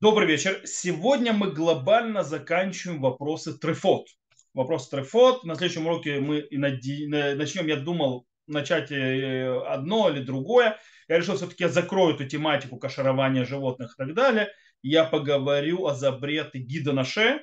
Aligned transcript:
Добрый 0.00 0.28
вечер. 0.28 0.60
Сегодня 0.64 1.32
мы 1.32 1.50
глобально 1.50 2.22
заканчиваем 2.22 3.00
вопросы 3.00 3.58
трефот. 3.58 4.06
Вопрос 4.54 4.88
трефот. 4.88 5.42
На 5.42 5.56
следующем 5.56 5.88
уроке 5.88 6.20
мы 6.20 6.46
начнем, 6.52 7.66
я 7.66 7.74
думал, 7.74 8.24
начать 8.46 8.92
э, 8.92 9.60
одно 9.66 10.08
или 10.08 10.22
другое. 10.22 10.78
Я 11.08 11.18
решил 11.18 11.34
все-таки 11.34 11.64
я 11.64 11.68
закрою 11.68 12.14
эту 12.14 12.28
тематику 12.28 12.78
каширования 12.78 13.44
животных 13.44 13.94
и 13.94 13.96
так 13.96 14.14
далее. 14.14 14.52
Я 14.82 15.02
поговорю 15.02 15.84
о 15.86 15.94
запрете 15.94 16.60
гида 16.60 16.92
наше, 16.92 17.40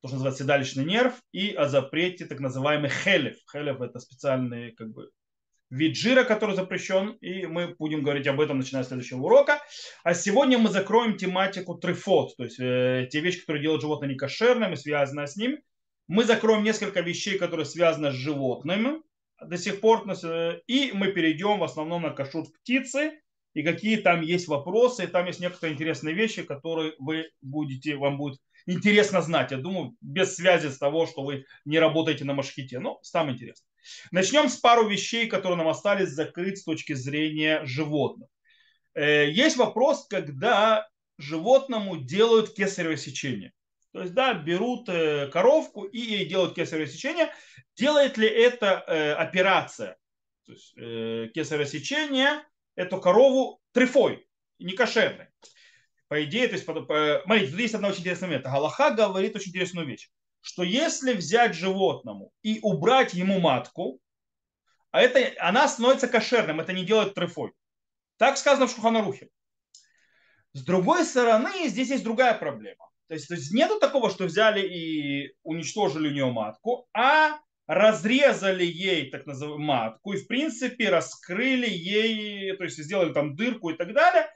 то, 0.00 0.06
что 0.06 0.12
называется 0.12 0.44
седалищный 0.44 0.84
нерв, 0.84 1.14
и 1.32 1.54
о 1.54 1.66
запрете 1.66 2.26
так 2.26 2.38
называемый 2.38 2.88
хелев. 2.88 3.34
Хелев 3.52 3.80
это 3.80 3.98
специальный 3.98 4.70
как 4.76 4.92
бы 4.92 5.10
вид 5.70 5.96
жира, 5.96 6.24
который 6.24 6.54
запрещен, 6.54 7.10
и 7.20 7.46
мы 7.46 7.74
будем 7.78 8.02
говорить 8.02 8.26
об 8.26 8.40
этом, 8.40 8.58
начиная 8.58 8.84
с 8.84 8.88
следующего 8.88 9.22
урока. 9.22 9.60
А 10.04 10.14
сегодня 10.14 10.58
мы 10.58 10.70
закроем 10.70 11.16
тематику 11.16 11.74
трифот, 11.74 12.36
то 12.36 12.44
есть 12.44 12.60
э, 12.60 13.08
те 13.10 13.20
вещи, 13.20 13.40
которые 13.40 13.62
делают 13.62 13.82
животное 13.82 14.08
некошерным 14.08 14.72
и 14.72 14.76
связанное 14.76 15.26
с 15.26 15.36
ним. 15.36 15.58
Мы 16.08 16.24
закроем 16.24 16.62
несколько 16.62 17.00
вещей, 17.00 17.38
которые 17.38 17.66
связаны 17.66 18.12
с 18.12 18.14
животными 18.14 19.02
до 19.44 19.58
сих 19.58 19.80
пор, 19.80 20.08
э, 20.08 20.60
и 20.66 20.92
мы 20.92 21.08
перейдем 21.08 21.58
в 21.58 21.64
основном 21.64 22.02
на 22.02 22.10
кашут 22.10 22.52
птицы, 22.60 23.20
и 23.54 23.62
какие 23.62 23.96
там 23.96 24.20
есть 24.20 24.48
вопросы, 24.48 25.04
и 25.04 25.06
там 25.06 25.26
есть 25.26 25.40
некоторые 25.40 25.74
интересные 25.74 26.14
вещи, 26.14 26.42
которые 26.42 26.92
вы 26.98 27.30
будете, 27.40 27.96
вам 27.96 28.18
будет 28.18 28.38
интересно 28.66 29.22
знать. 29.22 29.50
Я 29.50 29.56
думаю, 29.56 29.96
без 30.02 30.34
связи 30.36 30.68
с 30.68 30.78
того, 30.78 31.06
что 31.06 31.22
вы 31.22 31.46
не 31.64 31.78
работаете 31.78 32.24
на 32.24 32.34
машхите. 32.34 32.78
Но 32.80 33.00
там 33.12 33.30
интересно. 33.30 33.66
Начнем 34.10 34.48
с 34.48 34.56
пару 34.56 34.88
вещей, 34.88 35.26
которые 35.26 35.58
нам 35.58 35.68
остались 35.68 36.10
закрыть 36.10 36.58
с 36.58 36.64
точки 36.64 36.92
зрения 36.92 37.64
животных. 37.64 38.28
Э, 38.94 39.30
есть 39.30 39.56
вопрос, 39.56 40.06
когда 40.08 40.88
животному 41.18 41.96
делают 41.96 42.54
кесарево 42.54 42.96
сечение. 42.96 43.52
То 43.92 44.02
есть, 44.02 44.14
да, 44.14 44.34
берут 44.34 44.88
э, 44.88 45.28
коровку 45.28 45.84
и 45.84 45.98
ей 45.98 46.26
делают 46.26 46.54
кесарево 46.54 46.86
сечение. 46.86 47.32
Делает 47.76 48.16
ли 48.16 48.28
это 48.28 48.84
э, 48.86 49.12
операция, 49.12 49.96
то 50.46 50.52
есть 50.52 50.74
кесарево 51.34 51.66
сечение, 51.66 52.42
эту 52.74 53.00
корову 53.00 53.60
трефой, 53.72 54.26
не 54.58 54.72
кошерной? 54.72 55.26
По 56.08 56.22
идее, 56.22 56.46
то 56.46 56.54
есть, 56.54 56.64
смотрите, 56.64 57.50
тут 57.50 57.60
есть 57.60 57.74
одна 57.74 57.88
очень 57.88 58.00
интересная 58.00 58.28
момент. 58.28 58.46
Галаха 58.46 58.90
говорит 58.92 59.34
очень 59.34 59.50
интересную 59.50 59.86
вещь 59.88 60.08
что 60.46 60.62
если 60.62 61.12
взять 61.12 61.56
животному 61.56 62.30
и 62.42 62.60
убрать 62.62 63.14
ему 63.14 63.40
матку, 63.40 63.98
а 64.92 65.02
это, 65.02 65.32
она 65.40 65.66
становится 65.66 66.06
кошерным, 66.06 66.60
это 66.60 66.72
не 66.72 66.84
делает 66.84 67.14
трефой. 67.14 67.52
Так 68.16 68.38
сказано 68.38 68.68
в 68.68 68.70
Шуханарухе. 68.70 69.28
С 70.52 70.62
другой 70.62 71.04
стороны, 71.04 71.66
здесь 71.66 71.90
есть 71.90 72.04
другая 72.04 72.32
проблема. 72.32 72.88
То 73.08 73.14
есть, 73.14 73.26
то 73.26 73.34
есть 73.34 73.52
нету 73.52 73.80
такого, 73.80 74.08
что 74.08 74.24
взяли 74.24 74.60
и 74.60 75.34
уничтожили 75.42 76.08
у 76.08 76.12
нее 76.12 76.30
матку, 76.30 76.86
а 76.94 77.40
разрезали 77.66 78.64
ей 78.64 79.10
так 79.10 79.26
называемую 79.26 79.66
матку 79.66 80.12
и 80.12 80.18
в 80.18 80.28
принципе 80.28 80.90
раскрыли 80.90 81.68
ей, 81.68 82.56
то 82.56 82.62
есть 82.62 82.78
сделали 82.78 83.12
там 83.12 83.34
дырку 83.34 83.70
и 83.70 83.76
так 83.76 83.92
далее. 83.92 84.30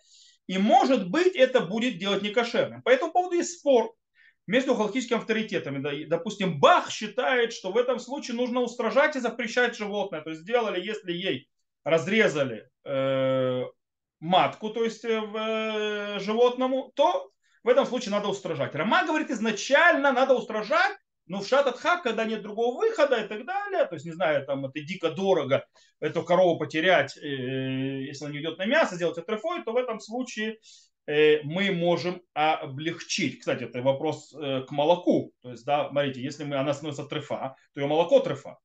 И 0.48 0.58
может 0.58 1.08
быть 1.08 1.36
это 1.36 1.60
будет 1.60 1.98
делать 1.98 2.22
некошерным. 2.22 2.82
По 2.82 2.90
этому 2.90 3.12
поводу 3.12 3.36
есть 3.36 3.60
спор 3.60 3.94
между 4.50 4.74
галактическими 4.74 5.18
авторитетами. 5.18 6.04
Допустим, 6.06 6.58
Бах 6.58 6.90
считает, 6.90 7.52
что 7.52 7.70
в 7.70 7.78
этом 7.78 8.00
случае 8.00 8.36
нужно 8.36 8.60
устражать 8.60 9.14
и 9.14 9.20
запрещать 9.20 9.76
животное. 9.76 10.22
То 10.22 10.30
есть 10.30 10.42
сделали, 10.42 10.84
если 10.84 11.12
ей 11.12 11.48
разрезали 11.84 12.68
э, 12.84 13.62
матку, 14.18 14.70
то 14.70 14.82
есть 14.82 15.04
э, 15.04 15.22
э, 15.22 16.18
животному, 16.18 16.90
то 16.96 17.30
в 17.62 17.68
этом 17.68 17.86
случае 17.86 18.10
надо 18.10 18.26
устражать. 18.26 18.74
Рома 18.74 19.06
говорит, 19.06 19.30
изначально 19.30 20.10
надо 20.10 20.34
устражать, 20.34 20.96
но 21.26 21.40
в 21.40 21.46
шататхак, 21.46 22.02
когда 22.02 22.24
нет 22.24 22.42
другого 22.42 22.76
выхода 22.76 23.20
и 23.20 23.28
так 23.28 23.46
далее, 23.46 23.84
то 23.84 23.94
есть, 23.94 24.04
не 24.04 24.12
знаю, 24.12 24.44
там 24.46 24.66
это 24.66 24.80
дико 24.80 25.10
дорого 25.10 25.64
эту 26.00 26.24
корову 26.24 26.58
потерять, 26.58 27.16
э, 27.16 27.20
если 27.22 28.24
она 28.24 28.34
не 28.34 28.40
идет 28.40 28.58
на 28.58 28.66
мясо, 28.66 28.96
сделать 28.96 29.16
атрефой, 29.16 29.62
то 29.62 29.72
в 29.72 29.76
этом 29.76 30.00
случае 30.00 30.58
мы 31.44 31.72
можем 31.72 32.22
облегчить. 32.34 33.40
Кстати, 33.40 33.64
это 33.64 33.82
вопрос 33.82 34.32
э, 34.32 34.62
к 34.62 34.70
молоку. 34.70 35.32
То 35.42 35.50
есть, 35.50 35.64
да, 35.64 35.88
смотрите, 35.88 36.22
если 36.22 36.44
мы, 36.44 36.56
она 36.56 36.72
становится 36.72 37.04
трефа, 37.04 37.56
то 37.74 37.80
ее 37.80 37.86
молоко 37.86 38.20
трефа. 38.20 38.58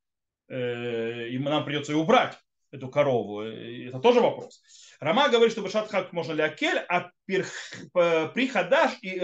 Э, 0.48 1.28
и 1.28 1.40
нам 1.40 1.66
придется 1.66 1.92
ее 1.92 1.98
убрать, 1.98 2.38
эту 2.72 2.90
корову. 2.90 3.42
Это 3.42 4.00
тоже 4.00 4.22
вопрос. 4.22 4.62
Рама 5.00 5.30
говорит, 5.30 5.54
что 5.54 5.62
Башатхак 5.62 6.14
можно 6.14 6.34
ли 6.34 6.44
акель, 6.44 6.78
а 6.88 7.10
при 7.26 8.48
Хадаш 8.48 9.00
и 9.02 9.18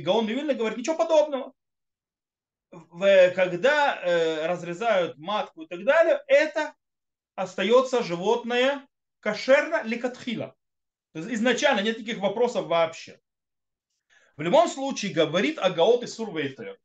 Гаон 0.00 0.26
Вильна 0.26 0.54
говорит 0.54 0.78
ничего 0.78 0.96
подобного. 0.96 1.52
Когда 3.34 4.46
разрезают 4.46 5.16
матку 5.16 5.62
и 5.62 5.66
так 5.66 5.84
далее, 5.84 6.20
это 6.26 6.74
остается 7.34 8.02
животное 8.02 8.86
кошерно 9.20 9.82
ликатхила 9.84 10.54
изначально 11.14 11.80
нет 11.80 11.98
никаких 11.98 12.18
вопросов 12.18 12.66
вообще. 12.66 13.20
В 14.36 14.42
любом 14.42 14.68
случае 14.68 15.12
говорит 15.12 15.58
Агаот 15.58 16.04
и 16.04 16.06
Сурвейтер, 16.06 16.78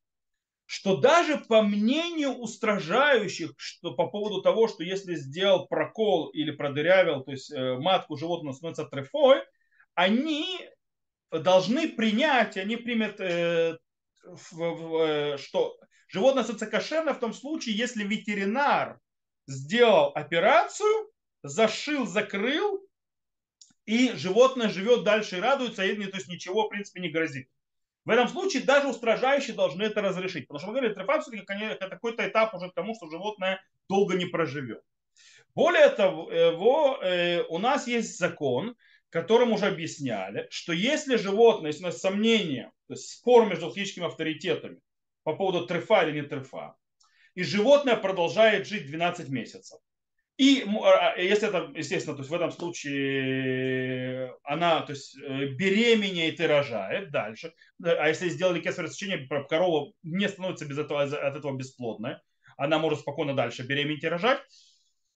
что 0.66 0.97
даже 0.97 1.38
по 1.38 1.61
мнению 1.61 2.31
устражающих, 2.31 3.53
что 3.57 3.94
по 3.94 4.07
поводу 4.07 4.41
того, 4.41 4.67
что 4.67 4.83
если 4.83 5.16
сделал 5.16 5.67
прокол 5.67 6.29
или 6.29 6.51
продырявил, 6.51 7.23
то 7.23 7.31
есть 7.31 7.51
э, 7.51 7.78
матку 7.78 8.17
животного 8.17 8.53
становится 8.53 8.85
трефой, 8.85 9.44
они 9.94 10.59
должны 11.29 11.89
принять, 11.89 12.57
они 12.57 12.78
примут, 12.78 13.19
э, 13.19 13.78
э, 14.25 15.38
что 15.38 15.78
животное 16.07 16.44
становится 16.44 16.66
кошерно 16.66 17.13
в 17.13 17.19
том 17.19 17.33
случае, 17.33 17.78
если 17.78 18.03
ветеринар 18.03 19.00
сделал 19.45 20.12
операцию, 20.16 21.12
зашил, 21.44 22.07
закрыл 22.07 22.82
и 23.85 24.11
животное 24.13 24.69
живет 24.69 25.03
дальше 25.03 25.38
и 25.38 25.41
радуется, 25.41 25.83
и 25.83 26.05
то 26.05 26.17
есть 26.17 26.27
ничего, 26.27 26.66
в 26.66 26.69
принципе, 26.69 27.01
не 27.01 27.09
грозит. 27.09 27.49
В 28.05 28.09
этом 28.09 28.27
случае 28.27 28.63
даже 28.63 28.88
устражающие 28.88 29.55
должны 29.55 29.83
это 29.83 30.01
разрешить. 30.01 30.47
Потому 30.47 30.59
что 30.59 30.67
мы 30.67 30.73
говорили, 30.73 30.94
трефа 30.94 31.21
это 31.71 31.89
какой-то 31.89 32.27
этап 32.27 32.53
уже 32.53 32.69
к 32.69 32.73
тому, 32.73 32.95
что 32.95 33.09
животное 33.09 33.63
долго 33.88 34.16
не 34.16 34.25
проживет. 34.25 34.83
Более 35.55 35.89
того, 35.89 36.29
э, 36.31 37.44
у 37.44 37.59
нас 37.59 37.88
есть 37.88 38.17
закон, 38.17 38.75
которым 39.09 39.53
уже 39.53 39.67
объясняли, 39.67 40.47
что 40.50 40.73
если 40.73 41.17
животное, 41.17 41.69
если 41.71 41.83
у 41.83 41.88
нас 41.88 42.00
сомнения, 42.00 42.71
то 42.88 42.95
есть 42.95 43.09
спор 43.09 43.45
между 43.45 43.67
логическими 43.67 44.07
авторитетами 44.07 44.79
по 45.23 45.35
поводу 45.35 45.67
трефа 45.67 46.03
или 46.03 46.19
не 46.19 46.27
трефа, 46.27 46.75
и 47.35 47.44
животное 47.44 47.95
продолжает 47.95 48.67
жить 48.67 48.88
12 48.88 49.29
месяцев, 49.29 49.79
и 50.38 50.66
а, 50.81 51.13
а, 51.13 51.17
если 51.17 51.47
это, 51.47 51.71
естественно, 51.75 52.16
то 52.16 52.21
есть 52.21 52.31
в 52.31 52.33
этом 52.33 52.51
случае 52.51 54.33
она 54.44 54.81
то 54.81 54.94
есть, 54.94 55.16
э, 55.16 55.45
беременеет 55.49 56.39
и 56.39 56.47
рожает 56.47 57.11
дальше, 57.11 57.53
а 57.83 58.07
если 58.07 58.29
сделали 58.29 58.59
кесарево 58.59 58.91
сечение, 58.91 59.27
корова 59.47 59.91
не 60.01 60.27
становится 60.27 60.66
без 60.66 60.79
этого, 60.79 61.03
от 61.03 61.35
этого 61.35 61.55
бесплодной, 61.55 62.16
она 62.57 62.79
может 62.79 63.01
спокойно 63.01 63.35
дальше 63.35 63.63
беременеть 63.63 64.03
и 64.03 64.07
рожать, 64.07 64.41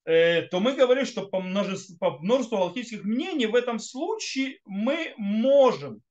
э, 0.05 0.43
то 0.43 0.59
мы 0.59 0.73
говорим, 0.73 1.05
что 1.05 1.25
по 1.25 1.39
множеству, 1.39 1.97
по 1.97 2.19
множеству 2.19 2.57
галактических 2.57 3.03
мнений 3.03 3.47
в 3.47 3.55
этом 3.55 3.79
случае 3.79 4.59
мы 4.65 5.15
можем, 5.17 6.03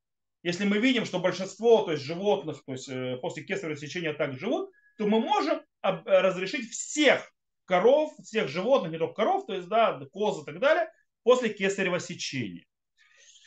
если 0.43 0.65
мы 0.65 0.79
видим, 0.79 1.05
что 1.05 1.21
большинство 1.21 1.85
то 1.85 1.93
есть, 1.93 2.03
животных 2.03 2.65
то 2.67 2.73
есть, 2.73 2.89
э, 2.89 3.19
после 3.23 3.45
кесарево 3.45 3.77
сечения 3.77 4.15
так 4.15 4.37
живут, 4.37 4.69
то 4.99 5.07
мы 5.07 5.21
можем 5.21 5.61
разрешить 5.83 6.69
всех 6.71 7.31
коров, 7.67 8.13
всех 8.23 8.49
животных, 8.49 8.93
не 8.93 8.99
только 8.99 9.15
коров, 9.15 9.47
то 9.47 9.55
есть, 9.55 9.69
да, 9.69 10.01
коз 10.13 10.43
и 10.43 10.45
так 10.45 10.59
далее, 10.59 10.91
после 11.23 11.51
кесарева 11.51 12.01
сечения. 12.01 12.65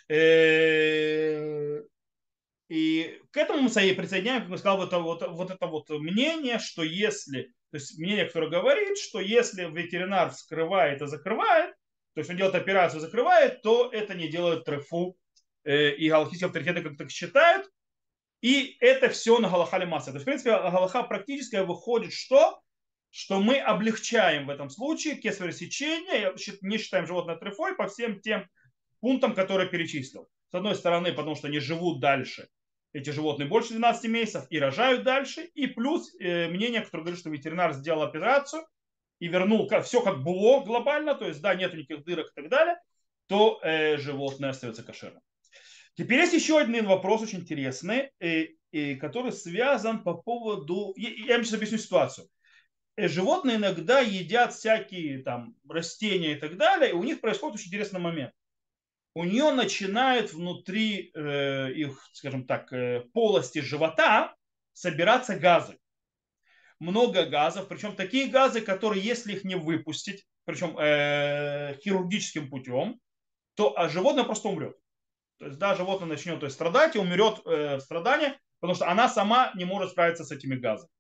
Э, 0.09 1.81
и 2.67 3.21
к 3.31 3.37
этому 3.37 3.63
мы 3.63 3.69
присоединяем, 3.69 4.41
как 4.43 4.51
я 4.51 4.57
сказал, 4.57 4.77
вот, 4.77 4.93
вот, 4.93 5.27
вот 5.27 5.51
это 5.51 5.67
вот 5.67 5.89
мнение, 5.89 6.59
что 6.59 6.83
если, 6.83 7.43
то 7.71 7.77
есть 7.77 7.97
мнение, 7.97 8.25
которое 8.25 8.49
говорит, 8.49 8.97
что 8.97 9.19
если 9.19 9.65
ветеринар 9.65 10.31
вскрывает 10.31 11.01
и 11.01 11.07
закрывает, 11.07 11.73
то 12.13 12.19
есть 12.19 12.29
он 12.29 12.37
делает 12.37 12.55
операцию 12.55 12.99
и 12.99 13.01
закрывает, 13.01 13.61
то 13.61 13.89
это 13.91 14.13
не 14.13 14.27
делает 14.27 14.65
трефу. 14.65 15.17
Э, 15.63 15.91
и 15.91 16.09
галахийские 16.09 16.47
авторитеты 16.47 16.81
как 16.81 16.97
так 16.97 17.11
считают. 17.11 17.69
И 18.41 18.77
это 18.79 19.09
все 19.09 19.39
на 19.39 19.49
галахале 19.49 19.85
масса. 19.85 20.11
То 20.11 20.17
есть, 20.17 20.23
в 20.23 20.25
принципе, 20.25 20.51
галаха 20.51 21.03
практическая 21.03 21.63
выходит, 21.63 22.13
что 22.13 22.59
что 23.11 23.41
мы 23.41 23.59
облегчаем 23.59 24.45
в 24.45 24.49
этом 24.49 24.69
случае 24.69 25.15
кесарево 25.15 25.51
сечение, 25.51 26.33
не 26.61 26.77
считаем 26.77 27.07
животное 27.07 27.35
трефой 27.35 27.75
по 27.75 27.87
всем 27.87 28.19
тем 28.21 28.47
пунктам, 28.99 29.33
которые 29.33 29.69
перечислил. 29.69 30.27
С 30.49 30.55
одной 30.55 30.75
стороны, 30.75 31.13
потому 31.13 31.35
что 31.35 31.47
они 31.47 31.59
живут 31.59 31.99
дальше, 31.99 32.47
эти 32.91 33.11
животные 33.11 33.47
больше 33.47 33.73
12 33.73 34.09
месяцев 34.09 34.45
и 34.49 34.59
рожают 34.59 35.03
дальше, 35.03 35.43
и 35.53 35.67
плюс 35.67 36.13
э, 36.19 36.47
мнение, 36.47 36.81
которое 36.81 37.03
говорит, 37.03 37.19
что 37.19 37.29
ветеринар 37.29 37.73
сделал 37.73 38.01
операцию 38.01 38.65
и 39.19 39.27
вернул 39.27 39.69
все 39.83 40.01
как 40.01 40.23
было 40.23 40.63
глобально, 40.63 41.13
то 41.13 41.27
есть 41.27 41.41
да, 41.41 41.53
нет 41.53 41.73
никаких 41.73 42.03
дырок 42.03 42.31
и 42.31 42.41
так 42.41 42.49
далее, 42.49 42.77
то 43.27 43.59
э, 43.61 43.97
животное 43.97 44.49
остается 44.49 44.83
кошерным. 44.83 45.21
Теперь 45.95 46.19
есть 46.19 46.33
еще 46.33 46.57
один 46.57 46.87
вопрос 46.87 47.21
очень 47.21 47.39
интересный, 47.39 48.11
и, 48.19 48.57
и, 48.71 48.95
который 48.95 49.33
связан 49.33 50.01
по 50.03 50.13
поводу... 50.13 50.93
Я, 50.95 51.09
я 51.09 51.35
вам 51.35 51.43
сейчас 51.43 51.55
объясню 51.55 51.77
ситуацию. 51.77 52.27
Э, 52.99 53.07
животные 53.07 53.55
иногда 53.55 54.01
едят 54.01 54.53
всякие 54.53 55.23
там 55.23 55.55
растения 55.69 56.33
и 56.33 56.35
так 56.35 56.57
далее, 56.57 56.89
и 56.89 56.93
у 56.93 57.03
них 57.03 57.21
происходит 57.21 57.55
очень 57.55 57.67
интересный 57.67 58.01
момент. 58.01 58.33
У 59.13 59.23
нее 59.23 59.51
начинает 59.51 60.33
внутри 60.33 61.11
э, 61.13 61.71
их, 61.71 62.09
скажем 62.11 62.45
так, 62.45 62.73
э, 62.73 63.05
полости 63.13 63.59
живота 63.59 64.35
собираться 64.73 65.39
газы. 65.39 65.77
Много 66.79 67.25
газов, 67.25 67.69
причем 67.69 67.95
такие 67.95 68.27
газы, 68.27 68.59
которые, 68.59 69.01
если 69.01 69.33
их 69.33 69.45
не 69.45 69.55
выпустить, 69.55 70.25
причем 70.43 70.77
э, 70.77 71.77
хирургическим 71.81 72.49
путем, 72.49 72.99
то 73.55 73.77
а 73.77 73.87
животное 73.87 74.25
просто 74.25 74.49
умрет. 74.49 74.77
То 75.37 75.45
есть, 75.45 75.57
да, 75.57 75.73
животное 75.75 76.09
начнет 76.09 76.39
то 76.41 76.47
есть, 76.47 76.55
страдать 76.55 76.97
и 76.97 76.99
умрет 76.99 77.39
э, 77.45 77.77
в 77.77 77.79
страдании, 77.79 78.37
потому 78.59 78.75
что 78.75 78.89
она 78.89 79.07
сама 79.07 79.53
не 79.55 79.63
может 79.63 79.91
справиться 79.91 80.25
с 80.25 80.31
этими 80.31 80.55
газами. 80.55 80.91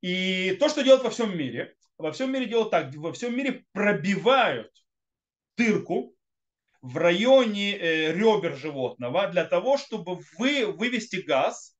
И 0.00 0.56
то, 0.60 0.68
что 0.68 0.82
делают 0.82 1.04
во 1.04 1.10
всем 1.10 1.36
мире, 1.36 1.74
во 1.98 2.12
всем 2.12 2.32
мире 2.32 2.46
делают 2.46 2.70
так, 2.70 2.94
во 2.94 3.12
всем 3.12 3.36
мире 3.36 3.64
пробивают 3.72 4.70
дырку 5.56 6.14
в 6.82 6.96
районе 6.98 7.76
э, 7.76 8.12
ребер 8.12 8.56
животного 8.56 9.28
для 9.28 9.44
того, 9.44 9.78
чтобы 9.78 10.20
вы, 10.38 10.66
вывести 10.66 11.16
газ, 11.16 11.76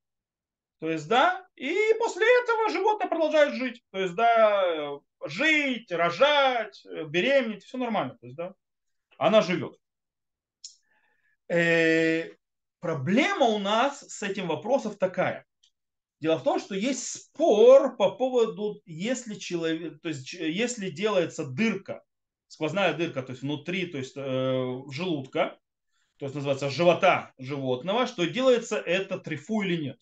то 0.79 0.91
есть, 0.91 1.07
да, 1.07 1.47
и 1.55 1.75
после 1.99 2.25
этого 2.43 2.69
животное 2.69 3.07
продолжает 3.07 3.55
жить. 3.55 3.83
То 3.91 3.99
есть, 3.99 4.13
да, 4.13 4.99
жить, 5.25 5.91
рожать, 5.91 6.85
беременеть, 7.07 7.63
все 7.63 7.77
нормально. 7.77 8.15
То 8.19 8.27
есть, 8.27 8.37
да, 8.37 8.53
она 9.17 9.41
живет. 9.41 9.75
Э, 11.49 12.29
проблема 12.79 13.45
у 13.47 13.57
нас 13.57 14.01
с 14.01 14.21
этим 14.21 14.47
вопросом 14.47 14.95
такая. 14.95 15.46
Дело 16.19 16.37
в 16.37 16.43
том, 16.43 16.59
что 16.59 16.73
есть 16.73 17.07
спор 17.07 17.95
по 17.95 18.11
поводу, 18.11 18.81
если 18.85 19.35
человек, 19.35 20.01
то 20.01 20.09
есть 20.09 20.33
если 20.33 20.89
делается 20.89 21.45
дырка, 21.45 22.03
сквозная 22.47 22.93
дырка, 22.93 23.21
то 23.21 23.31
есть 23.31 23.43
внутри, 23.43 23.85
то 23.85 23.97
есть 23.99 24.13
э, 24.15 24.81
желудка, 24.89 25.59
то 26.17 26.25
есть 26.25 26.33
называется 26.33 26.69
живота 26.71 27.33
животного, 27.37 28.07
что 28.07 28.25
делается 28.25 28.77
это 28.77 29.19
трифу 29.19 29.61
или 29.61 29.81
нет. 29.81 30.01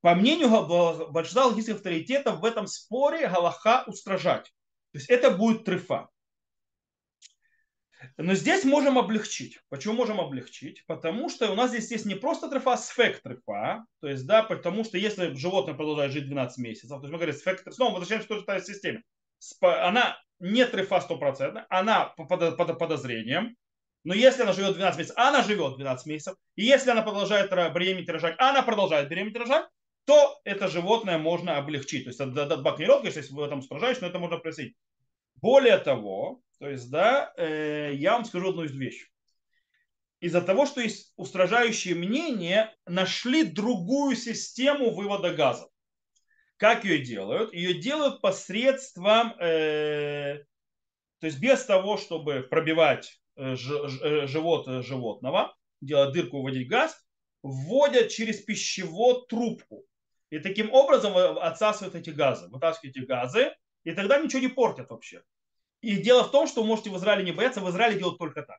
По 0.00 0.14
мнению 0.14 0.48
большинства 1.10 1.46
логических 1.46 1.76
авторитетов 1.76 2.38
в 2.38 2.44
этом 2.44 2.68
споре 2.68 3.28
Галаха 3.28 3.82
устражать. 3.88 4.44
То 4.92 4.98
есть 4.98 5.10
это 5.10 5.32
будет 5.32 5.64
трифа. 5.64 6.08
Но 8.16 8.34
здесь 8.34 8.64
можем 8.64 8.98
облегчить. 8.98 9.60
Почему 9.68 9.94
можем 9.94 10.20
облегчить? 10.20 10.84
Потому 10.86 11.28
что 11.28 11.50
у 11.50 11.54
нас 11.54 11.70
здесь 11.70 11.90
есть 11.90 12.06
не 12.06 12.14
просто 12.14 12.48
трефа, 12.48 12.74
а 12.74 12.76
сфект 12.76 13.22
трефа. 13.22 13.84
То 14.00 14.08
есть, 14.08 14.26
да, 14.26 14.42
потому 14.42 14.84
что 14.84 14.98
если 14.98 15.34
животное 15.34 15.74
продолжает 15.74 16.12
жить 16.12 16.26
12 16.26 16.58
месяцев, 16.58 16.90
то 16.90 17.02
есть 17.02 17.12
мы 17.12 17.18
говорим 17.18 17.34
сфект 17.34 17.72
снова 17.72 17.92
возвращаемся 17.92 18.26
к 18.26 18.46
той 18.46 18.58
же 18.58 18.64
системе. 18.64 19.02
Она 19.60 20.18
не 20.38 20.66
трефа 20.66 21.00
стопроцентно, 21.00 21.66
она 21.70 22.06
под, 22.16 22.56
под 22.56 22.78
подозрением. 22.78 23.56
Но 24.04 24.14
если 24.14 24.42
она 24.42 24.52
живет 24.52 24.74
12 24.74 24.98
месяцев, 24.98 25.18
она 25.18 25.42
живет 25.42 25.76
12 25.76 26.06
месяцев. 26.06 26.36
И 26.54 26.64
если 26.64 26.90
она 26.90 27.02
продолжает 27.02 27.50
беременеть 27.50 28.08
и 28.08 28.12
рожать, 28.12 28.36
она 28.38 28.62
продолжает 28.62 29.08
беременеть 29.08 29.36
рожать, 29.36 29.66
то 30.04 30.40
это 30.44 30.68
животное 30.68 31.18
можно 31.18 31.58
облегчить. 31.58 32.04
То 32.04 32.10
есть 32.10 32.20
не 32.20 32.86
конечно, 32.86 33.18
если 33.18 33.34
вы 33.34 33.42
в 33.42 33.46
этом 33.46 33.62
сражаетесь, 33.62 34.00
но 34.00 34.06
это 34.06 34.20
можно 34.20 34.38
просить. 34.38 34.76
Более 35.36 35.78
того, 35.78 36.40
то 36.58 36.68
есть, 36.68 36.90
да, 36.90 37.32
э, 37.36 37.92
я 37.94 38.12
вам 38.12 38.24
скажу 38.24 38.50
одну 38.50 38.64
вещей. 38.64 39.08
Из-за 40.20 40.40
того, 40.40 40.64
что 40.64 40.80
есть 40.80 41.12
устражающие 41.16 41.94
мнения, 41.94 42.74
нашли 42.86 43.44
другую 43.44 44.16
систему 44.16 44.94
вывода 44.94 45.34
газов. 45.34 45.70
Как 46.56 46.84
ее 46.84 47.00
делают? 47.00 47.52
Ее 47.52 47.74
делают 47.74 48.22
посредством, 48.22 49.34
э, 49.38 50.38
то 51.20 51.26
есть 51.26 51.38
без 51.38 51.64
того, 51.64 51.98
чтобы 51.98 52.46
пробивать 52.50 53.20
э, 53.36 53.56
ж, 53.56 54.00
э, 54.02 54.26
живот 54.26 54.66
животного, 54.82 55.54
делать 55.82 56.14
дырку, 56.14 56.40
вводить 56.40 56.68
газ, 56.68 56.98
вводят 57.42 58.08
через 58.08 58.40
пищевод 58.40 59.28
трубку. 59.28 59.84
И 60.30 60.38
таким 60.38 60.72
образом 60.72 61.14
отсасывают 61.16 61.94
эти 61.94 62.10
газы, 62.10 62.48
вытаскивают 62.48 62.96
эти 62.96 63.04
газы, 63.04 63.54
и 63.86 63.92
тогда 63.92 64.18
ничего 64.18 64.42
не 64.42 64.48
портят 64.48 64.90
вообще. 64.90 65.22
И 65.80 65.96
дело 65.96 66.24
в 66.24 66.32
том, 66.32 66.48
что 66.48 66.62
вы 66.62 66.66
можете 66.66 66.90
в 66.90 66.96
Израиле 66.96 67.24
не 67.24 67.30
бояться, 67.30 67.60
в 67.60 67.70
Израиле 67.70 67.98
делают 67.98 68.18
только 68.18 68.42
так. 68.42 68.58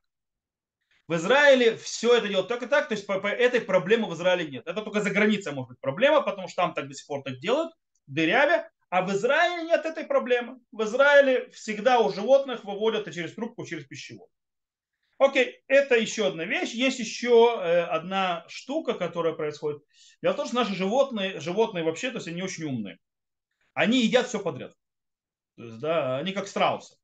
В 1.07 1.15
Израиле 1.15 1.75
все 1.75 2.15
это 2.15 2.29
делают 2.29 2.47
только 2.47 2.67
так, 2.67 2.87
то 2.87 2.93
есть 2.93 3.05
по, 3.05 3.19
по 3.19 3.27
этой 3.27 3.59
проблемы 3.59 4.07
в 4.07 4.13
Израиле 4.13 4.49
нет. 4.49 4.65
Это 4.65 4.81
только 4.81 5.01
за 5.01 5.09
границей 5.09 5.51
может 5.51 5.71
быть 5.71 5.79
проблема, 5.81 6.21
потому 6.21 6.47
что 6.47 6.61
там 6.61 6.73
так 6.73 6.87
до 6.87 6.93
сих 6.93 7.05
пор 7.05 7.23
так 7.23 7.39
делают, 7.39 7.73
дырявя, 8.07 8.69
а 8.89 9.01
в 9.01 9.11
Израиле 9.11 9.63
нет 9.63 9.85
этой 9.85 10.05
проблемы. 10.05 10.61
В 10.71 10.83
Израиле 10.83 11.49
всегда 11.49 11.99
у 11.99 12.09
животных 12.09 12.63
выводят 12.63 13.13
через 13.13 13.33
трубку, 13.33 13.65
через 13.65 13.83
пищевод. 13.83 14.29
Окей, 15.17 15.61
это 15.67 15.95
еще 15.95 16.27
одна 16.27 16.45
вещь. 16.45 16.71
Есть 16.71 16.99
еще 16.99 17.59
э, 17.59 17.81
одна 17.81 18.45
штука, 18.47 18.93
которая 18.93 19.33
происходит. 19.33 19.83
Дело 20.21 20.33
в 20.33 20.37
том, 20.37 20.45
что 20.45 20.55
наши 20.55 20.73
животные, 20.73 21.41
животные 21.41 21.83
вообще, 21.83 22.11
то 22.11 22.17
есть 22.17 22.29
они 22.29 22.41
очень 22.41 22.63
умные. 22.63 22.97
Они 23.73 24.03
едят 24.03 24.27
все 24.27 24.39
подряд. 24.39 24.73
То 25.57 25.63
есть, 25.63 25.79
да, 25.79 26.17
они 26.17 26.31
как 26.31 26.47
страусы. 26.47 26.95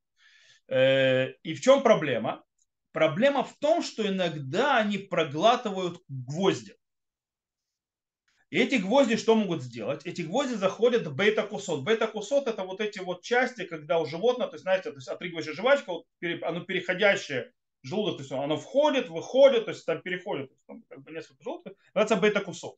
Э, 0.68 1.32
и 1.42 1.54
в 1.54 1.60
чем 1.60 1.82
проблема? 1.82 2.44
Проблема 2.92 3.42
в 3.42 3.58
том, 3.58 3.82
что 3.82 4.06
иногда 4.06 4.78
они 4.78 4.98
проглатывают 4.98 6.00
гвозди. 6.08 6.76
И 8.50 8.58
эти 8.58 8.76
гвозди 8.76 9.16
что 9.16 9.34
могут 9.34 9.62
сделать? 9.62 10.06
Эти 10.06 10.22
гвозди 10.22 10.54
заходят 10.54 11.04
в 11.04 11.16
бета-кусот. 11.16 11.82
Бета-кусот 11.82 12.46
это 12.46 12.62
вот 12.62 12.80
эти 12.80 13.00
вот 13.00 13.22
части, 13.22 13.64
когда 13.64 13.98
у 13.98 14.06
животного, 14.06 14.50
то 14.50 14.54
есть, 14.54 14.62
знаете, 14.62 14.90
то 14.90 14.96
есть 14.96 15.08
отрыгивающая 15.08 15.54
жвачка, 15.54 15.90
вот, 15.92 16.06
оно 16.42 16.60
переходящее 16.60 17.52
желудок, 17.82 18.18
то 18.18 18.22
есть 18.22 18.30
оно 18.30 18.56
входит, 18.56 19.08
выходит, 19.08 19.64
то 19.64 19.72
есть 19.72 19.84
там 19.84 20.00
переходит, 20.00 20.50
то 20.50 20.54
есть, 20.54 20.66
там, 20.66 20.82
как 20.88 21.02
бы 21.02 21.10
несколько 21.10 21.42
желудков, 21.42 21.72
называется 21.94 22.16
бета-кусот. 22.16 22.76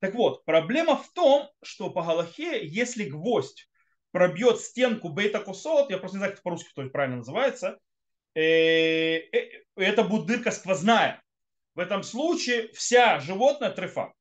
Так 0.00 0.14
вот, 0.14 0.44
проблема 0.44 0.96
в 0.96 1.10
том, 1.14 1.48
что 1.62 1.88
по 1.88 2.02
Галахе, 2.02 2.62
если 2.66 3.04
гвоздь 3.04 3.66
пробьет 4.14 4.60
стенку 4.60 5.08
бета-кусот, 5.08 5.90
я 5.90 5.98
просто 5.98 6.16
не 6.16 6.18
знаю, 6.20 6.30
как 6.30 6.38
это 6.38 6.42
по-русски 6.44 6.70
кто 6.70 6.88
правильно 6.88 7.16
называется, 7.16 7.80
э, 8.36 9.16
э, 9.16 9.64
это 9.74 10.04
будет 10.04 10.26
дырка 10.26 10.52
сквозная. 10.52 11.20
В 11.74 11.80
этом 11.80 12.04
случае 12.04 12.72
вся 12.74 13.18
животное 13.18 13.70
трефа. 13.70 14.12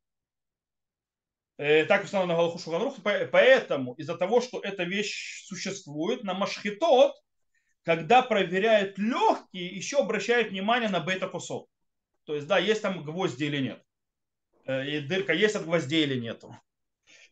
Э, 1.58 1.86
так 1.86 2.06
установлено 2.06 2.38
Галаху 2.38 2.58
Шуганрух. 2.58 2.96
Поэтому 3.04 3.94
из-за 3.94 4.18
того, 4.18 4.42
что 4.42 4.60
эта 4.62 4.82
вещь 4.84 5.46
существует, 5.46 6.24
на 6.24 6.34
Машхитот, 6.34 7.14
когда 7.84 8.24
проверяют 8.24 8.98
легкие, 8.98 9.68
еще 9.68 10.00
обращают 10.00 10.50
внимание 10.50 10.90
на 10.90 11.02
бета-кусот. 11.02 11.68
То 12.24 12.34
есть, 12.34 12.48
да, 12.48 12.58
есть 12.58 12.82
там 12.82 13.04
гвозди 13.04 13.44
или 13.44 13.60
нет. 13.60 13.84
И 14.66 15.02
дырка 15.02 15.34
есть 15.34 15.56
от 15.56 15.66
гвоздей 15.66 16.06
или 16.06 16.20
нету. 16.20 16.58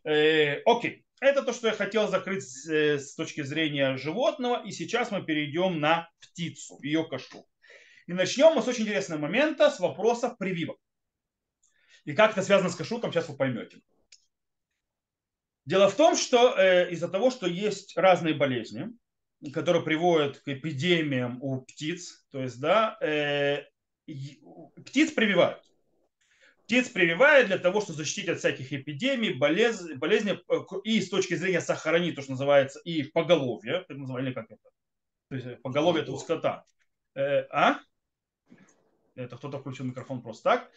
Окей. 0.04 1.04
Это 1.22 1.44
то, 1.44 1.54
что 1.54 1.68
я 1.68 1.74
хотел 1.74 2.08
закрыть 2.08 2.44
с, 2.44 2.68
э, 2.68 2.98
с 2.98 3.14
точки 3.14 3.44
зрения 3.44 3.96
животного. 3.96 4.66
И 4.66 4.72
сейчас 4.72 5.12
мы 5.12 5.24
перейдем 5.24 5.80
на 5.80 6.10
птицу, 6.20 6.80
ее 6.82 7.08
кашу. 7.08 7.48
И 8.08 8.14
начнем 8.14 8.56
мы 8.56 8.64
с 8.64 8.68
очень 8.68 8.84
интересного 8.86 9.22
момента, 9.22 9.70
с 9.70 9.80
вопроса 9.80 10.36
прививок. 10.38 10.78
И 12.06 12.14
как 12.14 12.32
это 12.32 12.42
связано 12.42 12.72
с 12.72 12.76
кашутом, 12.76 13.14
сейчас 13.14 13.30
вы 13.30 13.38
поймете. 13.38 13.82
Дело 15.66 15.90
в 15.90 15.96
том, 15.96 16.18
что 16.18 16.58
э, 16.58 16.92
из-за 16.92 17.08
того, 17.08 17.30
что 17.30 17.46
есть 17.46 17.96
разные 17.96 18.34
болезни, 18.34 18.88
которые 19.54 19.84
приводят 19.84 20.40
к 20.40 20.48
эпидемиям 20.48 21.38
у 21.44 21.62
птиц, 21.62 22.26
то 22.32 22.42
есть, 22.42 22.60
да, 22.60 22.98
э, 23.00 23.66
птиц 24.84 25.12
прививают 25.12 25.71
птиц 26.72 26.88
прививают 26.88 27.48
для 27.48 27.58
того, 27.58 27.82
чтобы 27.82 27.98
защитить 27.98 28.30
от 28.30 28.40
всяких 28.40 28.72
эпидемий, 28.72 29.34
болез, 29.34 29.86
болезней 29.98 30.40
э, 30.48 30.80
и 30.86 31.02
с 31.02 31.10
точки 31.10 31.34
зрения 31.34 31.60
сохранить 31.60 32.16
то, 32.16 32.22
что 32.22 32.32
называется, 32.32 32.80
и 32.86 33.04
поголовье, 33.04 33.84
так 33.90 33.98
называли, 33.98 34.32
как 34.32 34.46
это, 34.46 34.70
то 35.28 35.36
есть 35.36 35.48
э, 35.48 35.58
поголовье 35.58 36.04
этого 36.04 36.16
скота. 36.16 36.64
Э, 37.14 37.42
а? 37.50 37.80
Это 39.16 39.36
кто-то 39.36 39.60
включил 39.60 39.86
микрофон 39.86 40.22
просто 40.22 40.44
так. 40.44 40.72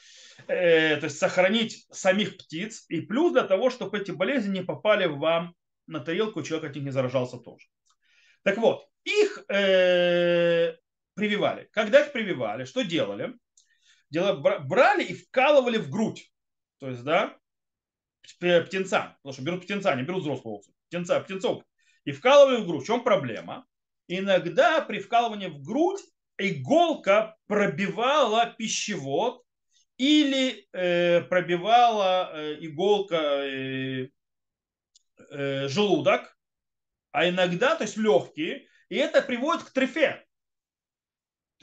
Э, 0.49 0.97
то 0.97 1.05
есть 1.05 1.19
сохранить 1.19 1.87
самих 1.93 2.39
птиц 2.39 2.87
и 2.89 3.01
плюс 3.01 3.33
для 3.33 3.45
того, 3.45 3.71
чтобы 3.71 3.99
эти 3.99 4.11
болезни 4.11 4.59
не 4.59 4.65
попали 4.65 5.07
вам 5.07 5.55
на 5.87 6.01
тарелку, 6.01 6.43
человек 6.43 6.71
от 6.71 6.75
них 6.75 6.87
не 6.87 6.91
заражался 6.91 7.39
тоже. 7.39 7.69
Так 8.43 8.59
вот, 8.59 8.85
их 9.05 9.45
э, 9.49 10.75
прививали. 11.15 11.69
Когда 11.71 12.05
их 12.05 12.11
прививали, 12.11 12.65
что 12.65 12.83
делали? 12.83 13.35
Брали 14.11 15.05
и 15.05 15.15
вкалывали 15.15 15.79
в 15.79 15.91
грудь. 15.91 16.31
То 16.79 16.89
есть, 16.89 17.03
да, 17.03 17.37
птенца. 18.23 19.17
Потому 19.23 19.33
что 19.33 19.43
берут 19.43 19.63
птенца, 19.63 19.95
не 19.95 20.03
берут 20.03 20.23
взрослого 20.23 20.63
птенца, 20.89 21.21
птенцов. 21.21 21.63
И 22.05 22.13
вкалывали 22.13 22.61
в 22.61 22.67
грудь. 22.67 22.85
В 22.85 22.87
чем 22.87 23.03
проблема? 23.03 23.67
Иногда 24.09 24.81
при 24.83 24.99
вкалывании 24.99 25.47
в 25.47 25.63
грудь 25.63 26.01
иголка 26.39 27.37
пробивала 27.47 28.55
пищевод 28.59 29.43
или 29.97 30.69
э, 30.73 31.23
пробивала 31.23 32.31
э, 32.35 32.57
иголка 32.61 33.17
э, 33.17 34.09
э, 35.31 35.69
желудок, 35.69 36.37
а 37.13 37.29
иногда, 37.29 37.77
то 37.77 37.85
есть 37.85 37.97
легкие, 37.97 38.67
и 38.89 38.97
это 38.97 39.23
приводит 39.23 39.65
к 39.65 39.73
трефе. 39.73 40.27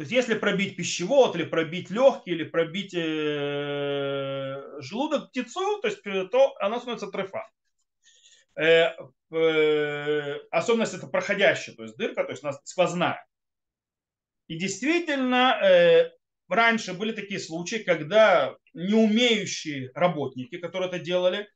То 0.02 0.04
есть 0.04 0.14
если 0.14 0.34
пробить 0.34 0.76
пищевод, 0.76 1.36
или 1.36 1.44
пробить 1.44 1.92
легкие, 1.92 2.36
или 2.36 2.44
пробить 2.44 2.92
э, 2.96 4.60
желудок 4.80 5.30
птицу, 5.30 5.80
то, 5.80 5.88
есть, 5.88 6.00
э, 6.06 6.26
то 6.26 6.56
она 6.60 6.80
становится 6.80 7.12
трефа. 7.12 7.48
Э, 8.60 8.96
особенно 10.50 10.82
если 10.82 10.98
это 10.98 11.06
проходящая, 11.06 11.76
то 11.76 11.84
есть 11.84 11.98
дырка, 11.98 12.24
то 12.24 12.32
есть 12.32 12.44
она 12.44 12.54
сквозная. 12.64 13.24
И 14.48 14.58
действительно, 14.58 16.10
раньше 16.50 16.94
были 16.94 17.12
такие 17.12 17.40
случаи, 17.40 17.84
когда 17.84 18.56
неумеющие 18.74 19.92
работники, 19.94 20.58
которые 20.58 20.90
это 20.90 20.98
делали, 20.98 21.48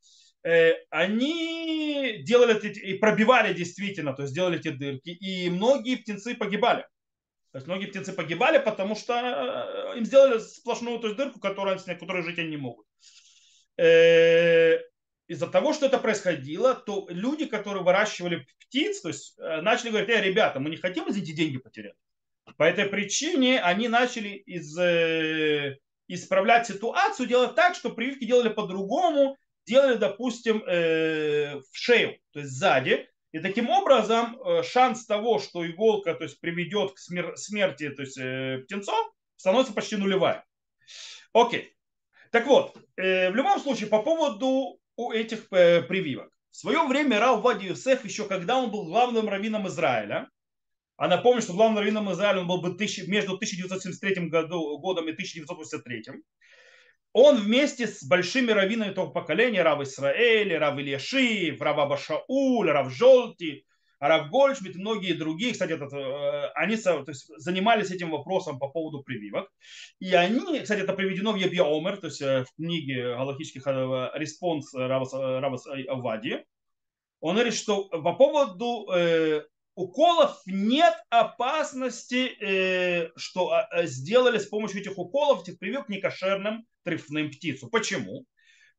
они 0.92 2.22
делали 2.22 2.60
и 2.70 2.94
пробивали 3.00 3.56
действительно, 3.56 4.14
то 4.14 4.22
есть 4.22 4.36
делали 4.36 4.60
эти 4.60 4.70
дырки, 4.70 5.10
и 5.10 5.50
многие 5.50 5.96
птенцы 5.96 6.36
погибали. 6.36 6.86
То 7.56 7.60
есть 7.60 7.68
многие 7.68 7.86
птенцы 7.86 8.12
погибали, 8.12 8.58
потому 8.58 8.98
что 8.98 9.14
э, 9.14 9.98
им 9.98 10.04
сделали 10.04 10.40
сплошную 10.40 11.00
то 11.00 11.08
есть, 11.08 11.18
дырку, 11.18 11.40
которую, 11.40 11.80
которой 11.80 12.22
жить 12.22 12.38
они 12.38 12.50
не 12.50 12.58
могут. 12.58 12.86
Э, 13.78 14.78
из-за 15.28 15.48
того, 15.48 15.72
что 15.72 15.86
это 15.86 15.98
происходило, 15.98 16.76
то 16.76 17.08
люди, 17.10 17.46
которые 17.46 17.86
выращивали 17.86 18.46
птиц, 18.60 19.00
то 19.00 19.08
есть 19.08 19.38
начали 19.38 19.92
говорить, 19.92 20.10
э, 20.10 20.22
ребята, 20.22 20.60
мы 20.60 20.70
не 20.70 20.76
хотим, 20.76 21.10
извините, 21.10 21.32
деньги 21.32 21.58
потерять. 21.58 21.96
По 22.58 22.64
этой 22.64 22.88
причине 22.88 23.62
они 23.62 23.88
начали 23.88 24.32
из, 24.32 24.78
э, 24.78 25.78
исправлять 26.10 26.68
ситуацию, 26.68 27.26
делать 27.26 27.56
так, 27.56 27.76
что 27.76 27.90
прививки 27.90 28.26
делали 28.26 28.50
по-другому, 28.50 29.38
делали, 29.66 29.96
допустим, 29.96 30.62
э, 30.68 31.56
в 31.56 31.70
шею, 31.72 32.18
то 32.34 32.40
есть 32.40 32.52
сзади. 32.52 33.10
И 33.36 33.40
таким 33.40 33.70
образом 33.70 34.42
э, 34.42 34.64
шанс 34.64 35.06
того, 35.06 35.40
что 35.40 35.68
иголка 35.68 36.14
то 36.14 36.24
есть, 36.24 36.40
приведет 36.40 36.94
к 36.94 36.98
смер- 36.98 37.36
смерти 37.36 37.90
то 37.90 38.04
есть, 38.04 38.16
птенцов, 38.64 39.12
становится 39.36 39.74
почти 39.74 39.98
нулевая. 39.98 40.46
Окей. 41.34 41.76
Так 42.32 42.48
вот, 42.48 42.78
в 42.96 43.32
любом 43.34 43.60
случае, 43.60 43.90
по 43.90 44.02
поводу 44.02 44.80
этих 45.12 45.50
прививок. 45.50 46.32
В 46.50 46.56
свое 46.56 46.88
время 46.88 47.20
Рау 47.20 47.42
Вади 47.42 47.68
Юсеф, 47.68 48.06
еще 48.06 48.26
когда 48.26 48.58
он 48.58 48.72
был 48.72 48.86
главным 48.86 49.28
раввином 49.28 49.68
Израиля, 49.68 50.30
а 50.96 51.10
напомню, 51.10 51.42
что 51.42 51.52
главным 51.52 51.80
раввином 51.80 52.10
Израиля 52.14 52.40
он 52.40 52.48
был 52.48 52.62
бы 52.62 52.74
тысяч, 52.76 53.06
между 53.06 53.34
1973 53.34 54.30
году, 54.30 54.78
годом 54.78 55.10
и 55.10 55.12
1983. 55.12 56.24
Он 57.18 57.38
вместе 57.38 57.88
с 57.88 58.04
большими 58.04 58.52
раввинами 58.52 58.92
того 58.92 59.10
поколения, 59.10 59.64
Рав 59.64 59.82
Исраэль, 59.82 60.54
Рав 60.58 60.78
Ильяшив, 60.78 61.62
Рав 61.62 61.80
Абашауль, 61.80 62.70
Рав 62.70 62.92
Жолти, 62.92 63.66
Рав 64.02 64.30
Гольшмит 64.30 64.76
и 64.76 64.80
многие 64.80 65.14
другие, 65.14 65.54
кстати, 65.54 65.72
этот, 65.72 65.94
э, 65.94 66.52
они 66.56 66.76
то 66.76 67.06
есть, 67.08 67.32
занимались 67.38 67.90
этим 67.90 68.12
вопросом 68.12 68.60
по 68.60 68.68
поводу 68.68 69.02
прививок. 69.02 69.50
И 70.00 70.14
они, 70.14 70.60
кстати, 70.60 70.82
это 70.82 70.92
приведено 70.92 71.32
в 71.32 71.38
Ябиа 71.38 71.64
Омер, 71.64 71.96
то 72.02 72.08
есть 72.08 72.22
э, 72.22 72.44
в 72.44 72.54
книге 72.58 73.16
галахических 73.16 73.66
э, 73.66 74.10
респонс 74.16 74.74
Рава, 74.74 75.08
Рава 75.40 75.58
Овадьи. 75.88 76.44
Он 77.22 77.36
говорит, 77.36 77.54
что 77.54 77.86
по 77.86 78.12
поводу 78.12 78.90
уколов 79.76 80.42
нет 80.46 80.94
опасности, 81.10 82.28
э, 82.42 83.12
что 83.16 83.54
а, 83.54 83.86
сделали 83.86 84.38
с 84.38 84.48
помощью 84.48 84.82
этих 84.82 84.98
уколов, 84.98 85.44
этих 85.44 85.60
прививок 85.60 85.88
некошерным 85.88 86.66
трефным 86.86 87.30
птицу. 87.30 87.68
Почему? 87.70 88.26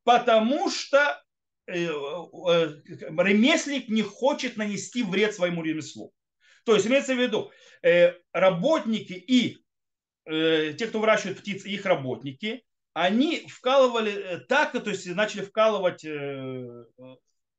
Потому 0.05 0.71
что 0.71 1.23
э, 1.67 1.85
э, 1.85 1.89
ремесленник 2.89 3.89
не 3.89 4.03
хочет 4.03 4.57
нанести 4.57 5.03
вред 5.03 5.35
своему 5.35 5.63
ремеслу. 5.63 6.13
То 6.65 6.75
есть 6.75 6.87
имеется 6.87 7.15
в 7.15 7.19
виду, 7.19 7.53
работники 8.33 9.13
и 9.13 9.59
те, 10.25 10.87
кто 10.89 10.99
выращивает 10.99 11.39
птиц, 11.39 11.65
их 11.65 11.87
работники, 11.87 12.65
они 12.93 13.47
вкалывали 13.47 14.45
так, 14.49 14.73
то 14.73 14.91
есть 14.91 15.07
начали 15.07 15.43
вкалывать 15.43 16.05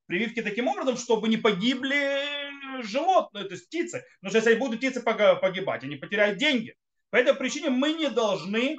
прививки 0.08 0.42
таким 0.42 0.68
образом, 0.68 0.98
чтобы 0.98 1.30
не 1.30 1.38
погибли 1.38 2.84
животные, 2.84 3.46
то 3.46 3.54
есть 3.54 3.68
птицы. 3.68 4.04
Потому 4.20 4.30
что 4.30 4.50
если 4.50 4.60
будут 4.60 4.80
птицы 4.80 5.02
погибать, 5.02 5.84
они 5.84 5.96
потеряют 5.96 6.38
деньги. 6.38 6.76
По 7.10 7.18
этой 7.18 7.34
причине 7.36 7.70
мы 7.70 7.94
не 7.94 8.10
должны 8.10 8.78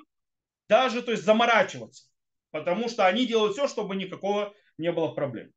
даже 0.69 1.03
то 1.03 1.11
есть, 1.13 1.25
заморачиваться, 1.25 2.05
потому 2.51 2.89
что 2.89 3.07
они 3.07 3.27
делают 3.27 3.55
все, 3.55 3.69
чтобы 3.69 3.97
никакого 3.97 4.55
не 4.77 4.93
было 4.93 5.09
проблем. 5.09 5.51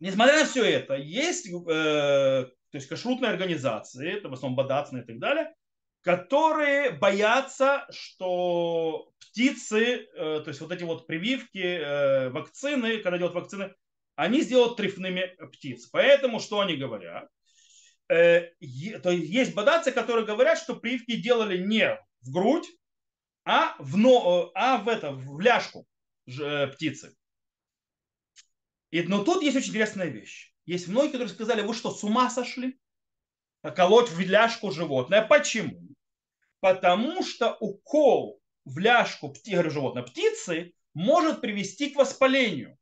Несмотря 0.00 0.40
на 0.40 0.44
все 0.44 0.64
это, 0.64 0.94
есть 0.94 1.48
э, 1.48 2.46
то 2.70 2.76
есть 2.76 2.88
кашрутные 2.88 3.30
организации, 3.30 4.18
это 4.18 4.28
в 4.28 4.32
основном 4.32 4.56
бадацные 4.56 5.02
и 5.02 5.06
так 5.06 5.18
далее, 5.18 5.54
которые 6.02 6.90
боятся, 6.90 7.86
что 7.90 9.10
птицы, 9.18 10.06
э, 10.14 10.40
то 10.42 10.48
есть 10.48 10.60
вот 10.60 10.72
эти 10.72 10.84
вот 10.84 11.06
прививки, 11.06 11.58
э, 11.58 12.28
вакцины, 12.30 12.98
когда 12.98 13.18
делают 13.18 13.34
вакцины, 13.34 13.74
они 14.14 14.42
сделают 14.42 14.76
трефными 14.76 15.36
птиц. 15.52 15.86
Поэтому 15.86 16.40
что 16.40 16.60
они 16.60 16.76
говорят? 16.76 17.28
Э, 18.08 18.50
то 19.02 19.10
есть 19.10 19.54
бадацы, 19.54 19.92
которые 19.92 20.26
говорят, 20.26 20.58
что 20.58 20.76
прививки 20.76 21.16
делали 21.16 21.58
не 21.58 21.98
в 22.22 22.32
грудь, 22.32 22.66
а 23.50 23.74
в, 23.78 23.96
но, 23.96 24.50
а 24.54 24.76
в, 24.76 24.88
это, 24.88 25.10
в 25.10 25.40
ляжку 25.40 25.86
э, 26.26 26.66
птицы. 26.66 27.16
И, 28.90 29.02
но 29.04 29.24
тут 29.24 29.42
есть 29.42 29.56
очень 29.56 29.70
интересная 29.70 30.08
вещь. 30.08 30.52
Есть 30.66 30.86
многие, 30.86 31.12
которые 31.12 31.30
сказали, 31.30 31.62
вы 31.62 31.72
что, 31.72 31.90
с 31.90 32.04
ума 32.04 32.28
сошли? 32.28 32.78
Колоть 33.62 34.10
в 34.10 34.20
ляжку 34.20 34.70
животное. 34.70 35.22
Почему? 35.22 35.80
Потому 36.60 37.24
что 37.24 37.54
укол 37.54 38.38
в 38.66 38.78
ляжку 38.78 39.34
животного 39.46 40.04
птицы 40.04 40.74
может 40.92 41.40
привести 41.40 41.88
к 41.88 41.96
воспалению. 41.96 42.76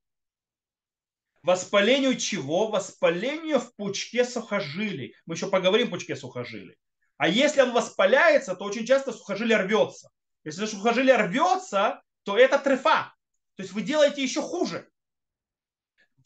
Воспалению 1.42 2.16
чего? 2.16 2.66
Воспалению 2.72 3.60
в 3.60 3.72
пучке 3.76 4.24
сухожилий. 4.24 5.14
Мы 5.26 5.36
еще 5.36 5.48
поговорим 5.48 5.86
о 5.86 5.90
пучке 5.90 6.16
сухожилий. 6.16 6.76
А 7.18 7.28
если 7.28 7.60
он 7.60 7.72
воспаляется, 7.72 8.56
то 8.56 8.64
очень 8.64 8.84
часто 8.84 9.12
сухожилие 9.12 9.58
рвется. 9.58 10.10
Если 10.46 10.64
сухожилие 10.66 11.16
рвется, 11.16 12.00
то 12.22 12.38
это 12.38 12.58
трефа. 12.58 13.12
То 13.56 13.62
есть 13.64 13.72
вы 13.72 13.82
делаете 13.82 14.22
еще 14.22 14.40
хуже. 14.40 14.88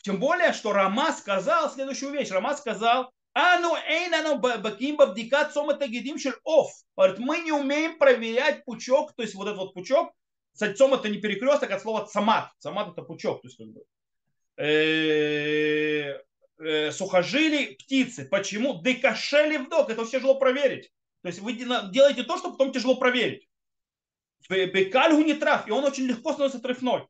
Тем 0.03 0.21
более, 0.21 0.53
что 0.53 0.75
Рама 0.75 1.13
сказал 1.13 1.71
следующую 1.71 2.13
вещь. 2.13 2.31
Рама 2.31 2.55
сказал, 2.55 3.11
а 3.33 3.59
ну 3.61 3.75
эйн 3.77 4.13
оно 4.13 4.37
баким 4.37 4.97
бабдикат 4.97 5.55
сома 5.55 5.73
тагидим 5.75 6.19
шель 6.19 6.35
оф. 6.45 6.71
Говорит, 6.97 7.19
мы 7.19 7.39
не 7.39 7.53
умеем 7.53 7.99
проверять 7.99 8.65
пучок, 8.67 9.15
то 9.15 9.23
есть 9.23 9.35
вот 9.35 9.47
этот 9.47 9.59
вот 9.59 9.73
пучок, 9.75 10.13
сом 10.53 10.93
это 10.93 11.09
не 11.09 11.19
перекресток 11.19 11.71
от 11.71 11.81
слова 11.81 12.07
самат. 12.07 12.51
Самат 12.59 12.93
это 12.93 13.03
пучок, 13.03 13.41
то 13.41 13.49
есть 13.49 13.57
как 13.57 13.67
э, 14.67 16.21
э, 16.59 16.93
сухожилий 16.93 17.77
птицы. 17.77 18.27
Почему? 18.27 18.83
Декашели 18.83 19.57
вдох. 19.57 19.89
Это 19.89 20.05
все 20.05 20.19
тяжело 20.19 20.35
проверить. 20.35 20.93
То 21.23 21.29
есть 21.29 21.41
вы 21.41 21.55
делаете 21.55 22.25
то, 22.25 22.37
что 22.37 22.51
потом 22.51 22.73
тяжело 22.73 22.97
проверить. 22.97 23.50
Бекальгу 24.50 25.24
не 25.24 25.34
трав, 25.34 25.68
и 25.68 25.72
он 25.72 25.84
очень 25.84 26.06
легко 26.06 26.34
становится 26.34 26.60
трефной. 26.60 27.02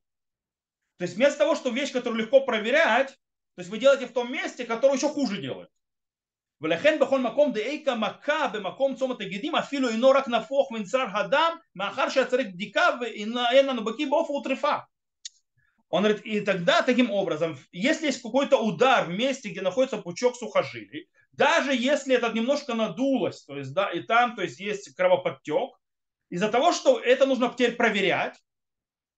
То 0.98 1.04
есть 1.04 1.16
вместо 1.16 1.40
того, 1.40 1.56
что 1.56 1.70
вещь, 1.70 1.92
которую 1.92 2.20
легко 2.20 2.42
проверять, 2.42 3.10
то 3.10 3.62
есть 3.62 3.70
вы 3.70 3.78
делаете 3.78 4.08
в 4.08 4.14
том 4.14 4.32
месте, 4.32 4.66
которое 4.66 4.96
еще 4.96 5.10
хуже 5.10 5.42
делает. 5.42 5.70
ולכן 6.62 7.00
בכל 7.00 7.20
מקום 7.20 7.52
דאיכא 7.52 7.96
מכה 7.96 8.48
במקום 8.48 8.96
צומת 8.96 9.22
הגידים 9.22 9.56
אפילו 9.56 9.90
אינו 9.90 10.10
רק 10.10 10.28
נפוח 10.28 10.72
מנצר 10.72 11.06
הדם 11.14 11.58
מאחר 11.76 12.10
שצריך 12.10 12.48
בדיקה 12.48 12.90
ואין 13.02 13.66
לנו 13.66 13.86
בקיא 13.86 14.08
באופן 14.08 14.34
וטרפה. 14.34 14.78
Он 15.92 16.04
говорит, 16.04 16.26
и 16.26 16.42
тогда 16.42 16.82
таким 16.82 17.12
образом, 17.12 17.58
если 17.72 18.08
есть 18.08 18.22
какой-то 18.22 18.58
удар 18.58 19.06
в 19.06 19.10
месте, 19.10 19.50
где 19.50 19.62
находится 19.62 19.98
пучок 19.98 20.36
сухожилий, 20.36 21.08
даже 21.32 21.76
если 21.76 22.16
это 22.16 22.32
немножко 22.32 22.74
надулось, 22.74 23.44
то 23.44 23.56
есть, 23.56 23.72
да, 23.74 23.92
и 23.92 24.02
там 24.02 24.36
то 24.36 24.42
есть, 24.42 24.60
есть 24.60 24.96
кровоподтек, 24.96 25.70
из-за 26.31 26.49
того, 26.49 26.73
что 26.73 26.99
это 26.99 27.27
нужно 27.27 27.51
теперь 27.51 27.77
проверять, 27.77 28.35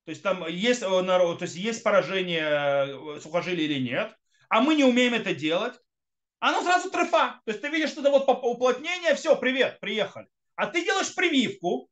то 0.04 0.11
есть 0.11 0.23
там 0.23 0.47
есть, 0.49 0.83
э, 0.83 0.87
то 0.87 1.38
есть, 1.40 1.54
есть 1.54 1.83
поражение 1.85 3.16
э, 3.16 3.21
сухожилий 3.21 3.64
или 3.66 3.78
нет, 3.81 4.16
а 4.49 4.61
мы 4.61 4.75
не 4.75 4.85
умеем 4.85 5.14
это 5.14 5.35
делать, 5.35 5.75
оно 6.40 6.62
сразу 6.62 6.90
трефа. 6.90 7.40
То 7.45 7.52
есть 7.52 7.61
ты 7.61 7.69
видишь, 7.69 7.90
что 7.90 8.00
это 8.00 8.11
вот 8.11 8.28
уплотнение, 8.28 9.14
все, 9.14 9.37
привет, 9.37 9.78
приехали. 9.78 10.26
А 10.57 10.66
ты 10.66 10.85
делаешь 10.85 11.14
прививку. 11.14 11.88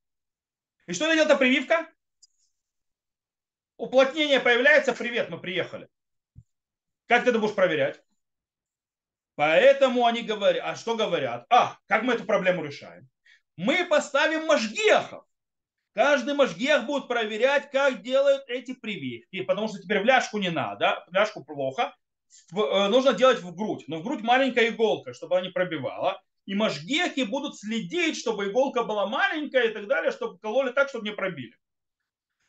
И 0.89 0.93
что 0.93 1.05
это 1.05 1.15
делает 1.15 1.31
эта 1.31 1.39
прививка? 1.39 1.89
уплотнение 3.81 4.41
появляется, 4.41 4.93
привет, 4.93 5.31
мы 5.31 5.39
приехали. 5.41 5.89
Как 7.07 7.25
ты 7.25 7.31
это 7.31 7.39
будешь 7.39 7.55
проверять? 7.55 8.01
Поэтому 9.35 10.05
они 10.05 10.23
говорят, 10.23 10.63
а 10.65 10.77
что 10.77 10.97
говорят? 10.97 11.47
А, 11.49 11.79
как 11.87 12.03
мы 12.03 12.15
эту 12.15 12.25
проблему 12.25 12.63
решаем? 12.63 13.09
Мы 13.57 13.85
поставим 13.85 14.47
мажгиахов. 14.47 15.25
Каждый 15.93 16.35
машгех 16.35 16.87
будет 16.87 17.09
проверять, 17.09 17.71
как 17.71 18.03
делают 18.03 18.45
эти 18.49 18.75
прививки, 18.75 19.43
потому 19.43 19.69
что 19.69 19.79
теперь 19.81 20.01
в 20.01 20.05
ляжку 20.05 20.39
не 20.39 20.51
надо, 20.51 21.05
в 21.09 21.13
ляжку 21.13 21.45
плохо, 21.45 21.95
э, 22.53 22.89
нужно 22.89 23.13
делать 23.13 23.41
в 23.41 23.55
грудь. 23.55 23.85
Но 23.89 23.99
в 23.99 24.05
грудь 24.05 24.23
маленькая 24.23 24.69
иголка, 24.69 25.13
чтобы 25.15 25.37
она 25.37 25.47
не 25.47 25.53
пробивала. 25.53 26.23
И 26.47 26.55
машгехи 26.55 27.23
будут 27.23 27.59
следить, 27.59 28.17
чтобы 28.17 28.49
иголка 28.49 28.85
была 28.85 29.07
маленькая 29.07 29.69
и 29.69 29.73
так 29.73 29.87
далее, 29.89 30.11
чтобы 30.11 30.39
кололи 30.39 30.73
так, 30.73 30.89
чтобы 30.89 31.09
не 31.09 31.15
пробили. 31.15 31.57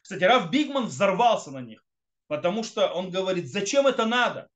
Кстати, 0.02 0.24
Раф 0.24 0.50
Бигман 0.50 0.86
взорвался 0.86 1.52
на 1.52 1.62
них, 1.62 1.84
потому 2.28 2.64
что 2.64 2.88
он 2.94 3.10
говорит, 3.10 3.48
зачем 3.48 3.88
это 3.88 4.06
надо? 4.06 4.50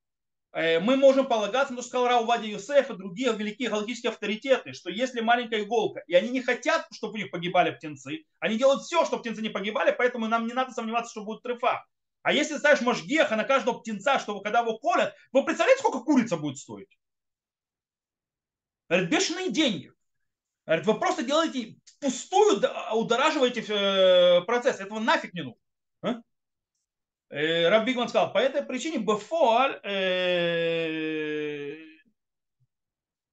Э, 0.56 0.80
мы 0.80 0.96
можем 0.96 1.28
полагаться, 1.28 1.74
ну, 1.74 1.82
сказал 1.82 2.08
Рау 2.08 2.26
Вади 2.26 2.50
Юсеф 2.50 2.90
и 2.90 2.96
другие 2.96 3.34
великие 3.34 3.70
галактические 3.70 4.12
авторитеты, 4.12 4.72
что 4.72 4.90
если 4.90 5.20
маленькая 5.20 5.64
иголка, 5.64 6.02
и 6.08 6.16
они 6.16 6.30
не 6.30 6.42
хотят, 6.42 6.88
чтобы 6.94 7.16
у 7.16 7.18
них 7.18 7.30
погибали 7.30 7.72
птенцы, 7.72 8.24
они 8.40 8.58
делают 8.58 8.84
все, 8.84 9.04
чтобы 9.04 9.22
птенцы 9.22 9.42
не 9.42 9.50
погибали, 9.50 9.94
поэтому 9.96 10.28
нам 10.28 10.48
не 10.48 10.54
надо 10.54 10.72
сомневаться, 10.72 11.12
что 11.12 11.26
будет 11.26 11.44
трефа. 11.44 11.86
А 12.22 12.32
если 12.32 12.56
ставишь 12.56 12.80
можгеха 12.80 13.36
на 13.36 13.44
каждого 13.44 13.80
птенца, 13.80 14.18
чтобы 14.18 14.42
когда 14.42 14.62
его 14.62 14.78
колят, 14.78 15.14
вы 15.34 15.44
представляете, 15.44 15.82
сколько 15.82 16.00
курица 16.00 16.38
будет 16.38 16.58
стоить? 16.58 16.98
Говорит, 18.88 19.10
бешеные 19.10 19.52
деньги. 19.52 19.92
Говорит, 20.66 20.86
вы 20.86 20.98
просто 20.98 21.24
делаете 21.24 21.76
впустую, 21.84 22.64
удораживаете 22.94 23.62
э, 23.68 24.42
процесс. 24.46 24.80
Этого 24.80 25.00
нафиг 25.00 25.34
не 25.34 25.42
нужно. 25.42 26.24
Э, 27.29 27.70
Раб 27.70 27.86
Бигман 27.86 28.10
сказал, 28.10 28.32
по 28.32 28.38
этой 28.38 28.63
причине 28.63 29.00
Бефоль 29.00 29.79
э, 29.84 31.77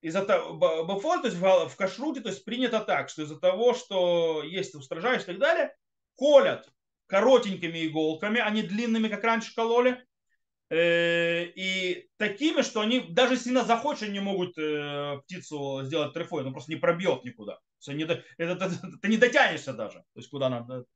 из-за 0.00 0.24
того, 0.24 0.84
Бефоль, 0.84 1.20
то 1.20 1.28
есть 1.28 1.38
в 1.38 1.76
кашруте, 1.76 2.20
то 2.20 2.28
есть 2.28 2.44
принято 2.44 2.80
так, 2.80 3.08
что 3.08 3.22
из-за 3.22 3.38
того, 3.38 3.74
что 3.74 4.42
есть 4.42 4.74
устражаешь 4.74 5.22
и 5.22 5.26
так 5.26 5.38
далее, 5.38 5.74
колят 6.16 6.68
коротенькими 7.06 7.86
иголками, 7.86 8.40
а 8.40 8.50
не 8.50 8.62
длинными, 8.62 9.08
как 9.08 9.22
раньше 9.24 9.54
кололи, 9.54 10.02
Э, 10.72 11.44
и 11.54 12.08
такими, 12.16 12.62
что 12.62 12.80
они, 12.80 13.00
даже 13.00 13.36
сильно 13.36 13.62
захочешь, 13.62 14.08
они 14.08 14.20
могут 14.20 14.56
э, 14.56 15.18
птицу 15.24 15.82
сделать 15.82 16.14
трефой, 16.14 16.46
он 16.46 16.54
просто 16.54 16.72
не 16.72 16.78
пробьет 16.78 17.24
никуда. 17.24 17.58
Не, 17.88 18.04
это, 18.04 18.24
это, 18.38 18.70
ты 19.02 19.08
не 19.08 19.18
дотянешься 19.18 19.74
даже, 19.74 19.98
то 19.98 20.18
есть 20.18 20.30
куда 20.30 20.48
надо. 20.48 20.86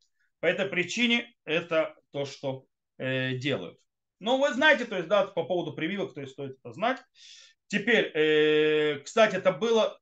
По 0.41 0.47
этой 0.47 0.65
причине 0.65 1.31
это 1.45 1.95
то, 2.11 2.25
что 2.25 2.65
э, 2.99 3.35
делают. 3.37 3.79
Ну, 4.19 4.39
вы 4.39 4.53
знаете, 4.55 4.85
то 4.85 4.97
есть, 4.97 5.09
да, 5.09 5.27
по 5.27 5.45
поводу 5.45 5.75
прививок, 5.75 6.15
то 6.15 6.21
есть 6.21 6.33
стоит 6.33 6.59
это 6.59 6.73
знать. 6.73 7.03
Теперь, 7.67 8.11
э, 8.15 9.01
кстати, 9.01 9.37
это 9.37 9.53
было, 9.53 10.01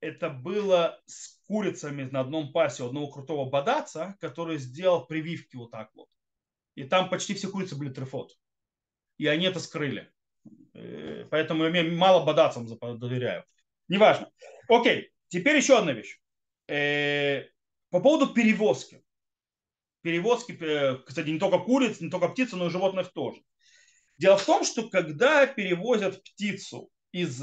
это 0.00 0.30
было 0.30 1.00
с 1.06 1.40
курицами 1.46 2.04
на 2.04 2.20
одном 2.20 2.52
пасе 2.52 2.84
одного 2.84 3.10
крутого 3.10 3.48
бадаца, 3.48 4.16
который 4.20 4.58
сделал 4.58 5.06
прививки 5.06 5.56
вот 5.56 5.70
так 5.70 5.90
вот 5.94 6.08
и 6.74 6.84
там 6.84 7.10
почти 7.10 7.34
все 7.34 7.48
курицы 7.48 7.76
были 7.76 7.90
трефот. 7.90 8.36
И 9.18 9.26
они 9.26 9.46
это 9.46 9.60
скрыли. 9.60 10.10
Э, 10.74 11.26
поэтому 11.30 11.64
я 11.64 11.84
мало 11.84 12.24
бадацам 12.24 12.66
доверяю. 12.98 13.44
Неважно. 13.88 14.30
Окей, 14.68 15.10
теперь 15.28 15.56
еще 15.56 15.78
одна 15.78 15.92
вещь. 15.92 16.18
Э, 16.68 17.44
по 17.90 18.00
поводу 18.00 18.32
перевозки. 18.32 19.02
Перевозки, 20.02 20.56
э, 20.60 20.98
кстати, 21.04 21.28
не 21.28 21.38
только 21.38 21.58
куриц, 21.58 22.00
не 22.00 22.10
только 22.10 22.28
птиц, 22.28 22.52
но 22.52 22.66
и 22.66 22.70
животных 22.70 23.12
тоже. 23.12 23.40
Дело 24.18 24.36
в 24.36 24.44
том, 24.44 24.64
что 24.64 24.88
когда 24.88 25.46
перевозят 25.46 26.22
птицу 26.22 26.90
из 27.10 27.38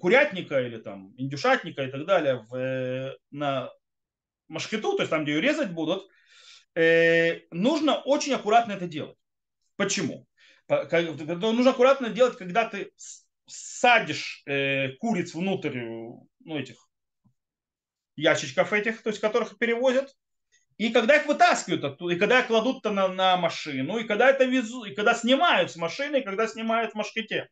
курятника 0.00 0.60
или 0.60 0.78
там 0.78 1.14
индюшатника 1.18 1.84
и 1.84 1.90
так 1.90 2.06
далее 2.06 2.44
в, 2.48 3.16
на 3.30 3.70
машкету, 4.48 4.96
то 4.96 5.02
есть 5.02 5.10
там, 5.10 5.24
где 5.24 5.34
ее 5.34 5.40
резать 5.40 5.70
будут, 5.70 6.08
э, 6.74 7.40
нужно 7.50 7.96
очень 7.96 8.34
аккуратно 8.34 8.72
это 8.72 8.86
делать. 8.86 9.16
Почему? 9.76 10.26
Нужно 10.68 11.70
аккуратно 11.70 12.10
делать, 12.10 12.36
когда 12.36 12.68
ты 12.68 12.92
садишь 13.46 14.42
э, 14.46 14.92
куриц 14.96 15.34
внутрь 15.34 15.78
ну, 15.80 16.58
этих 16.58 16.76
ящичков 18.16 18.72
этих, 18.72 19.02
то 19.02 19.10
есть 19.10 19.20
которых 19.20 19.58
перевозят, 19.58 20.14
и 20.78 20.90
когда 20.90 21.16
их 21.16 21.26
вытаскивают 21.26 21.84
оттуда, 21.84 22.14
и 22.14 22.18
когда 22.18 22.40
их 22.40 22.46
кладут 22.46 22.84
на, 22.84 23.08
на 23.08 23.36
машину, 23.36 23.98
и 23.98 24.04
когда 24.04 24.30
это 24.30 24.44
везут, 24.44 24.86
и 24.86 24.94
когда 24.94 25.12
снимают 25.12 25.72
с 25.72 25.76
машины, 25.76 26.18
и 26.18 26.24
когда 26.24 26.46
снимают 26.46 26.92
в 26.92 26.94
машкете. 26.94 27.48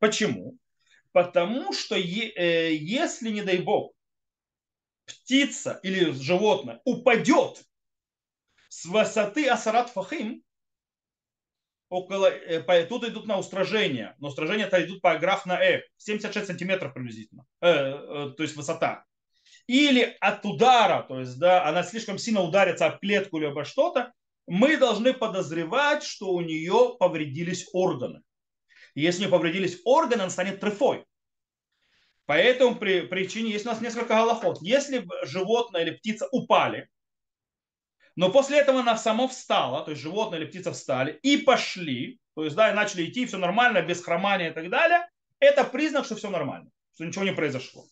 Почему? 0.00 0.56
Потому 1.12 1.74
что 1.74 1.96
е, 1.96 2.32
э, 2.34 2.74
если, 2.74 3.30
не 3.30 3.42
дай 3.42 3.58
бог, 3.58 3.92
птица 5.04 5.80
или 5.82 6.12
животное 6.12 6.80
упадет 6.84 7.62
с 8.68 8.86
высоты 8.86 9.48
Асарат 9.48 9.90
Фахим, 9.90 10.42
около, 11.90 12.30
э, 12.30 12.86
тут 12.86 13.04
идут 13.04 13.26
на 13.26 13.38
устражение, 13.38 14.14
но 14.18 14.28
устражение 14.28 14.66
это 14.66 14.82
идут 14.82 15.02
по 15.02 15.18
граф 15.18 15.44
на 15.44 15.62
Э, 15.62 15.82
76 15.98 16.46
сантиметров 16.46 16.94
приблизительно, 16.94 17.44
э, 17.60 17.68
э, 17.68 18.30
то 18.34 18.42
есть 18.42 18.56
высота. 18.56 19.04
Или 19.66 20.16
от 20.20 20.44
удара, 20.44 21.04
то 21.08 21.20
есть 21.20 21.38
да, 21.38 21.66
она 21.66 21.82
слишком 21.82 22.18
сильно 22.18 22.42
ударится 22.42 22.86
об 22.86 23.00
клетку 23.00 23.38
или 23.38 23.46
обо 23.46 23.64
что-то, 23.64 24.12
мы 24.46 24.76
должны 24.76 25.12
подозревать, 25.12 26.02
что 26.02 26.30
у 26.30 26.40
нее 26.40 26.96
повредились 26.98 27.68
органы. 27.72 28.22
Если 28.94 29.20
у 29.20 29.22
нее 29.22 29.30
повредились 29.30 29.80
органы, 29.84 30.22
она 30.22 30.30
станет 30.30 30.60
трефой. 30.60 31.04
По 32.26 32.32
этому 32.32 32.76
при, 32.76 33.02
причине 33.02 33.50
есть 33.50 33.66
у 33.66 33.68
нас 33.68 33.80
несколько 33.80 34.14
голоход. 34.14 34.58
Если 34.60 35.06
животное 35.24 35.82
или 35.82 35.92
птица 35.92 36.28
упали, 36.30 36.88
но 38.14 38.30
после 38.30 38.58
этого 38.58 38.80
она 38.80 38.96
само 38.96 39.28
встала, 39.28 39.84
то 39.84 39.90
есть 39.90 40.02
животное 40.02 40.38
или 40.38 40.46
птица 40.46 40.72
встали 40.72 41.18
и 41.22 41.38
пошли, 41.38 42.20
то 42.34 42.44
есть 42.44 42.56
да, 42.56 42.70
и 42.70 42.74
начали 42.74 43.08
идти, 43.08 43.26
все 43.26 43.38
нормально, 43.38 43.82
без 43.82 44.02
хромания 44.02 44.50
и 44.50 44.54
так 44.54 44.68
далее. 44.70 45.08
Это 45.40 45.64
признак, 45.64 46.04
что 46.04 46.14
все 46.14 46.30
нормально, 46.30 46.70
что 46.94 47.04
ничего 47.04 47.24
не 47.24 47.32
произошло. 47.32 47.86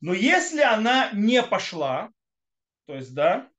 Но 0.00 0.12
если 0.12 0.60
она 0.60 1.10
не 1.12 1.42
пошла, 1.42 2.10
то 2.86 2.94
есть, 2.94 3.14
да, 3.14 3.50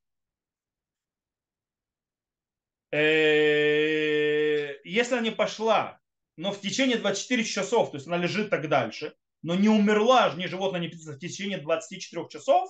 э, 2.92 4.76
если 4.84 5.14
она 5.14 5.24
не 5.24 5.32
пошла, 5.32 6.00
но 6.38 6.52
в 6.52 6.62
течение 6.62 6.98
24 6.98 7.44
часов, 7.44 7.92
то 7.92 7.98
есть 7.98 8.08
она 8.08 8.18
лежит 8.18 8.50
так 8.50 8.70
дальше, 8.70 9.16
но 9.42 9.56
не 9.56 9.70
умерла, 9.70 10.34
ни 10.36 10.46
животное, 10.46 10.80
ни 10.80 10.88
птица 10.88 11.14
в 11.14 11.20
течение 11.20 11.58
24 11.58 12.28
часов, 12.30 12.70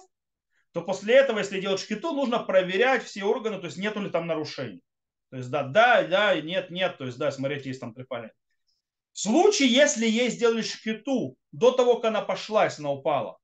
то 0.71 0.81
после 0.81 1.15
этого, 1.15 1.39
если 1.39 1.59
делать 1.59 1.81
шкиту, 1.81 2.13
нужно 2.13 2.39
проверять 2.39 3.03
все 3.03 3.23
органы, 3.23 3.59
то 3.59 3.65
есть 3.65 3.77
нету 3.77 3.99
ли 4.01 4.09
там 4.09 4.27
нарушений. 4.27 4.83
То 5.29 5.37
есть 5.37 5.49
да, 5.49 5.63
да, 5.63 6.03
да, 6.03 6.39
нет, 6.39 6.69
нет, 6.69 6.97
то 6.97 7.05
есть 7.05 7.17
да, 7.17 7.31
смотрите, 7.31 7.69
есть 7.69 7.81
там 7.81 7.93
трепалин. 7.93 8.31
В 9.11 9.19
случае, 9.19 9.69
если 9.69 10.07
ей 10.07 10.29
сделали 10.29 10.61
шкиту 10.61 11.37
до 11.51 11.71
того, 11.71 11.95
как 11.95 12.05
она 12.05 12.21
пошла, 12.21 12.65
если 12.65 12.81
она 12.81 12.91
упала, 12.91 13.37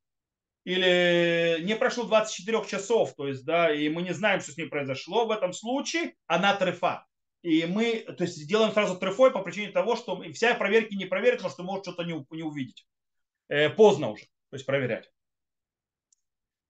или 0.64 1.60
не 1.64 1.76
прошло 1.76 2.06
24 2.06 2.66
часов, 2.66 3.14
то 3.16 3.28
есть, 3.28 3.46
да, 3.46 3.74
и 3.74 3.90
мы 3.90 4.02
не 4.02 4.14
знаем, 4.14 4.42
что 4.42 4.52
с 4.52 4.58
ней 4.58 4.68
произошло, 4.68 5.26
в 5.26 5.32
этом 5.32 5.54
случае 5.54 6.16
она 6.28 6.56
трефа. 6.56 7.06
И 7.42 7.66
мы, 7.66 8.06
то 8.18 8.24
есть, 8.24 8.48
делаем 8.48 8.72
сразу 8.72 8.98
трефой 8.98 9.32
по 9.32 9.42
причине 9.42 9.72
того, 9.72 9.98
что 9.98 10.24
вся 10.32 10.56
проверки 10.56 10.96
не 10.96 11.06
проверит, 11.06 11.40
потому 11.40 11.54
что 11.54 11.64
может 11.64 11.84
что-то 11.84 12.04
не, 12.04 12.26
не 12.32 12.44
увидеть. 12.44 12.88
Э, 13.50 13.70
поздно 13.70 14.12
уже, 14.12 14.24
то 14.24 14.56
есть 14.56 14.66
проверять 14.66 15.10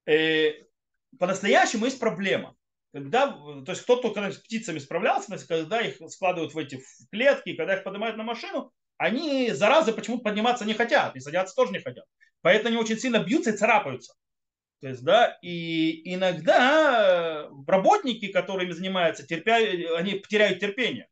э, 0.06 0.66
по-настоящему 1.20 1.86
есть 1.86 2.00
проблема. 2.00 2.56
Когда, 2.92 3.32
то 3.32 3.72
есть 3.72 3.82
кто-то 3.82 4.12
когда 4.12 4.32
с 4.32 4.38
птицами 4.38 4.78
справлялся, 4.78 5.36
когда 5.48 5.82
их 5.82 5.98
складывают 6.12 6.54
в 6.54 6.58
эти 6.58 6.80
клетки, 7.12 7.56
когда 7.56 7.76
их 7.76 7.84
поднимают 7.84 8.18
на 8.18 8.24
машину, 8.24 8.72
они, 9.04 9.52
заразы, 9.52 9.92
почему-то 9.92 10.24
подниматься 10.24 10.66
не 10.66 10.74
хотят, 10.74 11.16
и 11.16 11.20
садятся 11.20 11.56
тоже 11.56 11.74
не 11.74 11.80
хотят. 11.80 12.06
Поэтому 12.42 12.70
они 12.70 12.78
очень 12.78 12.98
сильно 12.98 13.20
бьются 13.20 13.52
и 13.52 13.58
царапаются. 13.58 14.14
То 14.80 14.88
есть, 14.90 15.04
да, 15.04 15.38
и 15.42 16.14
иногда 16.14 17.50
работники, 17.68 18.28
которыми 18.28 18.72
занимаются, 18.72 19.26
терпя, 19.26 19.56
они 19.98 20.22
теряют 20.22 20.60
терпение. 20.60 21.08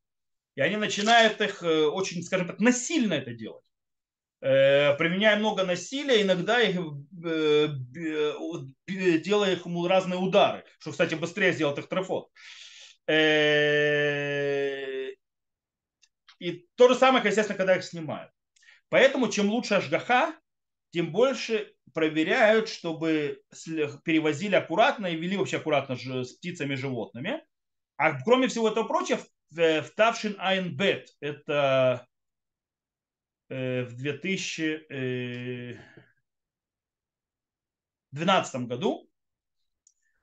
И 0.56 0.62
они 0.62 0.76
начинают 0.76 1.40
их 1.40 1.64
э, 1.64 1.86
очень, 1.86 2.24
скажем 2.24 2.48
так, 2.48 2.60
насильно 2.60 3.14
это 3.14 3.34
делать. 3.34 3.64
Э, 4.42 4.96
применяя 4.98 5.38
много 5.38 5.64
насилия, 5.64 6.22
иногда 6.22 6.60
их, 6.62 6.78
э, 7.26 7.68
делая 8.88 9.54
их 9.54 9.66
разные 9.88 10.20
удары, 10.20 10.66
что, 10.80 10.92
кстати, 10.92 11.16
быстрее 11.16 11.54
сделает 11.54 11.80
их 11.80 11.88
трофот. 11.88 12.30
Э, 16.42 16.46
и 16.46 16.68
то 16.76 16.90
же 16.90 16.96
самое, 16.96 17.26
естественно, 17.26 17.58
когда 17.58 17.76
их 17.76 17.84
снимают. 17.84 18.32
Поэтому 18.90 19.30
чем 19.30 19.50
лучше 19.50 19.76
ажгаха, 19.76 20.36
тем 20.90 21.12
больше 21.12 21.74
проверяют, 21.94 22.68
чтобы 22.68 23.42
перевозили 24.04 24.56
аккуратно 24.56 25.08
и 25.08 25.16
вели 25.16 25.38
вообще 25.38 25.58
аккуратно 25.58 25.96
с 25.96 26.34
птицами 26.34 26.74
и 26.74 26.78
животными. 26.78 27.42
А 27.96 28.22
кроме 28.24 28.48
всего 28.48 28.68
этого 28.68 28.86
прочего, 28.86 29.20
в 29.52 29.90
Тавшин 29.96 30.36
Айн 30.40 30.76
Бет, 30.76 31.10
это 31.20 32.08
Э, 33.52 33.84
в 33.84 33.98
2000, 33.98 34.88
2012 38.12 38.68
году 38.68 39.10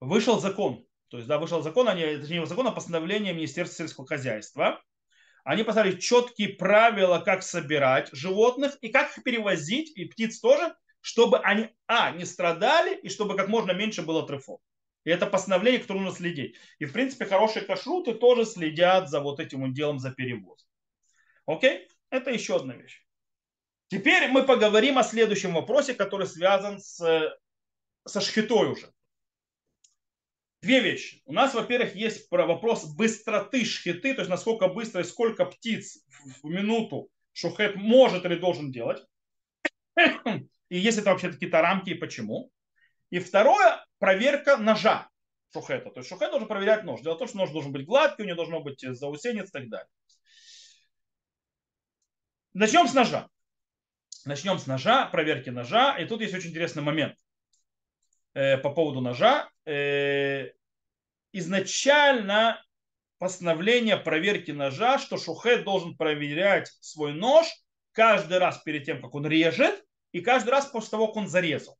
вышел 0.00 0.40
закон. 0.40 0.87
То 1.09 1.18
есть, 1.18 1.28
да, 1.28 1.38
вышел 1.38 1.62
закон, 1.62 1.88
они, 1.88 2.16
точнее, 2.16 2.46
закон 2.46 2.66
о 2.68 2.72
постановлении 2.72 3.33
Министерства 3.33 3.85
сельского 3.85 4.07
хозяйства. 4.07 4.83
Они 5.48 5.62
поставили 5.62 5.98
четкие 5.98 6.50
правила, 6.50 7.20
как 7.20 7.42
собирать 7.42 8.11
животных 8.12 8.76
и 8.82 8.90
как 8.90 9.16
их 9.16 9.24
перевозить, 9.24 9.96
и 9.96 10.04
птиц 10.04 10.40
тоже, 10.40 10.76
чтобы 11.00 11.38
они, 11.38 11.70
а, 11.87 12.11
не 12.11 12.26
страдали, 12.26 12.94
и 12.94 13.08
чтобы 13.08 13.34
как 13.34 13.48
можно 13.48 13.72
меньше 13.72 14.02
было 14.02 14.26
трефов. 14.26 14.61
И 15.04 15.11
это 15.11 15.26
постановление, 15.26 15.80
которое 15.80 16.00
нужно 16.00 16.18
следить. 16.18 16.56
И, 16.78 16.84
в 16.84 16.92
принципе, 16.92 17.24
хорошие 17.24 17.64
кашруты 17.64 18.12
тоже 18.12 18.44
следят 18.44 19.08
за 19.08 19.20
вот 19.20 19.40
этим 19.40 19.72
делом, 19.72 19.98
за 19.98 20.11
перевоз. 20.11 20.68
Окей? 21.46 21.88
Это 22.11 22.30
еще 22.30 22.56
одна 22.56 22.74
вещь. 22.74 23.02
Теперь 23.87 24.28
мы 24.28 24.42
поговорим 24.42 24.98
о 24.98 25.02
следующем 25.02 25.54
вопросе, 25.54 25.94
который 25.94 26.26
связан 26.26 26.78
с, 26.78 26.98
со 28.06 28.20
шхитой 28.20 28.68
уже. 28.72 28.92
Две 30.60 30.80
вещи. 30.80 31.22
У 31.24 31.32
нас, 31.32 31.54
во-первых, 31.54 31.94
есть 31.94 32.26
вопрос 32.30 32.84
быстроты 32.84 33.64
шхиты, 33.64 34.14
то 34.14 34.22
есть 34.22 34.30
насколько 34.30 34.66
быстро 34.66 35.02
и 35.02 35.04
сколько 35.04 35.44
птиц 35.44 36.04
в 36.42 36.48
минуту 36.48 37.10
шухет 37.32 37.76
может 37.76 38.24
или 38.24 38.34
должен 38.34 38.72
делать. 38.72 39.04
И 40.68 40.78
есть 40.78 40.98
это 40.98 41.10
вообще 41.10 41.30
какие-то 41.30 41.62
рамки 41.62 41.90
и 41.90 41.94
почему. 41.94 42.50
И 43.10 43.20
второе, 43.20 43.86
проверка 43.98 44.56
ножа 44.56 45.08
шухета. 45.52 45.90
То 45.90 46.00
есть 46.00 46.08
шухет 46.08 46.30
должен 46.30 46.48
проверять 46.48 46.82
нож. 46.84 47.00
Дело 47.02 47.14
в 47.14 47.18
том, 47.18 47.28
что 47.28 47.38
нож 47.38 47.50
должен 47.50 47.70
быть 47.70 47.86
гладкий, 47.86 48.24
у 48.24 48.26
него 48.26 48.36
должно 48.36 48.60
быть 48.60 48.80
заусенец 48.80 49.48
и 49.48 49.52
так 49.52 49.68
далее. 49.68 49.88
Начнем 52.52 52.88
с 52.88 52.94
ножа. 52.94 53.28
Начнем 54.24 54.58
с 54.58 54.66
ножа, 54.66 55.06
проверки 55.06 55.50
ножа. 55.50 55.96
И 55.98 56.04
тут 56.04 56.20
есть 56.20 56.34
очень 56.34 56.50
интересный 56.50 56.82
момент 56.82 57.14
э, 58.34 58.58
по 58.58 58.70
поводу 58.70 59.00
ножа. 59.00 59.48
Э, 59.66 60.50
изначально 61.32 62.62
постановление 63.18 63.96
проверки 63.96 64.50
ножа, 64.50 64.98
что 64.98 65.16
шухет 65.16 65.64
должен 65.64 65.96
проверять 65.96 66.68
свой 66.80 67.12
нож 67.12 67.46
каждый 67.92 68.38
раз 68.38 68.58
перед 68.58 68.84
тем, 68.84 69.02
как 69.02 69.14
он 69.14 69.26
режет, 69.26 69.84
и 70.12 70.20
каждый 70.20 70.50
раз 70.50 70.66
после 70.66 70.90
того, 70.90 71.08
как 71.08 71.16
он 71.16 71.28
зарезал. 71.28 71.76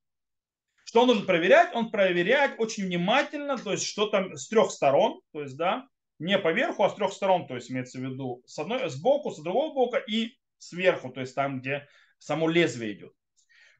Что 0.84 1.02
он 1.02 1.08
должен 1.08 1.26
проверять? 1.26 1.74
Он 1.74 1.90
проверяет 1.90 2.58
очень 2.58 2.87
внимательно, 2.87 3.58
то 3.58 3.72
есть 3.72 3.87
что 3.87 4.08
там 4.08 4.37
с 4.37 4.48
трех 4.48 4.70
сторон, 4.70 5.20
то 5.32 5.42
есть, 5.42 5.56
да, 5.56 5.87
не 6.18 6.38
по 6.38 6.52
верху, 6.52 6.82
а 6.82 6.90
с 6.90 6.94
трех 6.94 7.12
сторон, 7.12 7.46
то 7.46 7.54
есть 7.54 7.70
имеется 7.70 7.98
в 7.98 8.02
виду 8.02 8.42
с 8.46 8.58
одной, 8.58 8.88
сбоку, 8.88 9.30
с 9.30 9.40
другого 9.40 9.74
бока 9.74 9.98
и 9.98 10.32
сверху, 10.56 11.11
то 11.11 11.20
есть 11.20 11.34
там, 11.34 11.61
где 11.61 11.87
само 12.18 12.48
лезвие 12.48 12.94
идет. 12.94 13.12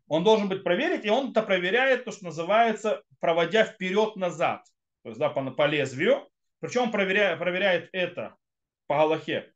Он 0.09 0.25
должен 0.25 0.49
быть 0.49 0.65
проверить, 0.65 1.05
и 1.05 1.11
он 1.11 1.31
это 1.31 1.43
проверяет, 1.43 2.05
то, 2.05 2.13
что 2.13 2.25
называется, 2.25 3.03
проводя 3.21 3.65
вперед-назад, 3.65 4.65
то 5.03 5.11
есть 5.11 5.21
да, 5.21 5.29
по, 5.29 5.51
по 5.51 5.67
лезвию. 5.67 6.29
Причем 6.61 6.85
он 6.85 6.91
проверяет, 6.91 7.39
проверяет 7.39 7.91
это 7.93 8.35
по 8.87 8.97
галахе 8.97 9.53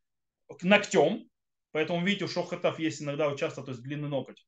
ногтем, 0.61 1.29
поэтому 1.73 2.05
видите, 2.05 2.27
у 2.27 2.29
шохотов 2.29 2.79
есть 2.79 3.03
иногда 3.03 3.35
часто, 3.35 3.63
то 3.63 3.71
есть 3.71 3.83
длинный 3.83 4.09
ноготь. 4.09 4.47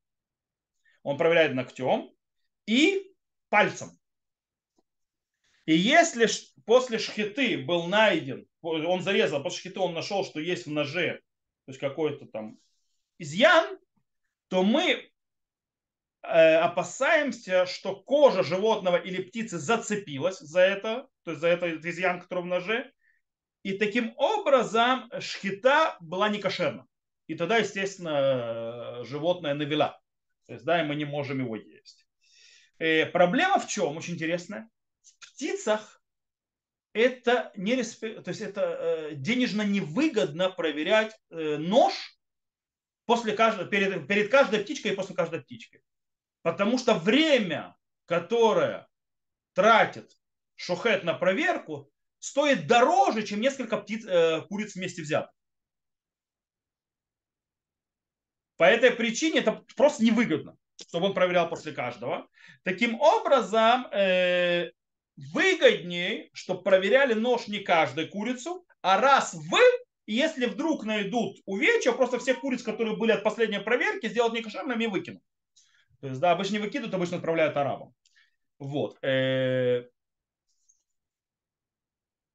Он 1.03 1.17
проверяет 1.17 1.55
ногтем, 1.55 2.13
и 2.67 3.15
пальцем. 3.49 3.91
И 5.65 5.75
если 5.75 6.29
после 6.67 6.99
шхиты 6.99 7.59
был 7.59 7.87
найден, 7.87 8.47
он 8.61 9.01
зарезал, 9.01 9.43
после 9.43 9.61
шхиты 9.61 9.81
он 9.81 9.95
нашел, 9.95 10.25
что 10.25 10.39
есть 10.39 10.67
в 10.67 10.71
ноже, 10.71 11.23
то 11.65 11.71
есть 11.71 11.81
какой-то 11.81 12.27
там 12.27 12.59
изъян, 13.19 13.79
то 14.49 14.63
мы 14.63 15.11
опасаемся, 16.27 17.67
что 17.67 17.97
кожа 17.97 18.43
животного 18.43 18.97
или 18.97 19.23
птицы 19.23 19.59
зацепилась 19.59 20.39
за 20.39 20.61
это, 20.61 21.07
то 21.23 21.33
есть 21.33 21.41
за 21.41 21.49
этот 21.49 21.85
изъян, 21.85 22.21
который 22.21 22.45
в 22.45 22.47
ноже, 22.47 22.93
и 23.63 23.79
таким 23.79 24.13
образом 24.17 25.11
шхита 25.21 25.97
была 26.01 26.29
некошерна. 26.29 26.87
И 27.27 27.35
тогда, 27.35 27.59
естественно, 27.59 29.03
животное 29.05 29.55
навела. 29.55 29.99
То 30.47 30.53
есть, 30.53 30.65
да, 30.65 30.83
и 30.83 30.87
мы 30.87 30.95
не 30.95 31.07
можем 31.07 31.41
его 31.41 31.57
есть. 31.57 32.07
Э, 32.79 33.07
проблема 33.07 33.59
в 33.59 33.67
чем? 33.67 33.97
Очень 33.97 34.15
интересная. 34.15 34.69
В 35.03 35.33
птицах 35.33 36.03
это 36.93 37.51
не 37.57 37.75
респект, 37.75 38.25
то 38.25 38.29
есть 38.29 38.41
это 38.41 38.61
э, 38.61 39.15
денежно 39.15 39.63
невыгодно 39.63 40.51
проверять 40.51 41.17
э, 41.31 41.57
нож 41.57 41.95
после 43.07 43.33
каждой, 43.33 43.67
перед, 43.69 44.07
перед 44.07 44.31
каждой 44.31 44.61
птичкой 44.61 44.93
и 44.93 44.95
после 44.95 45.15
каждой 45.15 45.41
птички. 45.41 45.83
Потому 46.45 46.79
что 46.79 46.95
время, 46.95 47.75
которое 48.05 48.87
тратит 49.55 50.13
шухет 50.55 51.03
на 51.03 51.15
проверку, 51.15 51.91
стоит 52.19 52.67
дороже, 52.67 53.25
чем 53.25 53.41
несколько 53.41 53.79
птиц, 53.79 54.05
э, 54.07 54.43
куриц 54.43 54.75
вместе 54.75 55.03
взятых. 55.03 55.35
По 58.57 58.65
этой 58.65 58.93
причине 58.93 59.41
это 59.41 59.65
просто 59.75 60.05
невыгодно 60.05 60.57
чтобы 60.89 61.07
он 61.07 61.15
проверял 61.15 61.49
после 61.49 61.73
каждого. 61.73 62.29
Таким 62.63 63.01
образом, 63.01 63.87
э, 63.93 64.71
выгоднее, 65.33 66.31
чтобы 66.33 66.63
проверяли 66.63 67.15
нож 67.15 67.47
не 67.47 67.61
каждую 67.61 68.09
курицу, 68.09 68.67
а 68.83 69.01
раз 69.01 69.35
вы, 69.35 69.61
если 70.07 70.47
вдруг 70.47 70.85
найдут 70.85 71.39
увечья, 71.47 71.93
просто 71.93 72.19
всех 72.19 72.41
куриц, 72.41 72.63
которые 72.63 72.97
были 72.97 73.13
от 73.13 73.23
последней 73.23 73.61
проверки, 73.61 74.09
сделать 74.09 74.33
некошерными 74.33 74.85
и 74.85 74.89
выкинуть. 74.89 75.23
То 76.05 76.09
есть, 76.09 76.21
да, 76.21 76.33
обычно 76.33 76.57
не 76.57 76.59
выкидывают, 76.59 76.93
обычно 76.93 77.17
отправляют 77.17 77.57
арабам. 77.57 77.95
Вот. 78.59 79.03
Э, 79.03 79.89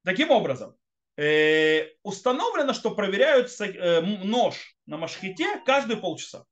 таким 0.03 0.31
образом, 0.31 0.75
э, 1.17 1.89
установлено, 2.01 2.73
что 2.73 2.95
проверяют 2.95 3.51
э, 3.61 4.01
нож 4.01 4.75
на 4.87 4.97
машхите 4.97 5.61
каждые 5.67 5.97
полчаса. 5.97 6.45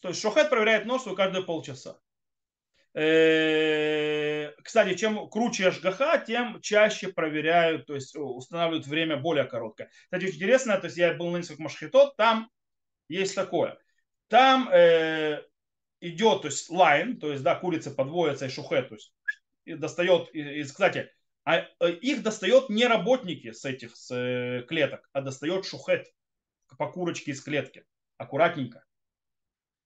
То 0.00 0.08
есть 0.08 0.22
шохет 0.22 0.48
проверяет 0.48 0.86
нос 0.86 1.02
свой 1.02 1.14
каждые 1.14 1.44
полчаса. 1.44 1.98
Кстати, 2.94 4.94
чем 4.96 5.28
круче 5.28 5.68
ашгаха, 5.68 6.24
тем 6.26 6.62
чаще 6.62 7.08
проверяют, 7.08 7.84
то 7.84 7.94
есть 7.94 8.16
устанавливают 8.16 8.86
время 8.86 9.18
более 9.18 9.44
короткое. 9.44 9.90
Кстати, 10.04 10.24
очень 10.24 10.36
интересно, 10.36 10.78
то 10.78 10.86
есть 10.86 10.96
я 10.96 11.12
был 11.12 11.28
на 11.28 11.36
нескольких 11.36 11.58
машхитот, 11.58 12.16
там 12.16 12.50
есть 13.10 13.34
такое. 13.34 13.78
Там 14.28 14.70
идет, 16.00 16.42
то 16.42 16.48
есть 16.48 16.70
line, 16.70 17.18
то 17.18 17.30
есть 17.30 17.42
да, 17.42 17.54
курица 17.54 17.90
подводится 17.90 18.46
и 18.46 18.50
шохет, 18.50 18.88
то 18.88 18.94
есть 18.94 19.12
и 19.64 19.74
достает, 19.74 20.30
из, 20.34 20.72
кстати, 20.72 21.10
а 21.44 21.66
э, 21.80 21.92
их 21.92 22.22
достает 22.22 22.68
не 22.68 22.86
работники 22.86 23.52
с 23.52 23.64
этих 23.64 23.96
с, 23.96 24.14
э, 24.14 24.62
клеток, 24.66 25.08
а 25.12 25.20
достает 25.20 25.66
шохет 25.66 26.06
по 26.76 26.90
курочке 26.90 27.32
из 27.32 27.42
клетки, 27.42 27.84
аккуратненько. 28.16 28.84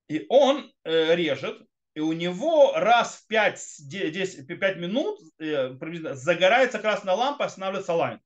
И 0.09 0.27
он 0.29 0.72
э, 0.85 1.14
режет, 1.14 1.66
и 1.94 2.01
у 2.01 2.12
него 2.12 2.72
раз 2.75 3.16
в 3.16 3.27
5, 3.29 3.77
10, 3.88 4.46
5 4.46 4.77
минут 4.79 5.20
э, 5.38 5.75
загорается 6.14 6.79
красная 6.79 7.14
лампа, 7.14 7.44
останавливается 7.44 7.94
line. 7.95 8.21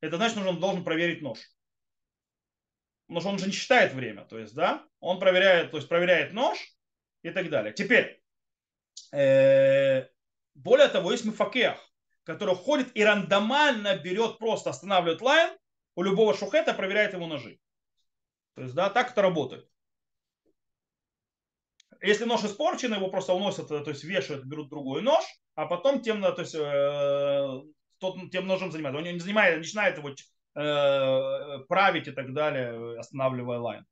Это 0.00 0.16
значит, 0.16 0.38
что 0.38 0.48
он 0.48 0.60
должен 0.60 0.84
проверить 0.84 1.22
нож. 1.22 1.38
Потому 3.06 3.20
что 3.20 3.30
он 3.30 3.38
же 3.38 3.46
не 3.46 3.52
считает 3.52 3.92
время. 3.92 4.24
То 4.24 4.38
есть, 4.38 4.54
да, 4.54 4.84
он 5.00 5.20
проверяет, 5.20 5.70
то 5.70 5.76
есть 5.76 5.88
проверяет 5.88 6.32
нож 6.32 6.75
и 7.26 7.30
так 7.32 7.50
далее. 7.50 7.72
Теперь, 7.72 8.22
э, 9.12 10.06
более 10.54 10.88
того, 10.88 11.10
есть 11.10 11.24
мифакех, 11.24 11.76
который 12.22 12.54
ходит 12.54 12.96
и 12.96 13.04
рандомально 13.04 13.96
берет, 13.98 14.38
просто 14.38 14.70
останавливает 14.70 15.20
лайн 15.20 15.56
у 15.96 16.02
любого 16.02 16.34
шухета, 16.34 16.72
проверяет 16.72 17.14
его 17.14 17.26
ножи. 17.26 17.58
То 18.54 18.62
есть, 18.62 18.74
да, 18.74 18.90
так 18.90 19.10
это 19.10 19.22
работает. 19.22 19.68
Если 22.00 22.24
нож 22.24 22.44
испорчен, 22.44 22.94
его 22.94 23.08
просто 23.08 23.32
уносят, 23.32 23.68
то 23.68 23.90
есть 23.90 24.04
вешают, 24.04 24.44
берут 24.44 24.68
другой 24.68 25.02
нож, 25.02 25.24
а 25.54 25.66
потом 25.66 26.02
тем, 26.02 26.20
то 26.20 26.40
есть, 26.40 26.54
э, 26.54 27.62
тот, 27.98 28.30
тем 28.30 28.46
ножом 28.46 28.70
занимается. 28.70 28.98
Он 28.98 29.04
не 29.12 29.18
занимает, 29.18 29.58
начинает 29.58 29.98
его 29.98 30.10
э, 30.10 31.64
править 31.68 32.06
и 32.06 32.12
так 32.12 32.32
далее, 32.32 32.98
останавливая 32.98 33.58
лайн. 33.58 33.86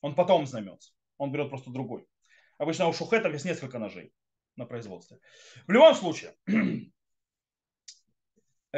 Он 0.00 0.14
потом 0.14 0.46
займется. 0.46 0.92
Он 1.18 1.30
берет 1.30 1.48
просто 1.48 1.70
другой. 1.70 2.06
Обычно 2.58 2.88
у 2.88 2.92
шухетов 2.92 3.32
есть 3.32 3.44
несколько 3.44 3.78
ножей 3.78 4.12
на 4.56 4.66
производстве. 4.66 5.18
В 5.66 5.72
любом 5.72 5.94
случае, 5.94 6.34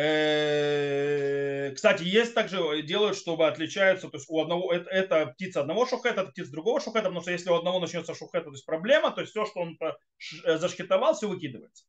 Э, 0.00 1.72
кстати, 1.74 2.04
есть 2.04 2.32
также, 2.32 2.58
э, 2.58 2.82
делают, 2.82 3.16
чтобы 3.16 3.48
отличаются, 3.48 4.08
то 4.08 4.16
есть 4.16 4.30
у 4.30 4.40
одного, 4.40 4.72
это, 4.72 4.88
это 4.90 5.26
птица 5.32 5.62
одного 5.62 5.86
шухета, 5.86 6.20
это 6.20 6.30
птица 6.30 6.52
другого 6.52 6.80
шухета, 6.80 7.06
потому 7.06 7.20
что 7.20 7.32
если 7.32 7.50
у 7.50 7.54
одного 7.54 7.80
начнется 7.80 8.14
шухета, 8.14 8.44
то 8.44 8.52
есть 8.52 8.64
проблема, 8.64 9.10
то 9.10 9.22
есть 9.22 9.32
все, 9.32 9.44
что 9.44 9.58
он 9.58 9.76
э, 9.80 10.58
зашкетовал, 10.58 11.14
все 11.14 11.28
выкидывается. 11.28 11.84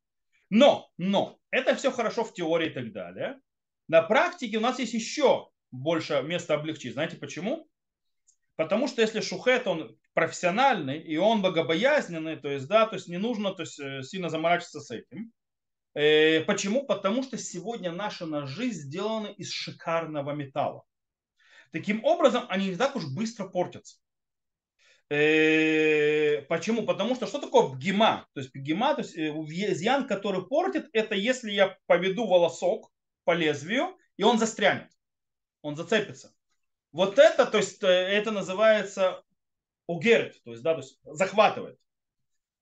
Но, 0.49 0.89
но, 0.97 1.37
это 1.51 1.75
все 1.75 1.91
хорошо 1.91 2.23
в 2.23 2.33
теории 2.33 2.71
и 2.71 2.73
так 2.73 2.91
далее. 2.93 3.39
На 3.87 4.01
практике 4.01 4.57
у 4.57 4.61
нас 4.61 4.79
есть 4.79 4.93
еще 4.93 5.49
больше 5.69 6.23
места 6.23 6.55
облегчить. 6.55 6.93
Знаете 6.93 7.17
почему? 7.17 7.69
Потому 8.59 8.89
что 8.89 9.01
если 9.01 9.21
шухет, 9.21 9.67
он 9.67 9.97
профессиональный, 10.13 10.99
и 10.99 11.15
он 11.15 11.41
богобоязненный, 11.41 12.35
то 12.35 12.49
есть, 12.49 12.67
да, 12.67 12.87
то 12.87 12.97
есть 12.97 13.07
не 13.07 13.15
нужно 13.15 13.53
то 13.53 13.61
есть, 13.61 13.79
э, 13.79 14.03
сильно 14.03 14.27
заморачиваться 14.27 14.81
с 14.81 14.91
этим. 14.91 15.31
Э, 15.93 16.41
почему? 16.41 16.85
Потому 16.85 17.23
что 17.23 17.37
сегодня 17.37 17.93
наши 17.93 18.25
ножи 18.25 18.71
сделаны 18.71 19.27
из 19.27 19.49
шикарного 19.49 20.31
металла. 20.31 20.83
Таким 21.71 22.03
образом, 22.03 22.47
они 22.49 22.67
не 22.67 22.75
так 22.75 22.97
уж 22.97 23.05
быстро 23.05 23.47
портятся. 23.47 23.95
Э, 25.09 26.41
почему? 26.49 26.85
Потому 26.85 27.15
что 27.15 27.27
что 27.27 27.39
такое 27.39 27.69
пгима? 27.69 28.27
То 28.33 28.41
есть 28.41 28.51
пгима, 28.51 28.93
то 28.93 29.03
есть 29.03 29.15
изъян, 29.15 30.05
который 30.05 30.45
портит, 30.45 30.89
это 30.91 31.15
если 31.15 31.51
я 31.51 31.77
поведу 31.85 32.27
волосок 32.27 32.91
по 33.23 33.31
лезвию, 33.31 33.97
и 34.17 34.23
он 34.23 34.37
застрянет, 34.37 34.91
он 35.61 35.77
зацепится. 35.77 36.35
Вот 36.91 37.19
это, 37.19 37.45
то 37.45 37.57
есть 37.57 37.81
это 37.81 38.31
называется 38.31 39.23
угерет, 39.85 40.41
то 40.43 40.51
есть, 40.51 40.63
да, 40.63 40.73
то 40.73 40.81
есть 40.81 40.99
захватывает. 41.03 41.79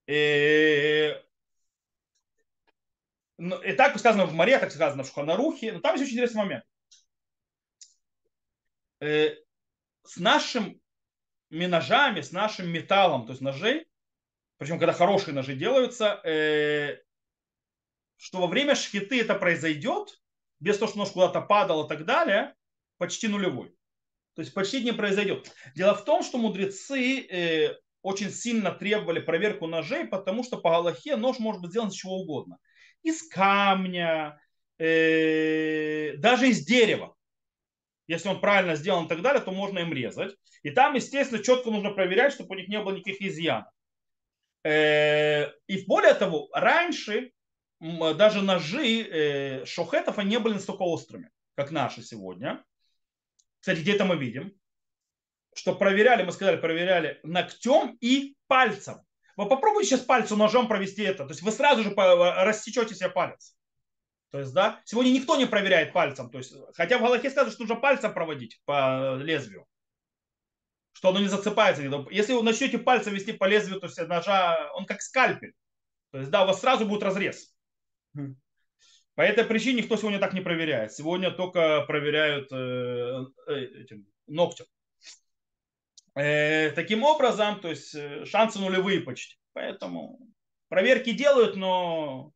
И, 0.07 1.13
ну, 3.37 3.61
и 3.61 3.73
так 3.73 3.97
сказано 3.99 4.25
в 4.25 4.33
море, 4.33 4.59
так 4.59 4.71
сказано 4.71 5.03
в 5.03 5.07
Шуханарухе, 5.07 5.73
но 5.73 5.79
там 5.79 5.95
есть 5.95 6.05
очень 6.05 6.13
интересный 6.13 6.43
момент. 6.43 6.63
Э, 8.99 9.35
с 10.03 10.17
нашими 10.17 10.79
ножами, 11.49 12.21
с 12.21 12.31
нашим 12.31 12.69
металлом, 12.69 13.25
то 13.25 13.31
есть 13.31 13.41
ножей, 13.41 13.87
причем 14.57 14.79
когда 14.79 14.93
хорошие 14.93 15.35
ножи 15.35 15.55
делаются, 15.55 16.19
э, 16.23 17.01
что 18.15 18.39
во 18.39 18.47
время 18.47 18.75
шхиты 18.75 19.21
это 19.21 19.35
произойдет, 19.35 20.21
без 20.59 20.77
того, 20.77 20.89
что 20.89 20.97
нож 20.97 21.11
куда-то 21.11 21.41
падал 21.41 21.85
и 21.85 21.89
так 21.89 22.05
далее, 22.05 22.55
почти 22.97 23.27
нулевой. 23.27 23.76
То 24.37 24.41
есть 24.41 24.53
почти 24.53 24.83
не 24.83 24.91
произойдет. 24.91 25.51
Дело 25.73 25.95
в 25.95 26.05
том, 26.05 26.21
что 26.21 26.37
мудрецы 26.37 27.21
э, 27.21 27.75
очень 28.03 28.29
сильно 28.29 28.69
требовали 28.69 29.19
проверку 29.19 29.65
ножей, 29.65 30.05
потому 30.05 30.43
что 30.43 30.57
по 30.57 30.69
Галахе 30.69 31.15
нож 31.15 31.39
может 31.39 31.59
быть 31.59 31.71
сделан 31.71 31.87
из 31.87 31.95
чего 31.95 32.19
угодно. 32.19 32.59
Из 33.01 33.27
камня, 33.27 34.39
э, 34.77 36.17
даже 36.17 36.49
из 36.49 36.63
дерева. 36.63 37.15
Если 38.05 38.29
он 38.29 38.39
правильно 38.39 38.75
сделан 38.75 39.05
и 39.05 39.09
так 39.09 39.23
далее, 39.23 39.41
то 39.41 39.49
можно 39.49 39.79
им 39.79 39.91
резать. 39.91 40.35
И 40.61 40.69
там, 40.69 40.93
естественно, 40.93 41.43
четко 41.43 41.71
нужно 41.71 41.89
проверять, 41.89 42.31
чтобы 42.31 42.53
у 42.53 42.59
них 42.59 42.67
не 42.67 42.79
было 42.79 42.93
никаких 42.93 43.19
изъянов. 43.23 43.71
Э, 44.63 45.47
и 45.65 45.83
более 45.87 46.13
того, 46.13 46.47
раньше 46.53 47.31
даже 47.79 48.43
ножи 48.43 49.01
э, 49.01 49.65
шохетов 49.65 50.19
они 50.19 50.29
не 50.29 50.39
были 50.39 50.53
настолько 50.53 50.83
острыми, 50.83 51.31
как 51.55 51.71
наши 51.71 52.03
сегодня. 52.03 52.63
Кстати, 53.67 53.81
где-то 53.81 54.05
мы 54.05 54.15
видим, 54.15 54.53
что 55.53 55.75
проверяли, 55.75 56.23
мы 56.23 56.31
сказали, 56.31 56.55
проверяли 56.55 57.19
ногтем 57.23 57.97
и 57.99 58.37
пальцем. 58.47 59.01
Вы 59.35 59.49
попробуйте 59.49 59.89
сейчас 59.89 60.05
пальцем 60.05 60.37
ножом 60.37 60.69
провести 60.69 61.03
это. 61.03 61.25
То 61.25 61.31
есть 61.31 61.41
вы 61.41 61.51
сразу 61.51 61.83
же 61.83 61.93
рассечете 61.93 62.95
себе 62.95 63.09
палец. 63.09 63.57
То 64.31 64.39
есть, 64.39 64.53
да, 64.53 64.79
сегодня 64.85 65.09
никто 65.09 65.35
не 65.35 65.47
проверяет 65.47 65.91
пальцем. 65.91 66.29
То 66.29 66.37
есть, 66.37 66.53
хотя 66.75 66.97
в 66.97 67.01
Галахе 67.01 67.29
сказано, 67.29 67.51
что 67.51 67.63
нужно 67.63 67.75
пальцем 67.75 68.13
проводить 68.13 68.61
по 68.63 69.17
лезвию. 69.17 69.65
Что 70.93 71.09
оно 71.09 71.19
не 71.19 71.27
зацепается. 71.27 71.83
Если 72.09 72.31
вы 72.31 72.43
начнете 72.43 72.77
пальцем 72.77 73.15
вести 73.15 73.33
по 73.33 73.49
лезвию, 73.49 73.81
то 73.81 73.87
есть 73.87 73.99
ножа, 74.07 74.71
он 74.75 74.85
как 74.85 75.01
скальпель. 75.01 75.51
То 76.11 76.19
есть, 76.19 76.31
да, 76.31 76.45
у 76.45 76.47
вас 76.47 76.61
сразу 76.61 76.85
будет 76.85 77.03
разрез. 77.03 77.53
По 79.17 79.21
этой 79.21 79.45
причине 79.45 79.81
никто 79.81 79.97
сегодня 79.97 80.19
так 80.19 80.33
не 80.33 80.41
проверяет. 80.41 80.93
Сегодня 80.93 81.31
только 81.31 81.81
проверяют 81.87 82.51
э, 82.51 83.25
э, 83.47 83.81
этим 83.81 84.05
ногтем. 84.27 84.67
Э, 86.13 86.69
таким 86.69 87.03
образом, 87.03 87.59
то 87.59 87.67
есть 87.67 87.95
э, 87.95 88.25
шансы 88.25 88.59
нулевые 88.59 89.01
почти. 89.01 89.35
Поэтому 89.53 90.19
проверки 90.67 91.13
делают, 91.13 91.55
но 91.55 92.31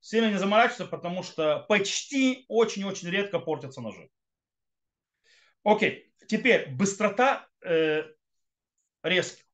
сильно 0.00 0.30
не 0.30 0.36
заморачиваются, 0.36 0.84
потому 0.84 1.22
что 1.22 1.64
почти 1.66 2.44
очень-очень 2.48 3.08
редко 3.08 3.38
портятся 3.38 3.80
ножи. 3.80 4.10
Окей, 5.62 6.12
теперь 6.26 6.68
быстрота 6.68 7.48
э, 7.62 8.04
резки. 9.02 9.44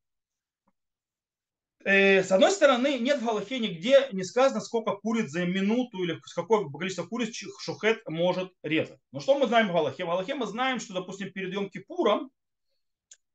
Э, 1.85 2.23
с 2.23 2.33
одной 2.33 2.51
стороны, 2.51 2.99
нет 2.99 3.21
в 3.21 3.25
Галахе 3.27 3.59
нигде 3.59 4.09
не 4.13 4.25
сказано, 4.25 4.61
сколько 4.61 4.93
куриц 4.93 5.31
за 5.31 5.45
минуту 5.45 6.03
или 6.03 6.19
с 6.25 6.33
какое 6.33 6.67
количество 6.67 7.05
куриц 7.05 7.35
шухет 7.61 8.01
может 8.09 8.53
резать. 8.63 8.99
Но 9.13 9.21
что 9.21 9.39
мы 9.39 9.47
знаем 9.47 9.69
в 9.69 9.73
Галахе? 9.73 10.05
В 10.05 10.09
Галахе 10.09 10.35
мы 10.35 10.47
знаем, 10.47 10.81
что, 10.81 10.95
допустим, 10.95 11.31
перед 11.31 11.53
Йом 11.53 11.69
Кипуром 11.69 12.31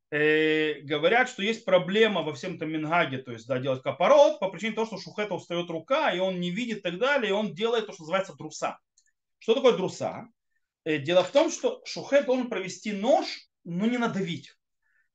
э, 0.10 0.82
говорят, 0.82 1.30
что 1.30 1.44
есть 1.44 1.64
проблема 1.64 2.24
во 2.24 2.34
всем 2.34 2.56
этом 2.56 2.72
Мингаге, 2.72 3.20
то 3.20 3.32
есть 3.32 3.46
да, 3.46 3.60
делать 3.60 3.84
капорот 3.84 4.40
по 4.40 4.50
причине 4.50 4.74
того, 4.74 4.88
что 4.88 4.98
Шухета 4.98 5.36
устает 5.36 5.70
рука, 5.70 6.12
и 6.12 6.18
он 6.18 6.40
не 6.40 6.50
видит 6.50 6.80
и 6.80 6.82
так 6.82 6.98
далее, 6.98 7.30
и 7.30 7.34
он 7.34 7.54
делает 7.54 7.86
то, 7.86 7.94
что 7.94 8.02
называется 8.02 8.34
друса. 8.34 8.80
Что 9.38 9.54
такое 9.54 9.74
друса? 9.74 10.28
Э, 10.86 10.98
дело 10.98 11.24
в 11.24 11.30
том, 11.30 11.52
что 11.52 11.84
Шухет 11.86 12.26
должен 12.26 12.50
провести 12.50 12.94
нож, 12.94 13.28
но 13.64 13.86
не 13.86 14.00
надавить. 14.00 14.56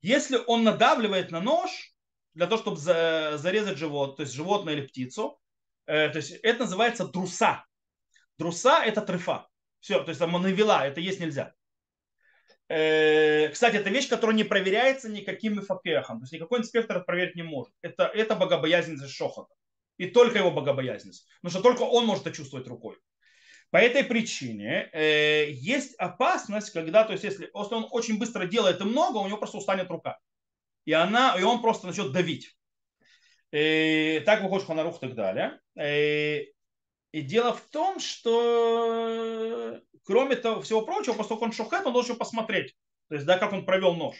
Если 0.02 0.38
он 0.46 0.62
надавливает 0.62 1.32
на 1.32 1.40
нож, 1.40 1.93
для 2.34 2.46
того, 2.46 2.60
чтобы 2.60 2.76
зарезать 2.76 3.78
живот, 3.78 4.16
то 4.16 4.22
есть 4.22 4.34
животное 4.34 4.74
или 4.74 4.86
птицу. 4.86 5.38
Э, 5.86 6.08
то 6.08 6.18
есть 6.18 6.32
это 6.42 6.64
называется 6.64 7.06
друса. 7.06 7.64
Друса 8.38 8.82
это 8.84 9.00
трефа. 9.00 9.46
Все, 9.80 10.02
то 10.02 10.08
есть 10.08 10.18
там 10.18 10.32
навела, 10.32 10.86
это 10.86 11.00
есть 11.00 11.20
нельзя. 11.20 11.54
Э, 12.68 13.48
кстати, 13.50 13.76
это 13.76 13.90
вещь, 13.90 14.08
которая 14.08 14.36
не 14.36 14.44
проверяется 14.44 15.08
никаким 15.08 15.60
факехом. 15.62 16.18
То 16.18 16.24
есть 16.24 16.32
никакой 16.32 16.60
инспектор 16.60 17.04
проверить 17.04 17.36
не 17.36 17.42
может. 17.42 17.72
Это, 17.82 18.04
это 18.04 18.34
богобоязненность 18.34 19.14
шохота. 19.14 19.54
И 19.96 20.06
только 20.06 20.38
его 20.38 20.50
богобоязненность. 20.50 21.28
Потому 21.40 21.50
что 21.50 21.62
только 21.62 21.82
он 21.82 22.06
может 22.06 22.26
это 22.26 22.34
чувствовать 22.34 22.66
рукой. 22.66 22.96
По 23.70 23.76
этой 23.76 24.04
причине 24.04 24.88
э, 24.92 25.50
есть 25.50 25.94
опасность, 25.96 26.70
когда, 26.70 27.04
то 27.04 27.12
есть 27.12 27.24
если, 27.24 27.44
если 27.44 27.74
он 27.74 27.86
очень 27.90 28.18
быстро 28.18 28.46
делает 28.46 28.80
и 28.80 28.84
много, 28.84 29.18
у 29.18 29.26
него 29.26 29.36
просто 29.36 29.58
устанет 29.58 29.90
рука 29.90 30.18
и, 30.84 30.92
она, 30.92 31.36
и 31.38 31.42
он 31.42 31.60
просто 31.62 31.86
начнет 31.86 32.12
давить. 32.12 32.56
И 33.52 34.22
так 34.26 34.42
выходит 34.42 34.66
Ханарух 34.66 34.96
и 34.96 35.00
так 35.00 35.14
далее. 35.14 35.60
И, 35.80 36.52
и 37.12 37.22
дело 37.22 37.54
в 37.54 37.60
том, 37.70 38.00
что 38.00 39.80
кроме 40.04 40.36
того, 40.36 40.62
всего 40.62 40.82
прочего, 40.82 41.14
поскольку 41.14 41.44
он 41.44 41.52
шухет, 41.52 41.86
он 41.86 41.92
должен 41.92 42.16
посмотреть, 42.16 42.74
то 43.08 43.14
есть, 43.14 43.26
да, 43.26 43.38
как 43.38 43.52
он 43.52 43.64
провел 43.64 43.94
нож. 43.94 44.16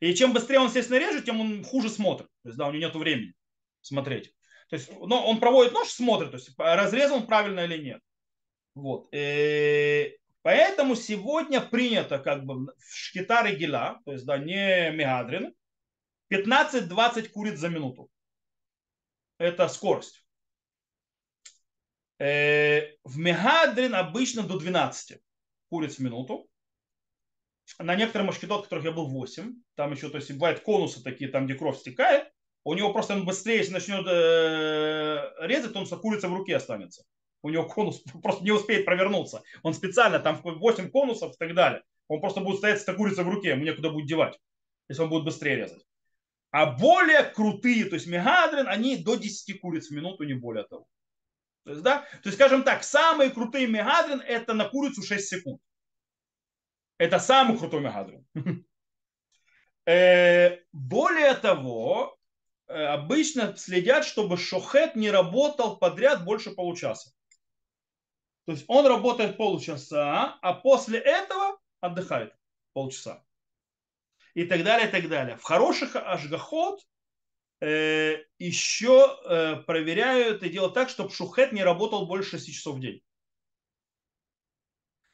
И 0.00 0.14
чем 0.14 0.32
быстрее 0.32 0.60
он, 0.60 0.68
естественно, 0.68 0.98
режет, 0.98 1.26
тем 1.26 1.40
он 1.40 1.62
хуже 1.62 1.90
смотрит. 1.90 2.28
То 2.42 2.48
есть, 2.48 2.58
да, 2.58 2.68
у 2.68 2.72
него 2.72 2.86
нет 2.86 2.94
времени 2.94 3.34
смотреть. 3.82 4.34
То 4.70 4.76
есть, 4.76 4.90
но 5.00 5.26
он 5.26 5.40
проводит 5.40 5.72
нож, 5.72 5.88
смотрит, 5.88 6.30
то 6.30 6.36
есть, 6.36 6.50
разрезал 6.56 7.18
он 7.18 7.26
правильно 7.26 7.60
или 7.60 7.82
нет. 7.82 8.00
Вот. 8.74 9.08
И 9.12 10.16
Поэтому 10.42 10.96
сегодня 10.96 11.60
принято 11.60 12.18
как 12.18 12.44
бы 12.44 12.72
в 12.78 12.94
шкита 12.94 13.42
регила, 13.42 14.00
то 14.04 14.12
есть 14.12 14.24
да, 14.24 14.38
не 14.38 14.90
мегадрин, 14.90 15.54
15-20 16.32 17.28
куриц 17.28 17.58
за 17.58 17.68
минуту. 17.68 18.08
Это 19.38 19.68
скорость. 19.68 20.24
Э, 22.18 22.96
в 23.04 23.18
мегадрин 23.18 23.94
обычно 23.94 24.42
до 24.42 24.58
12 24.58 25.20
куриц 25.68 25.96
в 25.96 26.00
минуту. 26.00 26.48
На 27.78 27.94
некоторых 27.94 28.28
машкетот, 28.28 28.64
которых 28.64 28.84
я 28.84 28.92
был 28.92 29.08
8, 29.08 29.54
там 29.74 29.92
еще, 29.92 30.08
то 30.08 30.16
есть 30.16 30.32
бывают 30.32 30.60
конусы 30.60 31.02
такие, 31.02 31.30
там 31.30 31.46
где 31.46 31.54
кровь 31.54 31.78
стекает, 31.78 32.32
у 32.64 32.74
него 32.74 32.92
просто 32.92 33.14
он 33.14 33.24
быстрее, 33.24 33.58
если 33.58 33.72
начнет 33.72 34.06
э, 34.06 35.32
резать, 35.46 35.72
то 35.72 35.80
он 35.80 35.86
курица 35.86 36.28
в 36.28 36.34
руке 36.34 36.56
останется 36.56 37.04
у 37.42 37.50
него 37.50 37.64
конус 37.64 38.02
просто 38.22 38.44
не 38.44 38.50
успеет 38.50 38.84
провернуться. 38.84 39.42
Он 39.62 39.74
специально, 39.74 40.18
там 40.18 40.40
8 40.42 40.90
конусов 40.90 41.34
и 41.34 41.38
так 41.38 41.54
далее. 41.54 41.82
Он 42.08 42.20
просто 42.20 42.40
будет 42.40 42.58
стоять 42.58 42.80
с 42.80 42.82
этой 42.82 42.96
курицей 42.96 43.24
в 43.24 43.28
руке, 43.28 43.50
ему 43.50 43.64
некуда 43.64 43.90
будет 43.90 44.06
девать, 44.06 44.38
если 44.88 45.02
он 45.02 45.10
будет 45.10 45.24
быстрее 45.24 45.56
резать. 45.56 45.84
А 46.50 46.66
более 46.66 47.22
крутые, 47.22 47.84
то 47.84 47.94
есть 47.94 48.08
мегадрин, 48.08 48.66
они 48.66 48.96
до 48.96 49.14
10 49.14 49.60
куриц 49.60 49.88
в 49.88 49.94
минуту, 49.94 50.24
не 50.24 50.34
более 50.34 50.64
того. 50.64 50.86
То 51.64 51.70
есть, 51.70 51.82
да, 51.82 52.00
то 52.00 52.28
есть, 52.28 52.34
скажем 52.34 52.64
так, 52.64 52.82
самые 52.82 53.30
крутые 53.30 53.68
мегадрин 53.68 54.20
это 54.20 54.54
на 54.54 54.68
курицу 54.68 55.02
6 55.02 55.28
секунд. 55.28 55.60
Это 56.98 57.18
самый 57.18 57.58
крутой 57.58 57.80
мегадрин. 57.80 58.26
Э, 59.86 60.58
более 60.72 61.34
того, 61.34 62.16
э, 62.68 62.74
обычно 62.74 63.56
следят, 63.56 64.04
чтобы 64.04 64.36
шохет 64.36 64.94
не 64.94 65.10
работал 65.10 65.78
подряд 65.78 66.22
больше 66.24 66.50
получаса. 66.50 67.10
То 68.50 68.54
есть 68.54 68.64
он 68.66 68.84
работает 68.84 69.36
полчаса, 69.36 70.36
а 70.42 70.54
после 70.54 70.98
этого 70.98 71.60
отдыхает 71.78 72.34
полчаса. 72.72 73.24
И 74.34 74.44
так 74.44 74.64
далее, 74.64 74.88
и 74.88 74.90
так 74.90 75.08
далее. 75.08 75.36
В 75.36 75.44
хороших 75.44 75.94
ажгахот 75.94 76.84
э, 77.60 78.24
еще 78.40 79.20
э, 79.24 79.54
проверяют 79.58 80.42
и 80.42 80.48
делают 80.48 80.74
так, 80.74 80.88
чтобы 80.88 81.10
шухет 81.12 81.52
не 81.52 81.62
работал 81.62 82.08
больше 82.08 82.38
6 82.38 82.52
часов 82.52 82.78
в 82.78 82.80
день. 82.80 83.04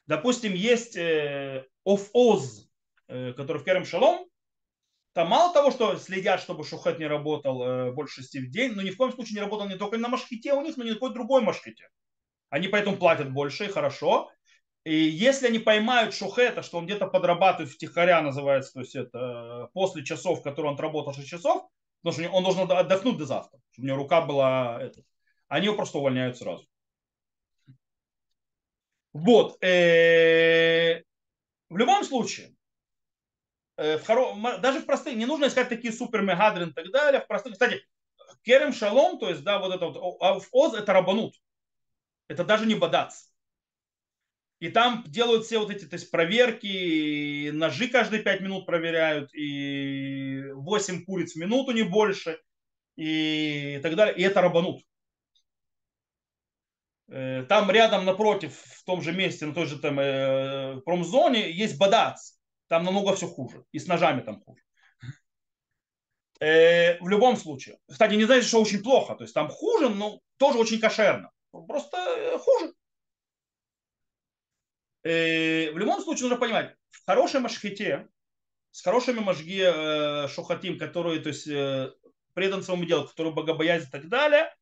Допустим, 0.07 0.55
есть 0.55 0.97
э, 0.97 1.67
оф-оз, 1.85 2.67
э, 3.07 3.33
который 3.33 3.59
в 3.59 3.65
Керем 3.65 3.85
Шалом, 3.85 4.27
там 5.13 5.27
мало 5.27 5.53
того, 5.53 5.69
что 5.69 5.95
следят, 5.97 6.41
чтобы 6.41 6.63
шухет 6.63 6.97
не 6.97 7.05
работал 7.05 7.61
э, 7.61 7.91
больше 7.91 8.23
шести 8.23 8.39
в 8.39 8.49
день, 8.49 8.73
но 8.73 8.81
ни 8.81 8.89
в 8.89 8.97
коем 8.97 9.13
случае 9.13 9.35
не 9.35 9.41
работал 9.41 9.69
не 9.69 9.77
только 9.77 9.99
на 9.99 10.07
машхите 10.07 10.53
у 10.53 10.61
них, 10.63 10.75
но 10.75 10.85
и 10.85 10.87
на 10.87 10.93
какой 10.95 11.13
другой 11.13 11.43
машхите. 11.43 11.87
Они 12.49 12.67
поэтому 12.67 12.97
платят 12.97 13.31
больше 13.31 13.65
и 13.65 13.69
хорошо. 13.69 14.31
И 14.83 14.95
если 14.95 15.47
они 15.47 15.59
поймают 15.59 16.13
шухета, 16.13 16.61
что 16.61 16.77
он 16.77 16.85
где-то 16.85 17.07
подрабатывает 17.07 17.69
втихаря, 17.69 18.21
называется, 18.21 18.73
то 18.73 18.79
есть 18.79 18.95
это 18.95 19.19
э, 19.19 19.67
после 19.73 20.05
часов, 20.05 20.41
которые 20.41 20.69
он 20.69 20.75
отработал 20.75 21.13
6 21.13 21.27
часов, 21.27 21.67
потому 22.01 22.23
что 22.23 22.33
он 22.33 22.43
должен 22.43 22.71
отдохнуть 22.71 23.17
до 23.17 23.25
завтра, 23.25 23.59
чтобы 23.71 23.85
у 23.85 23.87
него 23.89 23.97
рука 23.97 24.21
была... 24.21 24.81
Это, 24.81 25.01
они 25.49 25.65
его 25.65 25.75
просто 25.75 25.97
увольняют 25.97 26.37
сразу. 26.37 26.65
Вот. 29.11 29.61
Э, 29.61 31.03
в 31.69 31.75
любом 31.75 32.05
случае, 32.05 32.55
э, 33.75 33.97
в 33.97 34.05
хоро... 34.05 34.57
даже 34.59 34.79
в 34.79 34.85
простых, 34.85 35.15
не 35.15 35.25
нужно 35.25 35.47
искать 35.47 35.67
такие 35.67 35.91
супер 35.91 36.21
мегадрин 36.21 36.69
и 36.69 36.73
так 36.73 36.91
далее. 36.91 37.19
В 37.19 37.27
простых, 37.27 37.53
кстати, 37.53 37.81
Керем 38.43 38.71
Шалом, 38.71 39.19
то 39.19 39.29
есть, 39.29 39.43
да, 39.43 39.59
вот 39.59 39.75
это 39.75 39.87
вот, 39.87 40.17
а 40.21 40.39
в 40.39 40.47
Оз 40.53 40.75
это 40.75 40.93
рабанут. 40.93 41.33
Это 42.27 42.43
даже 42.43 42.65
не 42.65 42.75
бадац. 42.75 43.27
И 44.59 44.69
там 44.69 45.03
делают 45.07 45.45
все 45.45 45.59
вот 45.59 45.69
эти 45.69 45.85
то 45.85 45.95
есть, 45.95 46.09
проверки, 46.09 47.49
ножи 47.51 47.87
каждые 47.89 48.23
5 48.23 48.41
минут 48.41 48.65
проверяют, 48.65 49.33
и 49.35 50.43
8 50.53 51.05
куриц 51.05 51.33
в 51.33 51.37
минуту, 51.37 51.73
не 51.73 51.83
больше, 51.83 52.39
и 52.95 53.79
так 53.83 53.95
далее. 53.95 54.15
И 54.15 54.23
это 54.23 54.41
рабанут. 54.41 54.81
Э, 57.09 57.43
там 57.47 57.69
рядом 57.71 58.05
напротив, 58.05 58.55
в 58.55 58.83
том 58.83 59.01
же 59.01 59.13
месте, 59.13 59.45
на 59.45 59.53
той 59.53 59.67
же 59.67 59.79
там, 59.79 59.99
э, 59.99 60.81
промзоне, 60.81 61.51
есть 61.51 61.77
бадац. 61.77 62.33
Там 62.67 62.83
намного 62.83 63.15
все 63.15 63.27
хуже. 63.27 63.63
И 63.71 63.79
с 63.79 63.87
ножами 63.87 64.21
там 64.21 64.41
хуже. 64.41 64.61
Э, 66.39 66.99
в 66.99 67.07
любом 67.07 67.37
случае. 67.37 67.77
Кстати, 67.89 68.15
не 68.15 68.25
знаете, 68.25 68.47
что 68.47 68.61
очень 68.61 68.83
плохо. 68.83 69.15
То 69.15 69.23
есть 69.23 69.33
там 69.33 69.49
хуже, 69.49 69.89
но 69.89 70.19
тоже 70.37 70.57
очень 70.57 70.79
кошерно. 70.79 71.31
Просто 71.51 71.97
э, 71.97 72.37
хуже. 72.37 72.73
Э, 75.03 75.71
в 75.71 75.77
любом 75.77 76.01
случае 76.01 76.23
нужно 76.23 76.37
понимать, 76.37 76.75
в 76.91 77.05
хорошей 77.05 77.39
машхите, 77.39 78.09
с 78.71 78.81
хорошими 78.81 79.19
мажги 79.19 79.61
э, 79.63 80.27
шухатим, 80.27 80.77
которые 80.77 81.19
то 81.19 81.29
есть, 81.29 81.47
э, 81.47 81.91
предан 82.33 82.61
своему 82.61 82.85
делу, 82.85 83.07
которые 83.07 83.33
богобоязнь 83.33 83.87
и 83.87 83.91
так 83.91 84.07
далее, 84.09 84.53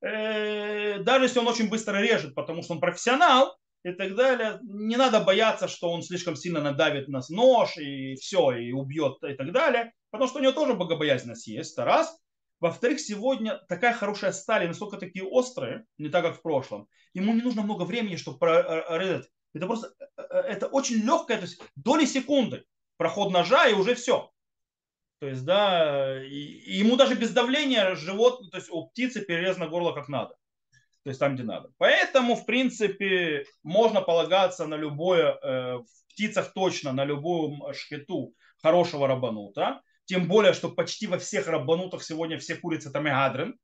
э, 0.00 0.98
даже 1.02 1.24
если 1.24 1.38
он 1.40 1.48
очень 1.48 1.68
быстро 1.68 2.00
режет, 2.00 2.34
потому 2.34 2.62
что 2.62 2.74
он 2.74 2.80
профессионал 2.80 3.58
и 3.84 3.92
так 3.92 4.14
далее, 4.14 4.60
не 4.62 4.96
надо 4.96 5.20
бояться, 5.20 5.68
что 5.68 5.90
он 5.90 6.02
слишком 6.02 6.36
сильно 6.36 6.60
надавит 6.60 7.08
на 7.08 7.20
нож 7.30 7.76
и 7.76 8.14
все, 8.16 8.52
и 8.52 8.72
убьет 8.72 9.16
и 9.24 9.34
так 9.34 9.52
далее, 9.52 9.92
потому 10.10 10.28
что 10.28 10.38
у 10.38 10.42
него 10.42 10.52
тоже 10.52 10.74
богобоязненность 10.74 11.46
есть, 11.46 11.72
это 11.72 11.84
раз. 11.84 12.16
Во-вторых, 12.60 13.00
сегодня 13.00 13.58
такая 13.68 13.92
хорошая 13.92 14.32
сталь, 14.32 14.66
настолько 14.66 14.96
такие 14.96 15.24
острые, 15.24 15.84
не 15.98 16.08
так, 16.08 16.24
как 16.24 16.38
в 16.38 16.42
прошлом, 16.42 16.88
ему 17.12 17.34
не 17.34 17.42
нужно 17.42 17.62
много 17.62 17.82
времени, 17.82 18.16
чтобы 18.16 18.38
прорезать. 18.38 19.28
Это 19.52 19.66
просто, 19.66 19.92
это 20.16 20.66
очень 20.66 20.96
легкая, 20.96 21.38
то 21.38 21.44
есть 21.44 21.60
доли 21.76 22.04
секунды 22.04 22.64
проход 22.96 23.30
ножа 23.30 23.66
и 23.68 23.74
уже 23.74 23.94
все. 23.94 24.30
То 25.18 25.28
есть, 25.28 25.44
да, 25.44 26.22
и, 26.22 26.28
и 26.28 26.78
ему 26.78 26.96
даже 26.96 27.14
без 27.14 27.30
давления 27.30 27.94
живот, 27.94 28.50
то 28.50 28.58
есть 28.58 28.70
у 28.70 28.86
птицы 28.88 29.22
перерезано 29.22 29.68
горло 29.68 29.92
как 29.92 30.08
надо. 30.08 30.36
То 31.04 31.10
есть 31.10 31.20
там, 31.20 31.36
где 31.36 31.44
надо. 31.44 31.70
Поэтому, 31.78 32.34
в 32.34 32.44
принципе, 32.44 33.46
можно 33.62 34.02
полагаться 34.02 34.66
на 34.66 34.74
любое, 34.74 35.38
э, 35.40 35.76
в 35.76 36.12
птицах 36.12 36.52
точно, 36.52 36.92
на 36.92 37.04
любую 37.04 37.56
шхету 37.72 38.34
хорошего 38.60 39.06
рабанута. 39.06 39.82
Тем 40.06 40.28
более, 40.28 40.54
что 40.54 40.70
почти 40.70 41.06
во 41.06 41.18
всех 41.18 41.48
рабанутах 41.48 42.02
сегодня 42.02 42.38
все 42.38 42.56
курицы 42.56 42.88
это 42.88 43.00
мегадрин. 43.00 43.58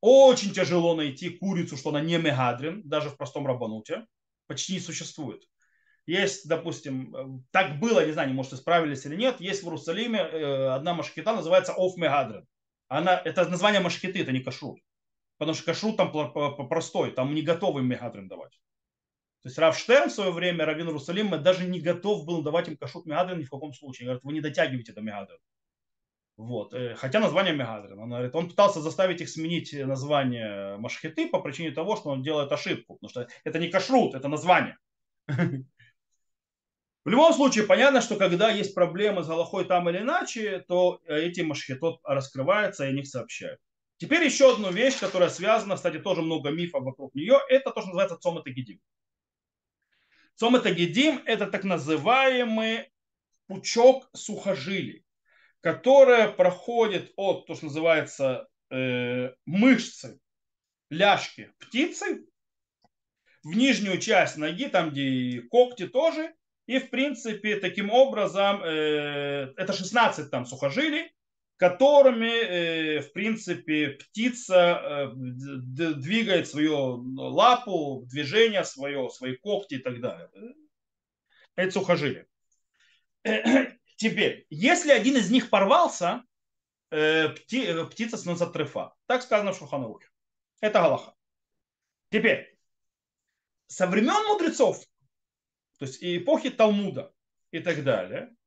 Очень 0.00 0.52
тяжело 0.52 0.94
найти 0.94 1.30
курицу, 1.30 1.76
что 1.76 1.90
она 1.90 2.00
не 2.00 2.16
мегадрин, 2.16 2.82
даже 2.88 3.10
в 3.10 3.16
простом 3.16 3.46
рабануте. 3.46 4.06
Почти 4.46 4.74
не 4.74 4.80
существует. 4.80 5.42
Есть, 6.06 6.48
допустим, 6.48 7.14
э, 7.14 7.42
так 7.50 7.80
было, 7.80 8.06
не 8.06 8.12
знаю, 8.12 8.32
может, 8.32 8.54
исправились 8.54 9.04
или 9.04 9.14
нет, 9.14 9.40
есть 9.40 9.62
в 9.62 9.66
Иерусалиме 9.66 10.20
э, 10.20 10.68
одна 10.70 10.94
машкета, 10.94 11.34
называется 11.34 11.74
Оф 11.76 11.96
Мегадрин. 11.96 12.46
Она, 12.88 13.20
это 13.22 13.46
название 13.46 13.82
машкеты, 13.82 14.22
это 14.22 14.32
не 14.32 14.40
кашрут. 14.40 14.78
Потому 15.36 15.54
что 15.54 15.66
кашрут 15.66 15.96
там 15.98 16.10
простой, 16.68 17.10
там 17.10 17.34
не 17.34 17.42
готовы 17.42 17.82
мегадрин 17.82 18.26
давать. 18.26 18.58
То 19.42 19.48
есть 19.48 19.58
Рав 19.58 19.78
Штерн 19.78 20.10
в 20.10 20.12
свое 20.12 20.32
время, 20.32 20.64
Равин 20.64 20.88
Иерусалима, 20.88 21.38
даже 21.38 21.64
не 21.64 21.80
готов 21.80 22.24
был 22.24 22.42
давать 22.42 22.68
им 22.68 22.76
кашрут 22.76 23.06
мегадрин 23.06 23.38
ни 23.38 23.44
в 23.44 23.50
каком 23.50 23.72
случае. 23.72 24.06
Говорит, 24.06 24.24
вы 24.24 24.32
не 24.32 24.40
дотягиваете 24.40 24.92
до 24.92 25.00
мегадрин. 25.00 25.38
Вот. 26.38 26.72
Э, 26.72 26.94
хотя 26.94 27.18
название 27.18 27.52
Мегадрин. 27.52 27.98
Он, 27.98 28.10
говорит, 28.10 28.34
он 28.34 28.48
пытался 28.48 28.80
заставить 28.80 29.20
их 29.20 29.28
сменить 29.28 29.72
название 29.72 30.76
Машхеты 30.78 31.28
по 31.28 31.40
причине 31.40 31.72
того, 31.72 31.96
что 31.96 32.10
он 32.10 32.22
делает 32.22 32.52
ошибку. 32.52 32.94
Потому 32.94 33.10
что 33.10 33.28
это 33.44 33.58
не 33.58 33.68
кашрут, 33.68 34.14
это 34.14 34.28
название. 34.28 34.78
В 37.04 37.10
любом 37.10 37.32
случае, 37.32 37.64
понятно, 37.64 38.00
что 38.00 38.16
когда 38.16 38.50
есть 38.50 38.74
проблемы 38.74 39.24
с 39.24 39.26
Галахой 39.26 39.64
там 39.64 39.88
или 39.88 39.98
иначе, 39.98 40.64
то 40.68 41.00
эти 41.06 41.40
машхетот 41.40 42.00
раскрываются 42.04 42.84
и 42.84 42.88
о 42.88 42.92
них 42.92 43.06
сообщают. 43.06 43.58
Теперь 43.96 44.22
еще 44.24 44.52
одну 44.52 44.70
вещь, 44.70 44.98
которая 44.98 45.30
связана, 45.30 45.74
кстати, 45.74 45.98
тоже 45.98 46.22
много 46.22 46.50
мифов 46.50 46.84
вокруг 46.84 47.14
нее, 47.14 47.40
это 47.48 47.70
то, 47.70 47.80
что 47.80 47.88
называется 47.88 48.16
Цомет 48.18 48.46
Агидим. 48.46 48.78
Цомет 48.78 48.97
Агидим– 50.40 51.22
это 51.26 51.46
так 51.46 51.64
называемый 51.64 52.90
пучок 53.46 54.08
сухожилий, 54.14 55.04
которая 55.60 56.30
проходит 56.30 57.12
от, 57.16 57.46
то, 57.46 57.54
что 57.54 57.66
называется, 57.66 58.48
э, 58.70 59.30
мышцы 59.46 60.20
ляжки 60.90 61.52
птицы 61.58 62.26
в 63.42 63.56
нижнюю 63.56 63.98
часть 63.98 64.36
ноги, 64.36 64.68
там 64.68 64.90
где 64.90 65.02
и 65.02 65.40
когти 65.40 65.86
тоже, 65.86 66.34
и, 66.66 66.78
в 66.78 66.90
принципе, 66.90 67.56
таким 67.56 67.90
образом, 67.90 68.62
э, 68.62 69.54
это 69.56 69.72
16 69.72 70.30
там 70.30 70.44
сухожилий, 70.44 71.10
которыми, 71.58 72.30
э, 72.30 73.00
в 73.00 73.12
принципе, 73.12 73.90
птица 73.90 74.80
э, 74.82 75.12
двигает 75.14 76.48
свою 76.48 77.02
лапу, 77.16 78.04
движение 78.06 78.64
свое, 78.64 79.10
свои 79.10 79.36
когти 79.36 79.74
и 79.74 79.78
так 79.78 80.00
далее. 80.00 80.30
Это 81.54 81.70
сухожилия. 81.72 82.26
Теперь, 83.96 84.46
если 84.48 84.92
один 84.92 85.16
из 85.16 85.30
них 85.30 85.50
порвался, 85.50 86.22
пти, 86.88 87.84
птица 87.90 88.16
становится 88.16 88.46
трефа. 88.46 88.94
Так 89.06 89.22
сказано 89.22 89.52
в 89.52 89.58
Шуханарухе. 89.58 90.06
Это 90.60 90.80
Галаха. 90.80 91.14
Теперь, 92.10 92.56
со 93.66 93.86
времен 93.86 94.26
мудрецов 94.28 94.86
то 95.78 95.86
есть 95.86 95.98
эпохи 96.02 96.50
Талмуда 96.50 97.12
и 97.52 97.60
так 97.60 97.82
далее, 97.84 98.30
э, 98.30 98.37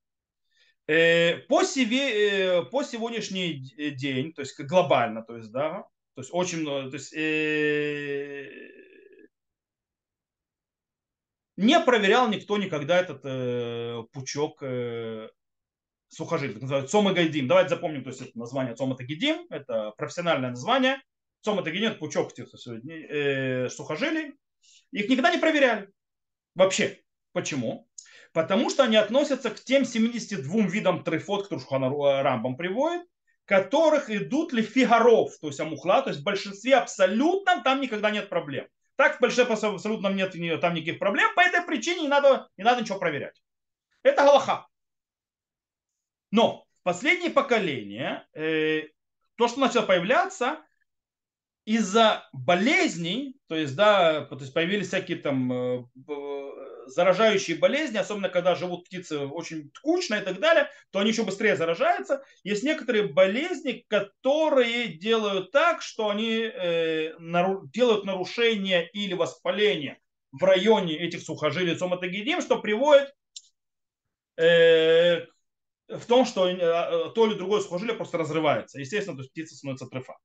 по, 1.48 1.64
себе, 1.64 2.60
э, 2.60 2.64
по 2.66 2.84
сегодняшний 2.84 3.54
день, 3.96 4.34
то 4.34 4.42
есть 4.42 4.60
глобально, 4.60 5.24
то 5.24 5.38
есть, 5.38 5.52
да, 5.52 5.86
то 6.16 6.22
есть 6.22 6.30
очень 6.34 6.62
много, 6.62 6.90
то 6.90 6.96
есть 6.96 7.14
э, 7.14 8.50
не 11.58 11.80
проверял 11.80 12.28
никто 12.30 12.58
никогда 12.58 13.00
этот 13.00 13.22
э, 13.24 14.04
пучок 14.12 14.64
э, 14.64 15.30
сухожилий, 16.10 16.54
так 16.54 16.64
называют 16.64 16.92
Сома 16.92 17.14
Гайдим. 17.14 17.48
Давайте 17.48 17.70
запомним, 17.70 18.04
то 18.04 18.10
есть 18.10 18.22
это 18.22 18.38
название 18.38 18.76
Сома 18.76 18.96
Тагидим, 18.96 19.46
это 19.50 19.92
профессиональное 19.98 20.50
название. 20.50 21.02
Сома 21.42 21.64
Тагидим 21.64 21.92
это 21.92 22.00
пучок 22.00 22.34
э, 22.38 23.70
сухожилий. 23.70 24.34
Их 24.92 25.08
никогда 25.10 25.32
не 25.32 25.40
проверяли. 25.40 25.90
Вообще. 26.56 27.00
Почему? 27.34 27.88
Потому 28.34 28.70
что 28.70 28.84
они 28.84 28.96
относятся 28.96 29.50
к 29.50 29.60
тем 29.60 29.84
72 29.86 30.68
видам 30.68 31.04
трефот, 31.04 31.44
которые 31.44 31.64
Шухана 31.64 31.86
э, 31.86 32.22
Рамбам 32.22 32.56
приводит, 32.56 33.06
которых 33.46 34.10
идут 34.10 34.54
ли 34.54 34.64
фигаров, 34.64 35.38
то 35.42 35.48
есть 35.48 35.60
амухла, 35.60 36.02
то 36.02 36.10
есть 36.10 36.22
в 36.22 36.24
большинстве 36.24 36.76
абсолютном 36.76 37.64
там 37.64 37.82
никогда 37.82 38.10
нет 38.10 38.30
проблем. 38.30 38.68
Так 38.96 39.18
в 39.18 39.22
большинстве 39.22 39.54
абсолютно 39.54 40.08
нет 40.08 40.34
там 40.62 40.74
никаких 40.74 41.00
проблем, 41.00 41.34
по 41.36 41.42
этой 41.42 41.62
причине 41.62 42.04
не 42.04 42.08
надо, 42.08 42.48
не 42.56 42.64
надо 42.64 42.82
ничего 42.82 43.00
проверять. 43.00 43.42
Это 44.04 44.24
галаха. 44.24 44.68
Но 46.32 46.66
последнее 46.84 47.32
поколение 47.32 48.26
э, 48.34 48.84
то, 49.36 49.50
что 49.50 49.60
начало 49.60 49.86
появляться, 49.86 50.60
из-за 51.66 52.28
болезней, 52.32 53.36
то 53.48 53.56
есть, 53.56 53.76
да, 53.76 54.26
то 54.26 54.38
есть 54.38 54.54
появились 54.54 54.88
всякие 54.88 55.18
там 55.18 55.52
э, 55.52 55.84
заражающие 56.94 57.58
болезни, 57.58 57.98
особенно 57.98 58.30
когда 58.30 58.56
живут 58.56 58.86
птицы 58.86 59.20
очень 59.20 59.72
скучно 59.76 60.16
и 60.16 60.22
так 60.22 60.40
далее, 60.40 60.70
то 60.92 61.00
они 61.00 61.12
еще 61.12 61.24
быстрее 61.24 61.56
заражаются. 61.56 62.24
Есть 62.44 62.64
некоторые 62.64 63.08
болезни, 63.08 63.86
которые 63.88 64.88
делают 64.88 65.52
так, 65.52 65.82
что 65.82 66.10
они 66.10 66.42
э, 66.42 67.14
нару- 67.20 67.68
делают 67.72 68.06
нарушение 68.06 68.90
или 68.90 69.14
воспаление 69.14 70.00
в 70.32 70.44
районе 70.44 70.98
этих 70.98 71.22
сухожилий 71.22 71.78
соматогидим, 71.78 72.42
что 72.42 72.60
приводит 72.60 73.14
э, 74.38 75.26
в 75.88 76.06
том, 76.08 76.26
что 76.26 76.46
то 77.14 77.28
или 77.28 77.34
другое 77.36 77.62
сухожилие 77.62 77.96
просто 77.96 78.18
разрывается. 78.18 78.80
Естественно, 78.80 79.18
то 79.18 79.24
есть 79.24 79.32
птица 79.32 79.56
становится 79.56 79.88
трефа. 79.88 80.16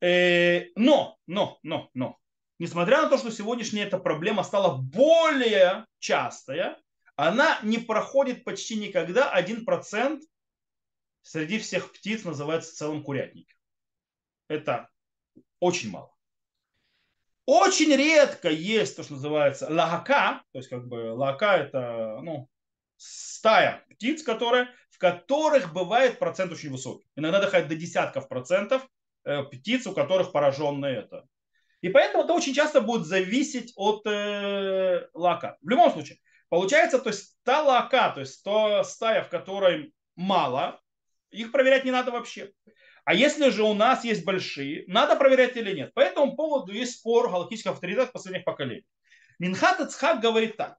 Но, 0.00 1.16
но, 1.26 1.58
но, 1.62 1.90
но, 1.94 2.18
несмотря 2.58 3.02
на 3.02 3.08
то, 3.08 3.18
что 3.18 3.30
сегодняшняя 3.30 3.84
эта 3.84 3.98
проблема 3.98 4.42
стала 4.42 4.76
более 4.76 5.86
частая, 5.98 6.80
она 7.16 7.58
не 7.62 7.78
проходит 7.78 8.44
почти 8.44 8.76
никогда 8.76 9.32
1% 9.36 10.20
среди 11.22 11.58
всех 11.58 11.92
птиц 11.92 12.24
называется 12.24 12.72
в 12.72 12.76
целом 12.76 13.02
курятники. 13.02 13.54
Это 14.48 14.88
очень 15.60 15.90
мало. 15.90 16.14
Очень 17.44 17.96
редко 17.96 18.50
есть 18.50 18.96
то, 18.96 19.02
что 19.02 19.14
называется 19.14 19.68
лагака, 19.70 20.42
то 20.52 20.58
есть 20.58 20.68
как 20.68 20.86
бы 20.86 21.14
лагака 21.14 21.56
это 21.56 22.20
ну, 22.22 22.48
стая 22.98 23.84
птиц, 23.88 24.22
которые, 24.22 24.68
в 24.90 24.98
которых 24.98 25.72
бывает 25.72 26.18
процент 26.18 26.52
очень 26.52 26.70
высокий. 26.70 27.08
Иногда 27.16 27.40
доходит 27.40 27.68
до 27.68 27.76
десятков 27.76 28.28
процентов 28.28 28.86
э, 29.24 29.44
птиц, 29.44 29.86
у 29.86 29.92
которых 29.92 30.30
пораженные 30.30 30.98
это. 30.98 31.26
И 31.80 31.88
поэтому 31.88 32.24
это 32.24 32.32
очень 32.32 32.54
часто 32.54 32.80
будет 32.80 33.06
зависеть 33.06 33.72
от 33.76 34.04
э, 34.06 35.08
лака. 35.14 35.56
В 35.62 35.68
любом 35.68 35.92
случае, 35.92 36.18
получается, 36.48 36.98
то 36.98 37.10
есть 37.10 37.36
та 37.44 37.62
лака, 37.62 38.10
то 38.10 38.20
есть 38.20 38.42
та 38.42 38.82
стая, 38.84 39.22
в 39.22 39.28
которой 39.28 39.94
мало, 40.16 40.80
их 41.30 41.52
проверять 41.52 41.84
не 41.84 41.90
надо 41.90 42.10
вообще. 42.10 42.50
А 43.04 43.14
если 43.14 43.48
же 43.50 43.62
у 43.62 43.74
нас 43.74 44.04
есть 44.04 44.24
большие, 44.24 44.84
надо 44.86 45.16
проверять 45.16 45.56
или 45.56 45.74
нет. 45.74 45.94
По 45.94 46.00
этому 46.00 46.36
поводу 46.36 46.72
есть 46.72 46.98
спор 46.98 47.30
галактических 47.30 47.70
авторитетов 47.70 48.12
последних 48.12 48.44
поколений. 48.44 48.84
Минхат 49.38 49.80
Ицхак 49.80 50.20
говорит 50.20 50.56
так. 50.56 50.76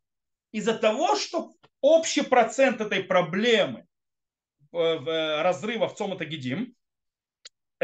Из-за 0.51 0.77
того, 0.77 1.15
что 1.15 1.53
общий 1.81 2.21
процент 2.21 2.81
этой 2.81 3.03
проблемы 3.03 3.85
в 4.71 5.43
разрыва 5.43 5.87
в 5.87 5.95
Цомата 5.95 6.25
Гидим, 6.25 6.61
э, 6.61 6.78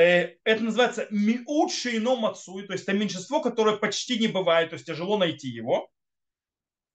это 0.01 0.63
называется 0.63 1.07
миут 1.09 1.71
шейно 1.71 2.15
мацуй, 2.15 2.63
то 2.67 2.73
есть 2.73 2.83
это 2.83 2.93
меньшинство, 2.93 3.41
которое 3.41 3.77
почти 3.77 4.19
не 4.19 4.27
бывает, 4.27 4.69
то 4.69 4.75
есть 4.75 4.85
тяжело 4.85 5.17
найти 5.17 5.47
его, 5.47 5.89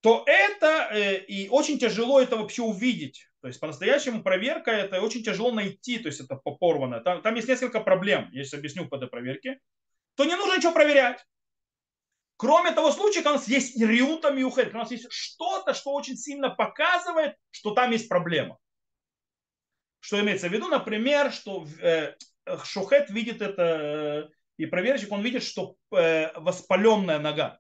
то 0.03 0.24
это 0.26 0.88
э, 0.92 1.24
и 1.24 1.48
очень 1.48 1.78
тяжело 1.78 2.20
это 2.20 2.36
вообще 2.36 2.62
увидеть. 2.62 3.26
То 3.42 3.48
есть 3.48 3.61
по-настоящему 3.61 4.22
проверка 4.22 4.70
это 4.70 5.01
очень 5.01 5.22
тяжело 5.22 5.51
найти, 5.51 5.98
то 5.98 6.09
есть 6.09 6.20
это 6.20 6.36
порвано. 6.36 7.01
Там, 7.01 7.22
там 7.22 7.34
есть 7.34 7.48
несколько 7.48 7.80
проблем, 7.80 8.28
я 8.32 8.44
сейчас 8.44 8.59
объясню 8.59 8.88
по 8.88 8.96
этой 8.96 9.09
проверке. 9.09 9.61
То 10.14 10.24
не 10.24 10.36
нужно 10.36 10.57
ничего 10.57 10.72
проверять. 10.72 11.24
Кроме 12.36 12.72
того 12.72 12.90
случая, 12.90 13.20
когда 13.20 13.32
у 13.32 13.34
нас 13.34 13.48
есть 13.48 13.78
риута 13.78 14.30
когда 14.30 14.78
у 14.78 14.82
нас 14.82 14.90
есть 14.90 15.07
что-то, 15.11 15.74
что 15.74 15.92
очень 15.92 16.16
сильно 16.16 16.48
показывает, 16.48 17.36
что 17.51 17.72
там 17.72 17.90
есть 17.90 18.09
проблема. 18.09 18.59
Что 20.01 20.18
имеется 20.20 20.48
в 20.48 20.53
виду, 20.53 20.68
например, 20.68 21.32
что 21.32 21.66
э, 21.82 22.14
шухет 22.64 23.11
видит 23.11 23.42
это, 23.42 23.62
э, 23.62 24.28
и 24.57 24.66
проверщик, 24.66 25.12
он 25.12 25.22
видит, 25.22 25.42
что 25.42 25.76
э, 25.92 26.32
воспаленная 26.38 27.18
нога. 27.18 27.59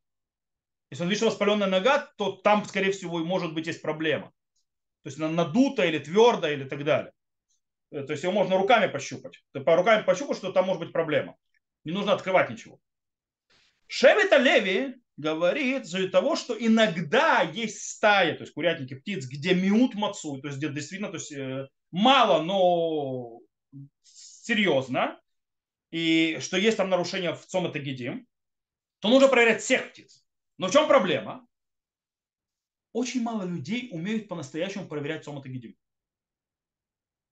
Если 0.90 1.02
он 1.02 1.08
видит, 1.08 1.22
что 1.22 1.30
воспаленная 1.30 1.68
нога, 1.68 2.10
то 2.16 2.32
там, 2.32 2.64
скорее 2.64 2.92
всего, 2.92 3.18
может 3.18 3.54
быть 3.54 3.66
есть 3.66 3.82
проблема. 3.82 4.32
То 5.02 5.08
есть 5.08 5.18
она 5.18 5.28
надута 5.28 5.84
или 5.84 5.98
твердая 5.98 6.54
или 6.54 6.64
так 6.64 6.84
далее. 6.84 7.12
Э, 7.90 8.02
то 8.02 8.12
есть 8.12 8.22
его 8.22 8.32
можно 8.32 8.56
руками 8.56 8.86
пощупать. 8.90 9.42
Ты 9.52 9.60
по 9.60 9.76
руками 9.76 10.02
пощупать, 10.02 10.36
что 10.36 10.52
там 10.52 10.66
может 10.66 10.80
быть 10.80 10.92
проблема. 10.92 11.36
Не 11.84 11.92
нужно 11.92 12.12
открывать 12.12 12.50
ничего. 12.50 12.78
Шевита 13.86 14.36
Леви 14.36 14.96
говорит 15.16 15.82
из-за 15.84 16.08
того, 16.08 16.36
что 16.36 16.56
иногда 16.58 17.42
есть 17.42 17.82
стаи, 17.82 18.34
то 18.34 18.42
есть 18.42 18.52
курятники 18.52 18.94
птиц, 18.94 19.26
где 19.26 19.54
миут 19.54 19.94
мацу, 19.94 20.40
то 20.40 20.48
есть 20.48 20.58
где 20.58 20.68
действительно 20.68 21.10
то 21.10 21.16
есть, 21.16 21.32
э, 21.32 21.68
мало, 21.90 22.42
но 22.42 23.40
серьезно, 24.50 25.20
и 25.92 26.38
что 26.40 26.56
есть 26.56 26.76
там 26.76 26.90
нарушение 26.90 27.34
в 27.34 27.46
цом 27.46 27.70
гидим, 27.72 28.26
то 28.98 29.08
нужно 29.08 29.28
проверять 29.28 29.62
всех 29.62 29.90
птиц. 29.90 30.26
Но 30.58 30.66
в 30.66 30.72
чем 30.72 30.88
проблема? 30.88 31.46
Очень 32.92 33.22
мало 33.22 33.44
людей 33.44 33.88
умеют 33.92 34.26
по-настоящему 34.28 34.88
проверять 34.88 35.24
цом 35.24 35.40
гидим. 35.40 35.76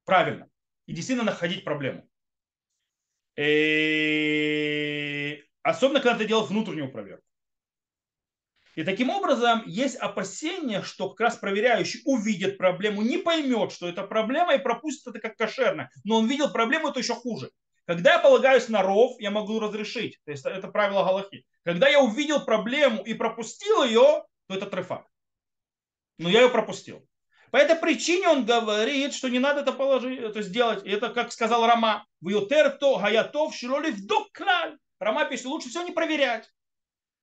Правильно. 0.04 0.48
И 0.86 0.92
действительно 0.92 1.32
находить 1.32 1.64
проблему. 1.64 2.08
И... 3.36 4.64
Особенно, 5.62 6.00
когда 6.00 6.18
ты 6.18 6.26
делаешь 6.26 6.50
внутреннюю 6.50 6.92
проверку. 6.92 7.24
И 8.78 8.84
таким 8.84 9.10
образом 9.10 9.64
есть 9.66 9.96
опасение, 9.96 10.84
что 10.84 11.08
как 11.10 11.18
раз 11.18 11.36
проверяющий 11.36 12.00
увидит 12.04 12.58
проблему, 12.58 13.02
не 13.02 13.18
поймет, 13.18 13.72
что 13.72 13.88
это 13.88 14.04
проблема 14.04 14.54
и 14.54 14.62
пропустит 14.62 15.08
это 15.08 15.18
как 15.18 15.36
кошерно. 15.36 15.90
Но 16.04 16.18
он 16.18 16.28
видел 16.28 16.52
проблему, 16.52 16.86
это 16.86 17.00
еще 17.00 17.14
хуже. 17.14 17.50
Когда 17.88 18.12
я 18.12 18.18
полагаюсь 18.20 18.68
на 18.68 18.82
ров, 18.82 19.16
я 19.18 19.32
могу 19.32 19.58
разрешить. 19.58 20.20
То 20.24 20.30
есть 20.30 20.46
это 20.46 20.68
правило 20.68 21.02
Галахи. 21.02 21.44
Когда 21.64 21.88
я 21.88 22.00
увидел 22.00 22.44
проблему 22.44 23.02
и 23.02 23.14
пропустил 23.14 23.82
ее, 23.82 24.22
то 24.46 24.54
это 24.54 24.66
трефак. 24.66 25.08
Но 26.18 26.28
я 26.28 26.42
ее 26.42 26.48
пропустил. 26.48 27.04
По 27.50 27.56
этой 27.56 27.74
причине 27.74 28.28
он 28.28 28.44
говорит, 28.46 29.12
что 29.12 29.28
не 29.28 29.40
надо 29.40 29.62
это 29.62 29.72
положить, 29.72 30.20
это 30.20 30.40
сделать. 30.40 30.86
И 30.86 30.90
это, 30.90 31.08
как 31.08 31.32
сказал 31.32 31.66
Рама, 31.66 32.06
в 32.20 32.46
то 32.46 32.98
гаятов 33.00 33.56
широли 33.56 33.90
вдок 33.90 34.30
клаль. 34.30 34.78
Рама 35.00 35.24
пишет, 35.24 35.46
лучше 35.46 35.68
всего 35.68 35.82
не 35.82 35.90
проверять. 35.90 36.48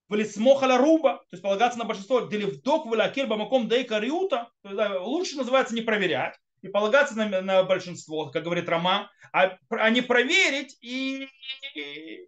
Валисмохаля 0.08 0.78
руба, 0.78 1.18
то 1.18 1.28
есть 1.32 1.44
полагаться 1.44 1.80
на 1.80 1.86
большинство, 1.86 2.22
дели 2.22 2.46
вдок 2.46 2.86
валякель 2.86 3.26
бамаком 3.26 3.68
дейка 3.68 4.00
риута, 4.00 4.50
лучше 4.64 5.36
называется 5.36 5.74
не 5.74 5.82
проверять 5.82 6.38
и 6.62 6.68
полагаться 6.68 7.16
на, 7.16 7.42
на 7.42 7.64
большинство, 7.64 8.30
как 8.30 8.44
говорит 8.44 8.70
Рома, 8.70 9.12
а, 9.32 9.58
а 9.70 9.90
не 9.90 10.02
проверить 10.02 10.78
и, 10.82 11.28
и 11.76 12.28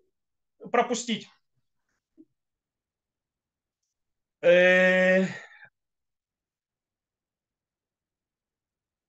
пропустить. 0.72 1.28
Э, 4.42 5.26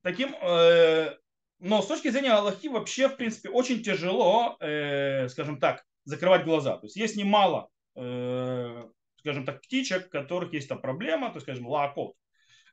таким, 0.02 0.34
э, 0.40 1.16
но 1.58 1.82
с 1.82 1.86
точки 1.86 2.08
зрения 2.08 2.32
Аллахи 2.32 2.68
вообще, 2.68 3.08
в 3.08 3.16
принципе, 3.16 3.50
очень 3.50 3.82
тяжело, 3.82 4.56
э, 4.60 5.28
скажем 5.28 5.58
так, 5.58 5.84
закрывать 6.04 6.44
глаза. 6.44 6.78
То 6.78 6.86
есть 6.86 6.96
есть 6.96 7.16
немало, 7.16 7.68
скажем 7.98 9.44
так, 9.44 9.60
птичек, 9.62 10.06
у 10.06 10.10
которых 10.10 10.52
есть 10.52 10.68
там 10.68 10.80
проблема, 10.80 11.28
то 11.28 11.36
есть, 11.36 11.46
скажем, 11.46 11.66
лакот, 11.66 12.14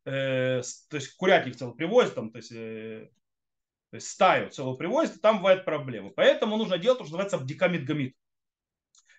то 0.03 0.61
есть 0.91 1.15
курятник 1.17 1.55
целый 1.55 1.75
привозит, 1.75 2.15
там, 2.15 2.31
то 2.31 2.37
есть, 2.37 2.49
то 2.51 3.97
есть 3.97 4.07
стаю 4.07 4.49
целую 4.51 4.77
привозит, 4.77 5.21
там 5.21 5.37
бывают 5.37 5.65
проблемы. 5.65 6.11
Поэтому 6.11 6.57
нужно 6.57 6.77
делать 6.77 6.99
то, 6.99 7.05
что 7.05 7.13
называется 7.13 7.37
бдикамид 7.39 7.85
гамид. 7.85 8.15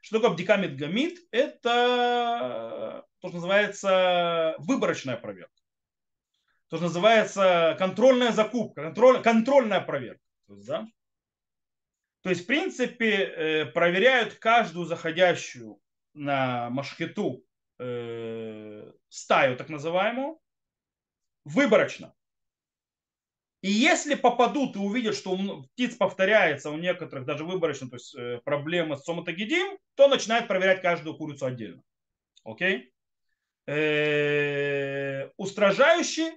Что 0.01 0.21
такое 0.21 0.35
бдикамид 0.35 0.77
гамид? 0.77 1.19
Это 1.33 3.05
то, 3.21 3.29
что 3.29 3.37
называется 3.37 4.55
выборочная 4.59 5.17
проверка. 5.17 5.53
То, 6.69 6.77
что 6.77 6.87
называется 6.87 7.75
контрольная 7.79 8.33
закупка, 8.33 8.83
контроль, 8.83 9.23
контрольная 9.23 9.81
проверка. 9.81 10.23
То 10.47 10.55
есть, 10.55 10.69
да? 10.69 10.87
то 12.23 12.31
есть, 12.31 12.43
в 12.45 12.47
принципе, 12.47 13.11
э, 13.11 13.67
проверяют 13.67 14.35
каждую 14.35 14.85
заходящую 14.85 15.81
на 16.17 16.71
машхету 16.71 17.45
э, 17.79 18.91
стаю, 19.09 19.57
так 19.57 19.69
называемую, 19.69 20.39
выборочно. 21.45 22.15
И 23.63 23.71
если 23.71 24.15
попадут 24.15 24.77
и 24.77 24.79
увидят, 24.79 25.17
что 25.17 25.33
у 25.33 25.63
птиц 25.65 25.97
повторяется 25.97 26.71
у 26.71 26.77
некоторых 26.77 27.25
даже 27.25 27.45
выборочно, 27.45 27.89
то 27.89 27.97
есть 27.97 28.15
э, 28.15 28.41
проблема 28.45 28.97
с 28.97 29.05
соматогидим, 29.05 29.79
то 29.95 30.09
начинают 30.09 30.47
проверять 30.47 30.83
каждую 30.83 31.17
курицу 31.17 31.47
отдельно. 31.47 31.83
Окей? 32.45 32.93
Э, 33.67 35.31
устражающие 35.37 36.33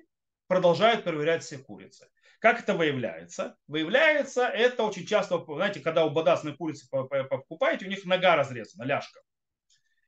продолжают 0.47 1.03
проверять 1.03 1.43
все 1.43 1.57
курицы. 1.57 2.09
Как 2.39 2.61
это 2.61 2.73
выявляется? 2.73 3.57
Выявляется 3.67 4.47
это 4.47 4.83
очень 4.83 5.05
часто, 5.05 5.43
знаете, 5.45 5.81
когда 5.81 6.05
у 6.05 6.09
бодасной 6.09 6.55
курицы 6.55 6.89
покупаете, 6.89 7.85
у 7.85 7.89
них 7.89 8.05
нога 8.05 8.37
разрезана, 8.37 8.83
ляжка. 8.83 9.19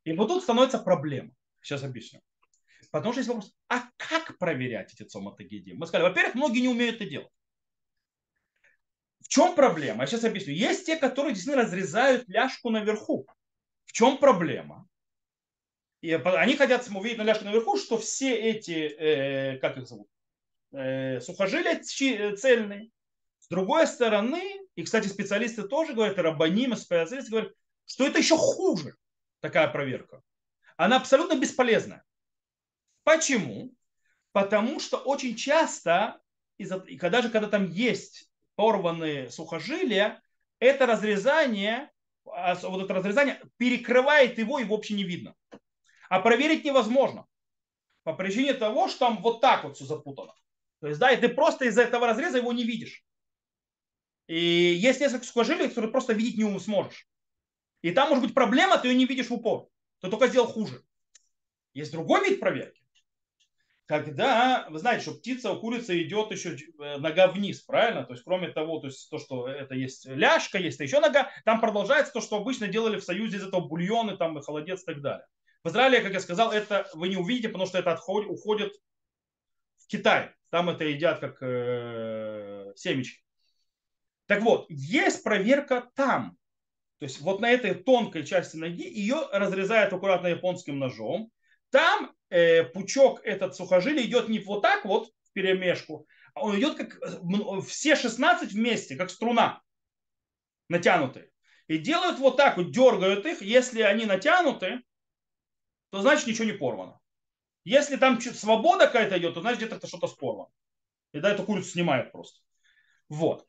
И 0.04 0.12
вот 0.14 0.28
тут 0.28 0.42
становится 0.42 0.78
проблема. 0.78 1.32
Сейчас 1.60 1.84
объясню. 1.84 2.20
Потому 2.90 3.12
что 3.12 3.20
есть 3.20 3.28
вопрос, 3.28 3.54
а 3.68 3.84
как 3.96 4.36
проверять 4.38 4.92
эти 4.92 5.04
цоматогидии? 5.04 5.72
Мы 5.72 5.86
сказали, 5.86 6.08
во-первых, 6.08 6.34
многие 6.34 6.60
не 6.60 6.68
умеют 6.68 6.96
это 6.96 7.06
делать. 7.06 7.32
В 9.20 9.28
чем 9.28 9.54
проблема? 9.54 10.02
Я 10.02 10.06
сейчас 10.06 10.24
объясню. 10.24 10.52
Есть 10.52 10.84
те, 10.84 10.96
которые 10.96 11.32
действительно 11.32 11.64
разрезают 11.64 12.28
ляжку 12.28 12.68
наверху. 12.68 13.26
В 13.86 13.92
чем 13.92 14.18
проблема? 14.18 14.86
И 16.02 16.12
они 16.12 16.56
хотят 16.56 16.86
увидеть 16.92 17.18
на 17.18 17.22
ляжке 17.22 17.44
наверху, 17.44 17.78
что 17.78 17.96
все 17.96 18.34
эти, 18.34 18.72
э, 18.72 19.58
как 19.58 19.78
их 19.78 19.86
зовут, 19.86 20.08
э, 20.72 21.20
сухожилия 21.20 21.80
э, 21.80 22.36
цельные. 22.36 22.90
С 23.38 23.48
другой 23.48 23.86
стороны, 23.86 24.42
и, 24.74 24.82
кстати, 24.82 25.06
специалисты 25.06 25.62
тоже 25.62 25.94
говорят, 25.94 26.18
и 26.18 26.20
рабанимы, 26.20 26.76
специалисты 26.76 27.30
говорят, 27.30 27.52
что 27.86 28.06
это 28.06 28.18
еще 28.18 28.36
хуже, 28.36 28.96
такая 29.42 29.68
проверка. 29.68 30.22
Она 30.76 30.96
абсолютно 30.96 31.38
бесполезная. 31.38 32.02
Почему? 33.04 33.74
Потому 34.32 34.80
что 34.80 34.96
очень 34.96 35.36
часто 35.36 36.22
и 36.58 36.96
когда 36.96 37.22
же, 37.22 37.28
когда 37.28 37.48
там 37.48 37.70
есть 37.70 38.30
порванные 38.54 39.30
сухожилия, 39.30 40.22
это 40.60 40.86
разрезание, 40.86 41.90
а, 42.24 42.54
вот 42.54 42.84
это 42.84 42.94
разрезание 42.94 43.42
перекрывает 43.56 44.38
его, 44.38 44.58
и 44.60 44.64
вообще 44.64 44.94
не 44.94 45.02
видно. 45.02 45.34
А 46.08 46.20
проверить 46.20 46.64
невозможно. 46.64 47.26
По 48.04 48.14
причине 48.14 48.54
того, 48.54 48.88
что 48.88 49.06
там 49.06 49.22
вот 49.22 49.40
так 49.40 49.64
вот 49.64 49.76
все 49.76 49.86
запутано. 49.86 50.34
То 50.80 50.88
есть, 50.88 51.00
да, 51.00 51.10
и 51.10 51.20
ты 51.20 51.28
просто 51.28 51.64
из-за 51.64 51.82
этого 51.82 52.06
разреза 52.06 52.38
его 52.38 52.52
не 52.52 52.64
видишь. 52.64 53.04
И 54.28 54.36
есть 54.36 55.00
несколько 55.00 55.24
сухожилий, 55.24 55.68
которые 55.68 55.90
просто 55.90 56.12
видеть 56.12 56.38
не 56.38 56.60
сможешь. 56.60 57.08
И 57.82 57.90
там 57.90 58.08
может 58.08 58.24
быть 58.24 58.34
проблема, 58.34 58.78
ты 58.78 58.88
ее 58.88 58.94
не 58.94 59.06
видишь 59.06 59.28
в 59.28 59.34
упор. 59.34 59.68
Ты 60.00 60.08
только 60.08 60.28
сделал 60.28 60.46
хуже. 60.46 60.82
Есть 61.74 61.92
другой 61.92 62.28
вид 62.28 62.40
проверки. 62.40 62.80
Когда, 63.86 64.66
вы 64.70 64.78
знаете, 64.78 65.02
что 65.02 65.14
птица 65.14 65.52
у 65.52 65.60
курицы 65.60 66.00
идет 66.02 66.30
еще 66.30 66.56
э, 66.56 66.98
нога 66.98 67.26
вниз, 67.26 67.60
правильно? 67.60 68.04
То 68.04 68.12
есть, 68.12 68.24
кроме 68.24 68.48
того, 68.48 68.78
то 68.78 68.86
есть 68.86 69.10
то, 69.10 69.18
что 69.18 69.48
это 69.48 69.74
есть 69.74 70.06
ляжка, 70.06 70.58
есть 70.58 70.80
еще 70.80 71.00
нога, 71.00 71.30
там 71.44 71.60
продолжается 71.60 72.12
то, 72.12 72.20
что 72.20 72.36
обычно 72.36 72.68
делали 72.68 72.98
в 72.98 73.04
Союзе 73.04 73.36
из 73.38 73.46
этого 73.46 73.60
бульоны, 73.60 74.16
там 74.16 74.38
и 74.38 74.42
холодец 74.42 74.82
и 74.82 74.86
так 74.86 75.02
далее. 75.02 75.26
В 75.64 75.68
Израиле, 75.68 76.00
как 76.00 76.12
я 76.12 76.20
сказал, 76.20 76.52
это 76.52 76.88
вы 76.94 77.08
не 77.08 77.16
увидите, 77.16 77.48
потому 77.48 77.66
что 77.66 77.78
это 77.78 77.92
отходит, 77.92 78.30
уходит 78.30 78.72
в 79.78 79.88
Китай. 79.88 80.30
Там 80.50 80.70
это 80.70 80.84
едят 80.84 81.18
как 81.18 81.38
э, 81.42 82.72
семечки. 82.76 83.22
Так 84.26 84.42
вот, 84.42 84.66
есть 84.70 85.22
проверка 85.22 85.90
там. 85.94 86.36
То 87.02 87.06
есть 87.06 87.20
вот 87.20 87.40
на 87.40 87.50
этой 87.50 87.74
тонкой 87.74 88.24
части 88.24 88.56
ноги 88.56 88.84
ее 88.84 89.26
разрезают 89.32 89.92
аккуратно 89.92 90.28
японским 90.28 90.78
ножом. 90.78 91.32
Там 91.70 92.14
э, 92.30 92.62
пучок 92.62 93.20
этот 93.24 93.56
сухожилий 93.56 94.04
идет 94.04 94.28
не 94.28 94.38
вот 94.38 94.62
так 94.62 94.84
вот 94.84 95.08
в 95.24 95.32
перемешку, 95.32 96.06
а 96.32 96.44
он 96.44 96.56
идет 96.60 96.76
как 96.76 97.00
все 97.66 97.96
16 97.96 98.52
вместе, 98.52 98.94
как 98.94 99.10
струна 99.10 99.62
натянутые. 100.68 101.32
И 101.66 101.78
делают 101.78 102.20
вот 102.20 102.36
так 102.36 102.56
вот, 102.56 102.70
дергают 102.70 103.26
их. 103.26 103.42
Если 103.42 103.82
они 103.82 104.06
натянуты, 104.06 104.80
то 105.90 106.02
значит 106.02 106.28
ничего 106.28 106.44
не 106.44 106.52
порвано. 106.52 107.00
Если 107.64 107.96
там 107.96 108.20
свобода 108.20 108.86
какая-то 108.86 109.18
идет, 109.18 109.34
то 109.34 109.40
значит 109.40 109.58
где-то 109.58 109.74
это 109.74 109.88
что-то 109.88 110.06
спорвано. 110.06 110.52
И 111.10 111.18
да, 111.18 111.32
эту 111.32 111.42
курицу 111.42 111.70
снимают 111.70 112.12
просто. 112.12 112.38
Вот. 113.08 113.44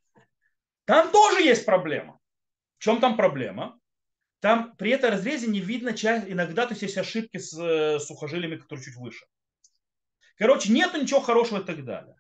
Там 0.86 1.12
тоже 1.12 1.44
есть 1.44 1.68
проблема. 1.68 2.20
Чем 2.84 3.00
там 3.00 3.16
проблема? 3.16 3.80
Там 4.42 4.76
при 4.76 4.92
этом 4.92 5.12
разрезе 5.12 5.48
не 5.48 5.62
видно 5.62 5.94
часть, 5.94 6.28
иногда 6.28 6.66
то 6.66 6.72
есть, 6.72 6.82
есть 6.82 6.98
ошибки 6.98 7.38
с 7.38 7.58
э, 7.58 7.98
сухожилиями, 7.98 8.58
которые 8.58 8.84
чуть 8.84 8.98
выше. 8.98 9.26
Короче, 10.36 10.70
нету 10.70 11.02
ничего 11.02 11.22
хорошего 11.22 11.62
и 11.62 11.64
так 11.64 11.86
далее. 11.86 12.18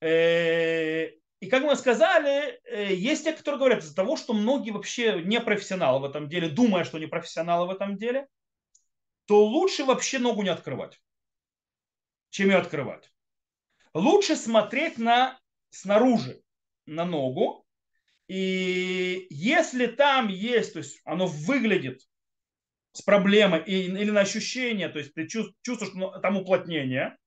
Э, 0.00 1.08
и 1.40 1.50
как 1.50 1.64
мы 1.64 1.74
сказали, 1.74 2.60
э, 2.66 2.94
есть 2.94 3.24
те, 3.24 3.32
которые 3.32 3.58
говорят 3.58 3.80
из-за 3.80 3.96
того, 3.96 4.16
что 4.16 4.32
многие 4.32 4.70
вообще 4.70 5.22
не 5.24 5.40
профессионалы 5.40 5.98
в 5.98 6.08
этом 6.08 6.28
деле, 6.28 6.48
думая, 6.48 6.84
что 6.84 7.00
не 7.00 7.06
профессионалы 7.06 7.66
в 7.66 7.70
этом 7.70 7.96
деле, 7.96 8.28
то 9.26 9.44
лучше 9.44 9.84
вообще 9.84 10.20
ногу 10.20 10.44
не 10.44 10.50
открывать, 10.50 11.00
чем 12.28 12.50
ее 12.50 12.58
открывать. 12.58 13.10
Лучше 13.92 14.36
смотреть 14.36 14.98
на 14.98 15.40
снаружи, 15.70 16.40
на 16.86 17.04
ногу, 17.04 17.66
и 18.30 19.26
если 19.28 19.86
там 19.86 20.28
есть, 20.28 20.74
то 20.74 20.78
есть 20.78 21.00
оно 21.04 21.26
выглядит 21.26 22.02
с 22.92 23.02
проблемой 23.02 23.64
или 23.64 24.08
на 24.12 24.20
ощущение, 24.20 24.88
то 24.88 25.00
есть 25.00 25.14
ты 25.14 25.26
чувствуешь, 25.26 25.90
что 25.90 26.20
там 26.20 26.36
уплотнение, 26.36 27.18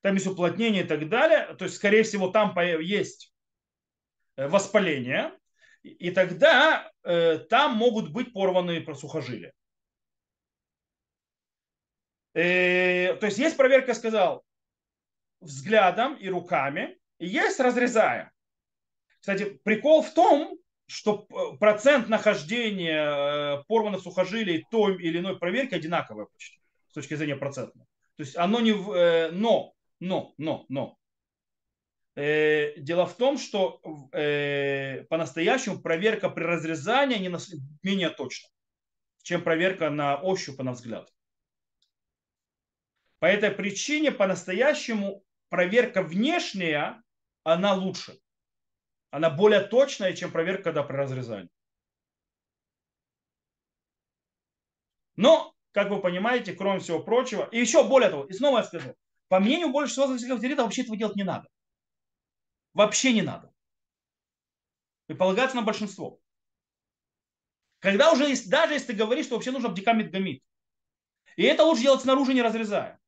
там 0.00 0.14
есть 0.14 0.26
уплотнение 0.26 0.84
и 0.84 0.86
так 0.86 1.10
далее, 1.10 1.54
то 1.56 1.66
есть, 1.66 1.76
скорее 1.76 2.04
всего, 2.04 2.30
там 2.30 2.58
есть 2.80 3.34
э, 4.36 4.48
воспаление, 4.48 5.38
и 5.82 6.10
тогда 6.10 6.90
э, 7.02 7.36
там 7.50 7.76
могут 7.76 8.10
быть 8.10 8.32
порванные 8.32 8.82
сухожилия. 8.94 9.52
Э, 12.32 13.14
то 13.16 13.26
есть 13.26 13.36
есть 13.36 13.58
проверка, 13.58 13.92
сказал, 13.92 14.42
взглядом 15.42 16.14
и 16.14 16.30
руками, 16.30 16.98
и 17.18 17.26
есть 17.26 17.60
разрезая. 17.60 18.32
Кстати, 19.20 19.60
прикол 19.64 20.02
в 20.02 20.12
том, 20.14 20.58
что 20.86 21.26
процент 21.60 22.08
нахождения 22.08 23.58
э, 23.60 23.64
порванных 23.68 24.02
сухожилий 24.02 24.66
той 24.70 25.00
или 25.00 25.18
иной 25.18 25.38
проверки 25.38 25.74
одинаковый 25.74 26.26
почти 26.26 26.58
с 26.88 26.92
точки 26.94 27.14
зрения 27.14 27.36
процентной. 27.36 27.84
То 28.16 28.22
есть 28.24 28.36
оно 28.36 28.60
не... 28.60 28.72
Э, 28.72 29.30
но, 29.30 29.74
но, 30.00 30.34
но, 30.36 30.64
но. 30.68 30.98
Э, 32.16 32.74
дело 32.80 33.06
в 33.06 33.16
том, 33.16 33.38
что 33.38 33.80
по-настоящему 35.08 35.80
проверка 35.80 36.28
при 36.28 36.42
разрезании 36.42 37.18
не 37.18 37.32
менее 37.82 38.10
точна, 38.10 38.48
чем 39.22 39.42
проверка 39.42 39.90
на 39.90 40.16
ощупь 40.16 40.58
и 40.58 40.62
на 40.62 40.72
взгляд. 40.72 41.08
По 43.20 43.26
этой 43.26 43.50
причине 43.50 44.10
по-настоящему 44.10 45.22
проверка 45.50 46.02
внешняя, 46.02 47.02
она 47.44 47.74
лучше 47.74 48.18
она 49.10 49.30
более 49.30 49.60
точная, 49.60 50.14
чем 50.14 50.30
проверка, 50.30 50.64
когда 50.64 50.82
при 50.82 50.96
разрезании. 50.96 51.50
Но, 55.16 55.54
как 55.72 55.90
вы 55.90 56.00
понимаете, 56.00 56.52
кроме 56.54 56.80
всего 56.80 57.00
прочего, 57.02 57.48
и 57.50 57.58
еще 57.58 57.86
более 57.86 58.10
того, 58.10 58.24
и 58.24 58.32
снова 58.32 58.58
я 58.58 58.64
скажу, 58.64 58.94
по 59.28 59.38
мнению 59.38 59.70
больше 59.70 59.92
всего 59.92 60.06
авторитета, 60.06 60.64
вообще 60.64 60.82
этого 60.82 60.96
делать 60.96 61.16
не 61.16 61.24
надо. 61.24 61.48
Вообще 62.72 63.12
не 63.12 63.22
надо. 63.22 63.52
И 65.08 65.14
полагаться 65.14 65.56
на 65.56 65.62
большинство. 65.62 66.20
Когда 67.80 68.12
уже 68.12 68.28
есть, 68.28 68.48
даже 68.48 68.74
если 68.74 68.88
ты 68.88 68.92
говоришь, 68.94 69.26
что 69.26 69.34
вообще 69.34 69.50
нужно 69.50 69.68
бдикамид 69.70 70.10
гамид. 70.10 70.42
И 71.36 71.42
это 71.42 71.64
лучше 71.64 71.82
делать 71.82 72.02
снаружи, 72.02 72.34
не 72.34 72.42
разрезая. 72.42 73.00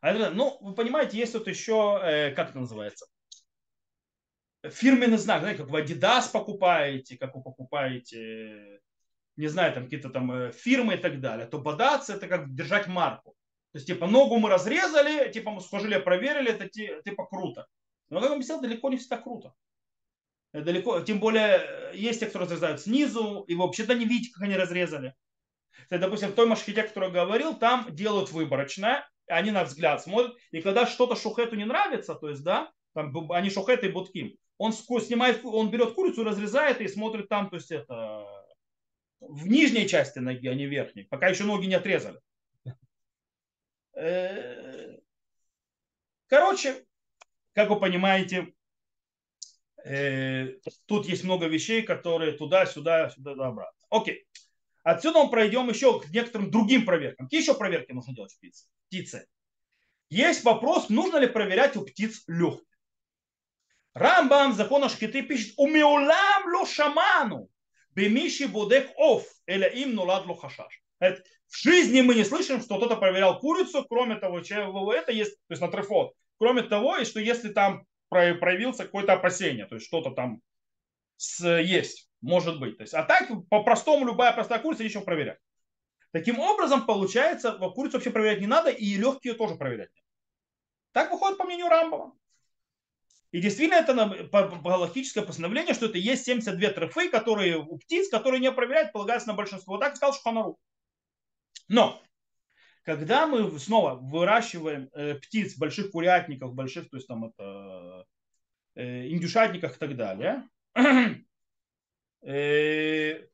А 0.00 0.12
ну, 0.30 0.58
вы 0.60 0.74
понимаете, 0.74 1.18
есть 1.18 1.32
тут 1.32 1.46
еще, 1.46 2.00
э, 2.02 2.34
как 2.34 2.50
это 2.50 2.58
называется, 2.58 3.06
фирменный 4.70 5.18
знак, 5.18 5.40
знаете, 5.40 5.62
как 5.62 5.70
вы 5.70 5.82
Adidas 5.82 6.30
покупаете, 6.32 7.16
как 7.16 7.34
вы 7.34 7.42
покупаете, 7.42 8.80
не 9.36 9.48
знаю, 9.48 9.72
там 9.72 9.84
какие-то 9.84 10.10
там 10.10 10.32
э, 10.32 10.52
фирмы 10.52 10.94
и 10.94 10.98
так 10.98 11.20
далее, 11.20 11.46
то 11.46 11.58
бодаться 11.58 12.14
это 12.14 12.26
как 12.26 12.54
держать 12.54 12.86
марку. 12.86 13.36
То 13.72 13.78
есть, 13.78 13.86
типа, 13.86 14.06
ногу 14.06 14.38
мы 14.38 14.48
разрезали, 14.48 15.30
типа, 15.30 15.50
мы 15.50 15.60
сухожилие 15.60 16.00
проверили, 16.00 16.50
это 16.50 16.68
типа 16.68 17.26
круто. 17.26 17.66
Но, 18.08 18.20
как 18.20 18.30
я 18.30 18.34
объяснял, 18.36 18.60
далеко 18.60 18.88
не 18.88 18.96
всегда 18.96 19.18
круто. 19.18 19.52
Далеко, 20.52 21.00
тем 21.00 21.20
более, 21.20 21.58
э, 21.58 21.92
есть 21.94 22.20
те, 22.20 22.26
кто 22.26 22.38
разрезают 22.38 22.80
снизу, 22.80 23.44
и 23.46 23.54
вообще-то 23.54 23.94
не 23.94 24.06
видите, 24.06 24.32
как 24.32 24.44
они 24.44 24.56
разрезали. 24.56 25.14
Кстати, 25.82 26.00
допустим, 26.00 26.30
в 26.30 26.34
той 26.34 26.46
машхите, 26.46 26.82
о 26.82 26.88
которой 26.88 27.12
я 27.12 27.24
говорил, 27.24 27.54
там 27.54 27.94
делают 27.94 28.30
выборочно, 28.30 29.06
они 29.28 29.50
на 29.50 29.64
взгляд 29.64 30.02
смотрят, 30.02 30.34
и 30.50 30.62
когда 30.62 30.86
что-то 30.86 31.16
шухету 31.16 31.56
не 31.56 31.64
нравится, 31.64 32.14
то 32.14 32.28
есть, 32.30 32.42
да, 32.42 32.70
там, 32.94 33.30
они 33.32 33.50
шухет 33.50 33.84
и 33.84 33.88
будким, 33.88 34.36
он 34.58 34.72
снимает, 34.72 35.44
он 35.44 35.70
берет 35.70 35.94
курицу, 35.94 36.24
разрезает 36.24 36.80
и 36.80 36.88
смотрит 36.88 37.28
там, 37.28 37.50
то 37.50 37.56
есть 37.56 37.70
это 37.70 38.26
в 39.20 39.46
нижней 39.46 39.88
части 39.88 40.18
ноги, 40.18 40.46
а 40.48 40.54
не 40.54 40.66
верхней, 40.66 41.04
пока 41.04 41.28
еще 41.28 41.44
ноги 41.44 41.66
не 41.66 41.74
отрезали. 41.74 42.20
Э, 43.94 44.98
короче, 46.28 46.84
как 47.54 47.70
вы 47.70 47.80
понимаете, 47.80 48.52
э, 49.84 50.58
тут 50.86 51.06
есть 51.06 51.24
много 51.24 51.46
вещей, 51.46 51.82
которые 51.82 52.32
туда-сюда, 52.32 53.10
сюда, 53.10 53.32
обратно. 53.32 53.86
Окей. 53.90 54.26
Отсюда 54.82 55.24
мы 55.24 55.30
пройдем 55.30 55.68
еще 55.68 55.98
к 55.98 56.08
некоторым 56.10 56.50
другим 56.50 56.84
проверкам. 56.84 57.26
Какие 57.26 57.40
еще 57.40 57.54
проверки 57.54 57.92
нужно 57.92 58.14
делать 58.14 58.32
в 58.32 58.38
птице? 58.38 58.66
птице? 58.86 59.26
Есть 60.10 60.44
вопрос, 60.44 60.88
нужно 60.88 61.16
ли 61.18 61.26
проверять 61.26 61.76
у 61.76 61.82
птиц 61.82 62.22
легкие. 62.28 62.75
Рамбам, 63.96 64.52
закон 64.52 64.84
Ашкиты 64.84 65.22
пишет, 65.22 65.54
умеулам 65.56 66.52
ло 66.52 66.66
шаману, 66.66 67.48
бемиши 67.94 68.46
бодек 68.46 68.90
оф, 68.98 69.24
или 69.46 69.66
им 69.80 69.94
нулад 69.94 70.26
ло 70.26 70.36
хашаш. 70.36 70.82
В 71.00 71.56
жизни 71.56 72.02
мы 72.02 72.14
не 72.14 72.24
слышим, 72.24 72.60
что 72.60 72.76
кто-то 72.76 72.96
проверял 72.96 73.40
курицу, 73.40 73.86
кроме 73.88 74.16
того, 74.16 74.40
чего 74.40 74.92
это 74.92 75.12
есть, 75.12 75.36
то 75.48 75.52
есть 75.52 75.62
на 75.62 75.68
трефот. 75.68 76.12
Кроме 76.36 76.62
того, 76.62 76.98
и 76.98 77.06
что 77.06 77.20
если 77.20 77.48
там 77.48 77.86
проявился 78.10 78.84
какое-то 78.84 79.14
опасение, 79.14 79.64
то 79.64 79.76
есть 79.76 79.86
что-то 79.86 80.10
там 80.10 80.42
есть, 81.40 82.10
может 82.20 82.60
быть. 82.60 82.76
То 82.76 82.82
есть, 82.82 82.92
а 82.92 83.02
так, 83.02 83.30
по-простому, 83.48 84.04
любая 84.04 84.34
простая 84.34 84.58
курица 84.58 84.84
нечего 84.84 85.04
проверять. 85.04 85.38
Таким 86.12 86.38
образом, 86.38 86.84
получается, 86.84 87.52
курицу 87.52 87.94
вообще 87.94 88.10
проверять 88.10 88.40
не 88.40 88.46
надо, 88.46 88.68
и 88.68 88.96
легкие 88.96 89.32
тоже 89.32 89.54
проверять 89.54 89.88
не 89.94 90.02
надо. 90.02 90.12
Так 90.92 91.12
выходит 91.12 91.38
по 91.38 91.44
мнению 91.44 91.68
Рамбова. 91.68 92.12
И 93.36 93.40
действительно 93.42 93.80
это 93.80 93.92
галактическое 94.64 95.22
постановление, 95.22 95.74
что 95.74 95.84
это 95.84 95.98
есть 95.98 96.24
72 96.24 96.70
трофеи, 96.70 97.08
которые 97.08 97.58
у 97.58 97.76
птиц, 97.76 98.08
которые 98.08 98.40
не 98.40 98.50
проверяют, 98.50 98.92
полагаются 98.92 99.28
на 99.28 99.34
большинство. 99.34 99.74
Вот 99.74 99.80
так 99.80 99.94
сказал 99.94 100.14
Шуханару. 100.14 100.58
Но 101.68 102.02
когда 102.82 103.26
мы 103.26 103.58
снова 103.58 103.96
выращиваем 103.96 104.88
э, 104.94 105.16
птиц, 105.16 105.58
больших 105.58 105.90
курятников, 105.90 106.54
больших, 106.54 106.88
то 106.88 106.96
есть 106.96 107.06
там 107.08 107.26
это 107.26 108.06
индюшатниках 108.74 109.76
и 109.76 109.78
так 109.80 109.96
далее, 109.96 110.48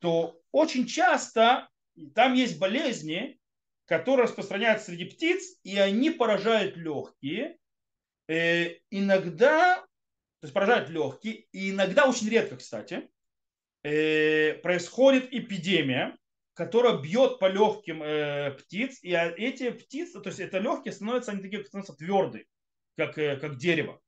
то 0.00 0.40
очень 0.50 0.86
часто 0.86 1.68
там 2.16 2.34
есть 2.34 2.58
болезни, 2.58 3.38
которые 3.84 4.24
распространяются 4.24 4.86
среди 4.86 5.04
птиц, 5.04 5.60
и 5.62 5.78
они 5.78 6.10
поражают 6.10 6.76
легкие. 6.76 7.56
Иногда, 8.26 9.86
то 10.42 10.46
есть 10.46 10.52
поражают 10.52 10.90
легкие, 10.90 11.46
и 11.52 11.70
иногда, 11.70 12.08
очень 12.08 12.28
редко, 12.28 12.56
кстати, 12.56 13.08
происходит 13.82 15.32
эпидемия, 15.32 16.18
которая 16.54 16.98
бьет 16.98 17.38
по 17.38 17.46
легким 17.46 18.02
э, 18.02 18.50
птиц, 18.52 18.98
и 19.02 19.10
эти 19.12 19.70
птицы, 19.70 20.20
то 20.20 20.28
есть 20.28 20.40
это 20.40 20.58
легкие, 20.58 20.92
становятся, 20.92 21.32
они 21.32 21.42
такие 21.42 21.64
становятся 21.64 21.94
твердые, 21.94 22.44
как, 22.96 23.16
э, 23.16 23.36
как 23.36 23.56
дерево. 23.56 24.00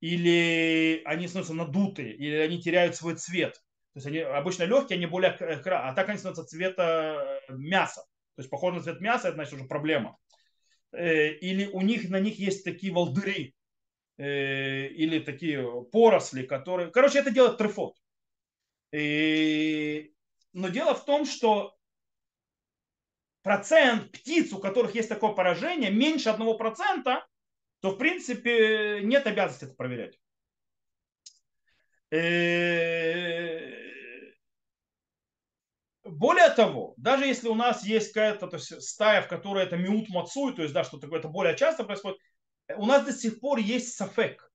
Или 0.00 1.02
они 1.04 1.28
становятся 1.28 1.54
надутые, 1.54 2.14
или 2.14 2.36
они 2.36 2.62
теряют 2.62 2.96
свой 2.96 3.16
цвет. 3.16 3.54
То 3.92 3.98
есть 3.98 4.06
они 4.06 4.18
обычно 4.18 4.64
легкие, 4.64 4.96
они 4.96 5.06
более, 5.06 5.30
а 5.30 5.94
так 5.94 6.08
они 6.08 6.18
становятся 6.18 6.46
цвета 6.46 7.40
э, 7.48 7.52
мяса. 7.54 8.02
То 8.36 8.40
есть 8.40 8.50
похоже 8.50 8.76
на 8.76 8.82
цвет 8.82 9.00
мяса, 9.00 9.28
это 9.28 9.36
значит 9.36 9.54
уже 9.54 9.64
проблема. 9.64 10.16
Э, 10.92 11.32
или 11.32 11.66
у 11.66 11.82
них 11.82 12.08
на 12.08 12.18
них 12.18 12.38
есть 12.38 12.64
такие 12.64 12.92
волдыри, 12.92 13.48
э, 13.48 13.52
или 14.16 15.18
такие 15.18 15.84
поросли, 15.92 16.46
которые... 16.46 16.90
Короче, 16.90 17.18
это 17.18 17.30
делает 17.30 17.58
трефот. 17.58 17.96
И 18.92 20.14
но 20.54 20.68
дело 20.68 20.94
в 20.94 21.04
том, 21.04 21.26
что 21.26 21.76
процент 23.42 24.12
птиц, 24.12 24.52
у 24.52 24.58
которых 24.58 24.94
есть 24.94 25.08
такое 25.08 25.32
поражение, 25.32 25.90
меньше 25.90 26.30
одного 26.30 26.54
процента, 26.54 27.26
то 27.80 27.90
в 27.90 27.98
принципе 27.98 29.00
нет 29.02 29.26
обязанности 29.26 29.64
это 29.64 29.74
проверять. 29.74 30.18
Э, 32.10 33.72
более 36.04 36.50
того, 36.50 36.94
даже 36.96 37.26
если 37.26 37.48
у 37.48 37.56
нас 37.56 37.84
есть 37.84 38.12
какая-то 38.12 38.46
то 38.46 38.56
есть, 38.56 38.80
стая, 38.82 39.22
в 39.22 39.28
которой 39.28 39.64
это 39.64 39.76
миут 39.76 40.08
мацуй, 40.08 40.54
то 40.54 40.62
есть 40.62 40.72
да, 40.72 40.84
что 40.84 40.98
такое, 40.98 41.18
это 41.18 41.28
более 41.28 41.56
часто 41.56 41.82
происходит, 41.82 42.18
у 42.76 42.86
нас 42.86 43.04
до 43.04 43.12
сих 43.12 43.40
пор 43.40 43.58
есть 43.58 43.94
сафек. 43.96 44.50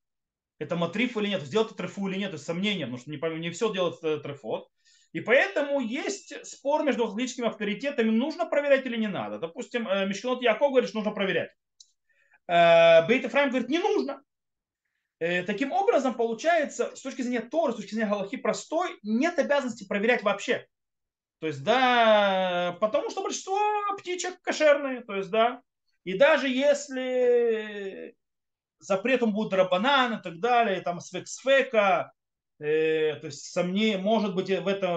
Это 0.60 0.76
матриф 0.76 1.16
или 1.18 1.28
нет, 1.28 1.42
сделать 1.44 1.76
трефу 1.76 2.10
или 2.10 2.18
нет, 2.18 2.34
это 2.34 2.42
сомнение, 2.42 2.86
потому 2.86 2.98
что 3.00 3.12
не, 3.12 3.40
не 3.40 3.50
все 3.50 3.72
делает 3.72 4.04
э, 4.04 4.18
трефот. 4.18 4.70
И 5.14 5.22
поэтому 5.22 5.80
есть 5.80 6.46
спор 6.46 6.84
между 6.84 7.06
различными 7.06 7.48
авторитетами, 7.48 8.10
нужно 8.10 8.46
проверять 8.46 8.86
или 8.86 8.98
не 8.98 9.08
надо. 9.08 9.40
Допустим, 9.40 9.88
э, 9.88 10.06
Мишкинот 10.06 10.42
Яков 10.42 10.72
говорит, 10.72 10.90
что 10.90 11.00
нужно 11.00 11.14
проверять. 11.14 11.52
Э, 12.48 13.08
Бейт 13.08 13.24
Ефраим 13.24 13.50
говорит, 13.50 13.70
не 13.70 13.80
нужно. 13.80 14.22
Э, 15.20 15.44
таким 15.44 15.72
образом, 15.72 16.14
получается, 16.14 16.96
с 16.96 17.02
точки 17.02 17.22
зрения 17.22 17.42
Торы, 17.42 17.74
с 17.74 17.78
точки 17.78 17.94
зрения 17.94 18.10
Галахи 18.10 18.38
простой, 18.38 18.98
нет 19.02 19.40
обязанности 19.40 19.88
проверять 19.88 20.24
вообще. 20.24 20.68
То 21.40 21.48
есть, 21.48 21.64
да, 21.64 22.78
потому 22.82 23.10
что 23.10 23.24
большинство 23.24 23.58
птичек 23.98 24.42
кошерные, 24.42 25.02
то 25.02 25.16
есть, 25.16 25.30
да. 25.30 25.62
И 26.10 26.18
даже 26.18 26.48
если 26.50 28.16
запретом 28.80 29.34
будет 29.34 29.54
рабанан 29.54 30.20
и 30.20 30.24
так 30.24 30.40
далее, 30.40 30.82
там 30.82 31.00
свек-свека, 31.00 32.12
Э, 32.60 33.16
то 33.22 33.28
есть 33.28 33.46
сомнений, 33.46 33.98
может 33.98 34.36
быть, 34.36 34.50
в, 34.50 34.68
это, 34.68 34.88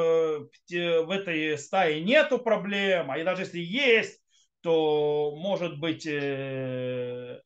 в 0.68 1.10
этой 1.10 1.56
стае 1.56 2.02
нету 2.02 2.38
проблем, 2.38 3.10
а 3.10 3.18
и 3.18 3.24
даже 3.24 3.42
если 3.42 3.60
есть, 3.60 4.20
то 4.62 5.34
может 5.36 5.78
быть 5.78 6.04
э, 6.04 7.40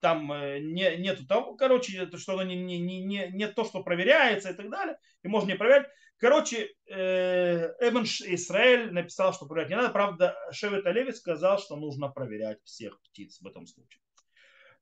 там 0.00 0.30
э, 0.32 0.58
не, 0.60 0.96
нету 0.98 1.26
того, 1.26 1.54
короче, 1.56 2.10
что 2.18 2.32
оно 2.34 2.42
не, 2.42 2.56
не, 2.56 2.78
не, 2.78 3.28
не 3.32 3.48
то, 3.48 3.64
что 3.64 3.82
проверяется 3.82 4.50
и 4.50 4.54
так 4.54 4.68
далее, 4.70 4.98
и 5.22 5.28
можно 5.28 5.48
не 5.48 5.56
проверять. 5.56 5.88
Короче, 6.22 6.72
Эван 6.86 8.04
Исраэль 8.04 8.92
написал, 8.92 9.34
что 9.34 9.46
проверять 9.46 9.70
не 9.70 9.74
надо. 9.76 9.90
Правда, 9.90 10.36
Шевет 10.52 10.86
Олеви 10.86 11.10
сказал, 11.10 11.58
что 11.58 11.74
нужно 11.74 12.08
проверять 12.08 12.62
всех 12.62 13.02
птиц 13.02 13.40
в 13.40 13.46
этом 13.48 13.66
случае. 13.66 14.00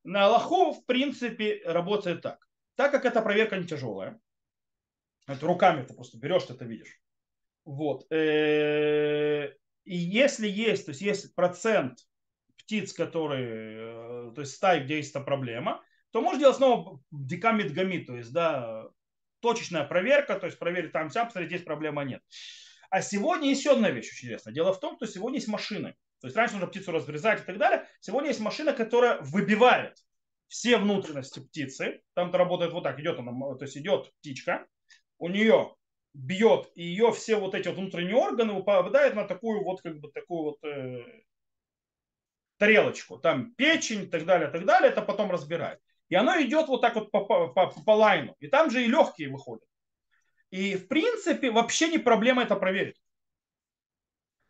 На 0.05 0.26
Аллаху, 0.26 0.74
в 0.74 0.84
принципе, 0.84 1.62
работает 1.64 2.20
так. 2.20 2.47
Так 2.74 2.93
как 2.93 3.07
эта 3.07 3.22
проверка 3.22 3.57
не 3.57 3.66
тяжелая, 3.66 4.20
это 5.26 5.47
руками 5.47 5.82
ты 5.82 5.95
просто 5.95 6.18
берешь, 6.18 6.43
ты 6.43 6.53
это 6.53 6.66
видишь. 6.66 7.01
Вот. 7.64 8.05
Э, 8.12 9.55
и 9.84 9.97
если 9.97 10.47
есть, 10.47 10.84
то 10.84 10.91
есть 10.91 11.01
есть 11.01 11.34
процент 11.34 12.01
птиц, 12.59 12.93
которые, 12.93 14.28
э, 14.28 14.32
то 14.34 14.43
есть 14.43 14.57
стаи, 14.57 14.84
где 14.84 14.97
есть 14.99 15.12
эта 15.12 15.20
проблема, 15.20 15.82
то 16.11 16.20
можно 16.20 16.41
делать 16.41 16.57
снова 16.59 17.01
дикамид 17.11 17.72
гамид, 17.72 18.09
то 18.09 18.16
есть, 18.16 18.30
да, 18.30 18.89
точечная 19.41 19.84
проверка, 19.84 20.38
то 20.38 20.47
есть 20.47 20.59
проверить 20.59 20.93
там, 20.93 21.11
сам, 21.11 21.26
посмотреть, 21.26 21.53
есть 21.53 21.64
проблема, 21.64 22.05
нет. 22.05 22.22
А 22.91 23.03
сегодня 23.03 23.49
есть 23.49 23.61
еще 23.61 23.72
одна 23.72 23.91
вещь 23.91 24.11
очень 24.11 24.28
интересная. 24.28 24.53
Дело 24.53 24.72
в 24.72 24.80
том, 24.80 24.97
что 24.97 25.07
сегодня 25.07 25.38
есть 25.38 25.49
машины. 25.49 25.95
То 26.20 26.26
есть 26.26 26.36
раньше 26.36 26.55
нужно 26.55 26.68
птицу 26.68 26.93
разрезать 26.93 27.41
и 27.41 27.45
так 27.45 27.57
далее. 27.57 27.86
Сегодня 28.01 28.28
есть 28.28 28.41
машина, 28.41 28.72
которая 28.72 29.20
выбивает 29.20 29.97
все 30.49 30.76
внутренности 30.76 31.41
птицы. 31.41 32.03
Там-то 32.14 32.36
работает 32.36 32.72
вот 32.72 32.82
так, 32.82 32.99
идет 32.99 33.18
она, 33.18 33.32
то 33.55 33.64
есть 33.64 33.76
идет 33.76 34.12
птичка, 34.20 34.66
у 35.18 35.28
нее 35.28 35.76
бьет, 36.12 36.70
и 36.74 36.82
ее 36.82 37.12
все 37.12 37.36
вот 37.36 37.55
эти 37.55 37.68
вот 37.68 37.76
внутренние 37.76 38.16
органы 38.16 38.55
попадают 38.55 39.14
на 39.14 39.24
такую 39.24 39.62
вот, 39.62 39.80
как 39.80 40.01
бы, 40.01 40.11
такую 40.11 40.43
вот 40.43 40.64
э, 40.64 41.05
тарелочку. 42.59 43.18
Там 43.18 43.55
печень 43.55 44.05
и 44.05 44.07
так 44.07 44.24
далее, 44.26 44.49
так 44.49 44.64
далее, 44.64 44.91
это 44.91 45.03
потом 45.03 45.30
разбирает. 45.30 45.78
И 46.11 46.15
оно 46.17 46.41
идет 46.43 46.69
вот 46.69 46.83
так 46.83 46.97
вот 46.97 47.11
по, 47.11 47.25
по, 47.25 47.49
по, 47.49 47.69
по 47.69 47.91
лайну. 47.93 48.37
И 48.41 48.49
там 48.49 48.71
же 48.71 48.85
и 48.85 48.89
легкие 48.89 49.31
выходят. 49.31 49.65
И 50.51 50.77
в 50.77 50.89
принципе 50.89 51.51
вообще 51.51 51.89
не 51.89 51.99
проблема 51.99 52.43
это 52.43 52.57
проверить. 52.57 53.01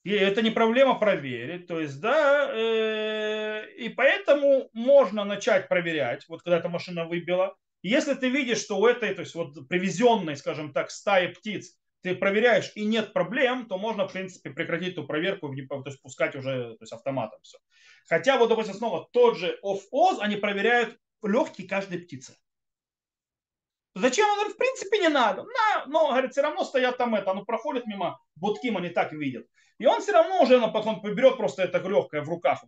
И 0.03 0.13
это 0.13 0.41
не 0.41 0.51
проблема 0.51 0.99
проверить. 0.99 1.67
То 1.67 1.79
есть, 1.79 2.01
да, 2.01 2.51
э, 2.51 3.71
и 3.77 3.91
поэтому 3.91 4.71
можно 4.73 5.25
начать 5.25 5.69
проверять, 5.69 6.27
вот 6.29 6.43
когда 6.43 6.59
эта 6.59 6.71
машина 6.71 7.05
выбила, 7.05 7.55
если 7.83 8.15
ты 8.15 8.31
видишь, 8.31 8.63
что 8.63 8.79
у 8.79 8.87
этой, 8.87 9.15
то 9.15 9.21
есть 9.21 9.35
вот 9.35 9.69
привезенной, 9.69 10.37
скажем 10.37 10.73
так, 10.73 10.91
стаи 10.91 11.29
птиц, 11.29 11.77
ты 12.03 12.15
проверяешь 12.15 12.73
и 12.75 12.87
нет 12.87 13.13
проблем, 13.13 13.67
то 13.67 13.77
можно, 13.77 14.09
в 14.09 14.13
принципе, 14.13 14.51
прекратить 14.51 14.93
эту 14.93 15.07
проверку, 15.07 15.55
то 15.55 15.83
есть 15.85 16.01
пускать 16.01 16.35
уже 16.35 16.77
то 16.77 16.83
есть 16.83 16.93
автоматом 16.95 17.41
все. 17.43 17.59
Хотя 18.09 18.39
вот, 18.39 18.49
допустим, 18.49 18.75
снова 18.75 19.09
тот 19.13 19.37
же 19.37 19.59
off-oz, 19.63 20.19
они 20.21 20.37
проверяют 20.37 20.99
легкие 21.23 21.69
каждой 21.69 21.99
птицы. 21.99 22.37
Зачем? 23.95 24.29
Он 24.29 24.37
говорит, 24.37 24.55
в 24.55 24.59
принципе, 24.59 24.99
не 24.99 25.09
надо. 25.09 25.43
На, 25.43 25.87
но, 25.87 26.11
говорит, 26.11 26.33
все 26.33 26.43
равно 26.43 26.65
стоят 26.65 26.97
там 26.97 27.15
это, 27.15 27.33
оно 27.33 27.45
проходит 27.45 27.87
мимо 27.87 28.21
будким, 28.37 28.77
они 28.77 28.89
так 28.91 29.13
видят. 29.13 29.47
И 29.79 29.87
он 29.87 30.01
все 30.01 30.13
равно 30.13 30.43
уже 30.43 30.61
потом 30.73 31.01
берет 31.03 31.37
просто 31.37 31.63
это 31.63 31.79
легкое 31.79 32.23
в 32.23 32.29
руках, 32.29 32.63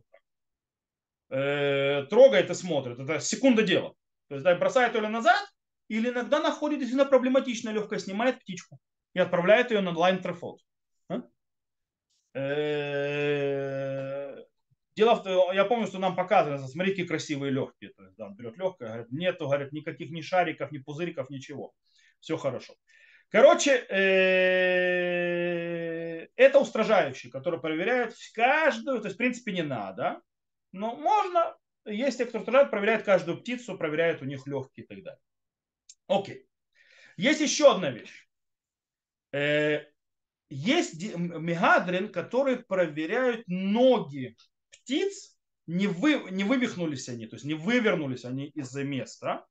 э, 1.30 2.07
трогает 2.09 2.50
и 2.50 2.55
смотрит. 2.55 2.98
Это 2.98 3.20
секунда 3.20 3.62
дела. 3.62 3.94
То 4.28 4.34
есть 4.34 4.44
да, 4.44 4.55
бросает 4.57 4.94
ее 4.94 5.09
назад, 5.09 5.46
или 5.88 6.09
иногда 6.09 6.40
находит 6.40 6.78
действительно 6.78 7.09
проблематично 7.09 7.70
легкое, 7.70 7.98
снимает 7.98 8.40
птичку 8.40 8.78
и 9.14 9.18
отправляет 9.18 9.70
ее 9.70 9.80
на 9.80 9.96
лайн 9.96 10.20
трефот. 10.22 10.61
А? 11.09 11.22
Э, 12.34 14.21
дело 14.97 15.14
в 15.14 15.22
том, 15.22 15.53
я 15.53 15.64
помню, 15.64 15.86
что 15.86 15.99
нам 15.99 16.16
показывали, 16.16 16.59
смотри, 16.59 16.93
какие 16.93 17.07
красивые 17.07 17.53
легкие. 17.53 17.90
То 17.90 18.03
есть, 18.05 18.16
да, 18.16 18.26
он 18.26 18.34
берет 18.34 18.57
легкое, 18.57 18.88
говорит, 18.88 19.12
нету, 19.12 19.47
говорит, 19.47 19.72
никаких 19.72 20.11
ни 20.11 20.20
шариков, 20.20 20.72
ни 20.72 20.78
пузыриков, 20.78 21.30
ничего. 21.30 21.72
Все 22.20 22.36
хорошо. 22.36 22.74
Короче, 23.30 23.86
э, 23.88 24.82
это 26.36 26.59
устражающий, 26.59 27.30
который 27.30 27.61
проверяет 27.61 28.14
каждую, 28.34 29.01
то 29.01 29.07
есть, 29.07 29.14
в 29.16 29.18
принципе, 29.18 29.53
не 29.53 29.62
надо, 29.62 30.20
но 30.72 30.95
можно 30.97 31.57
есть 31.86 32.18
те, 32.18 32.26
кто 32.26 32.40
страдают, 32.40 32.70
проверяют 32.70 33.05
каждую 33.05 33.38
птицу, 33.40 33.78
проверяют 33.78 34.20
у 34.22 34.26
них 34.26 34.47
легкие 34.47 34.84
и 34.84 34.86
так 34.86 35.03
далее. 35.03 35.20
Окей. 36.07 36.47
Есть 37.16 37.40
еще 37.40 37.72
одна 37.72 37.90
вещь. 37.90 38.28
Э, 39.32 39.86
есть 40.51 41.03
мегадрин, 41.16 42.12
которые 42.12 42.59
проверяют 42.59 43.45
ноги 43.47 44.36
птиц, 44.82 45.36
не, 45.66 45.86
вы, 45.86 46.30
не 46.30 46.44
вывихнулись 46.44 47.08
они, 47.08 47.26
то 47.26 47.36
есть 47.36 47.44
не 47.44 47.54
вывернулись 47.54 48.24
они 48.24 48.46
из 48.48 48.74
места. 48.74 49.46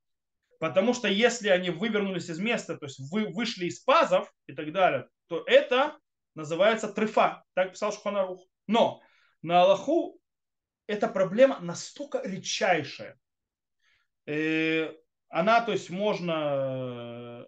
Потому 0.59 0.93
что 0.93 1.07
если 1.07 1.49
они 1.49 1.71
вывернулись 1.71 2.29
из 2.29 2.37
места, 2.37 2.77
то 2.77 2.85
есть 2.85 2.99
вы 3.11 3.25
вышли 3.25 3.65
из 3.65 3.79
пазов 3.79 4.31
и 4.45 4.53
так 4.53 4.71
далее, 4.71 5.07
то 5.27 5.43
это 5.47 5.97
называется 6.35 6.87
трефа. 6.87 7.43
Так 7.55 7.71
писал 7.71 7.91
Шуханарух. 7.91 8.45
Но 8.67 9.01
на 9.41 9.63
Аллаху 9.63 10.19
эта 10.85 11.07
проблема 11.07 11.59
настолько 11.59 12.21
редчайшая. 12.23 13.17
Э, 14.27 14.93
она, 15.29 15.61
то 15.61 15.71
есть, 15.71 15.89
можно 15.89 17.43
э, 17.43 17.45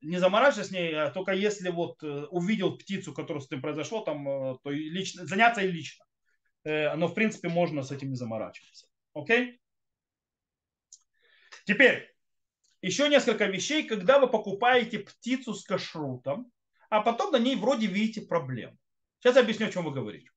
не 0.00 0.18
заморачиваться 0.18 0.70
с 0.70 0.72
ней, 0.72 0.94
а 0.94 1.10
только 1.10 1.32
если 1.32 1.68
вот 1.68 2.02
э, 2.02 2.24
увидел 2.30 2.78
птицу, 2.78 3.12
которая 3.12 3.42
с 3.42 3.46
этим 3.46 3.62
произошло, 3.62 4.00
там, 4.00 4.58
то 4.62 4.70
лично, 4.70 5.26
заняться 5.26 5.60
и 5.60 5.70
лично. 5.70 6.04
Но, 6.64 7.08
в 7.08 7.14
принципе, 7.14 7.48
можно 7.48 7.82
с 7.82 7.90
этим 7.90 8.10
не 8.10 8.16
заморачиваться. 8.16 8.86
Окей? 9.14 9.60
Теперь, 11.64 12.14
еще 12.82 13.08
несколько 13.08 13.46
вещей, 13.46 13.86
когда 13.86 14.18
вы 14.18 14.28
покупаете 14.28 15.00
птицу 15.00 15.54
с 15.54 15.64
кашрутом, 15.64 16.50
а 16.88 17.00
потом 17.02 17.32
на 17.32 17.38
ней 17.38 17.56
вроде 17.56 17.86
видите 17.86 18.22
проблему. 18.22 18.76
Сейчас 19.20 19.36
я 19.36 19.42
объясню, 19.42 19.66
о 19.66 19.70
чем 19.70 19.84
вы 19.84 19.92
говорите. 19.92 20.30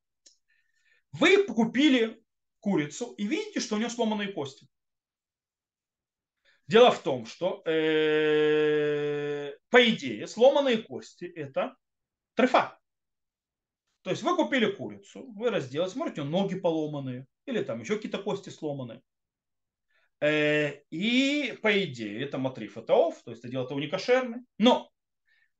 Вы 1.13 1.45
купили 1.45 2.21
курицу 2.59 3.13
и 3.13 3.25
видите, 3.25 3.59
что 3.59 3.75
у 3.75 3.77
нее 3.77 3.89
сломанные 3.89 4.31
кости. 4.33 4.67
Дело 6.67 6.91
в 6.91 7.01
том, 7.01 7.25
что 7.25 7.61
э, 7.65 9.53
по 9.69 9.89
идее 9.89 10.27
сломанные 10.27 10.77
кости 10.77 11.25
это 11.25 11.75
трефа. 12.35 12.79
То 14.03 14.09
есть 14.09 14.21
вы 14.21 14.35
купили 14.35 14.69
курицу, 14.69 15.31
вы 15.31 15.49
разделали, 15.49 15.89
смотрите, 15.89 16.23
ноги 16.23 16.55
поломанные 16.55 17.25
или 17.45 17.63
там 17.63 17.79
еще 17.79 17.95
какие-то 17.95 18.21
кости 18.21 18.49
сломанные. 18.49 19.01
Э, 20.19 20.81
и 20.89 21.57
по 21.61 21.83
идее 21.83 22.21
это 22.21 22.37
матриф, 22.37 22.77
это 22.77 22.93
ов, 22.93 23.21
то 23.23 23.31
есть 23.31 23.43
это 23.43 23.51
дело-то 23.51 23.79
не 23.79 23.87
кошерный. 23.87 24.39
Но 24.57 24.89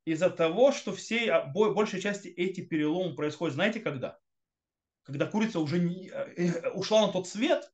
из-за 0.04 0.28
того, 0.28 0.72
что 0.72 0.92
все, 0.92 1.32
а, 1.32 1.46
большей 1.46 2.00
части 2.00 2.28
эти 2.28 2.60
переломы 2.60 3.14
происходят, 3.14 3.54
знаете 3.54 3.80
когда? 3.80 4.18
Когда 5.04 5.26
курица 5.26 5.60
уже 5.60 5.78
не, 5.78 6.10
э, 6.10 6.70
ушла 6.70 7.06
на 7.06 7.12
тот 7.12 7.26
свет, 7.26 7.70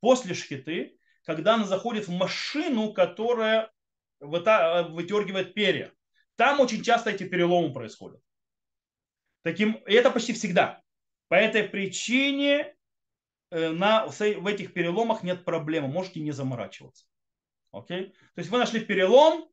после 0.00 0.34
шхиты, 0.34 0.98
когда 1.24 1.54
она 1.54 1.64
заходит 1.64 2.08
в 2.08 2.12
машину, 2.12 2.92
которая 2.92 3.70
вытергивает 4.20 5.52
перья. 5.52 5.92
Там 6.36 6.60
очень 6.60 6.82
часто 6.82 7.10
эти 7.10 7.24
переломы 7.24 7.72
происходят. 7.72 8.20
Таким, 9.46 9.74
и 9.86 9.92
это 9.92 10.10
почти 10.10 10.32
всегда. 10.32 10.82
По 11.28 11.36
этой 11.36 11.62
причине 11.62 12.74
э, 13.50 13.70
на, 13.70 14.08
в 14.08 14.20
этих 14.20 14.72
переломах 14.72 15.22
нет 15.22 15.44
проблемы. 15.44 15.86
Можете 15.86 16.18
не 16.18 16.32
заморачиваться. 16.32 17.06
Окей? 17.70 18.08
То 18.08 18.40
есть 18.40 18.50
вы 18.50 18.58
нашли 18.58 18.84
перелом, 18.84 19.48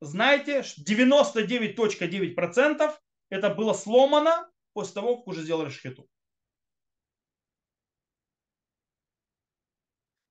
знаете, 0.00 0.62
99.9% 0.62 2.98
это 3.28 3.54
было 3.54 3.72
сломано 3.72 4.50
после 4.72 4.94
того, 4.94 5.18
как 5.18 5.28
уже 5.28 5.42
сделали 5.42 5.70
шхиту. 5.70 6.10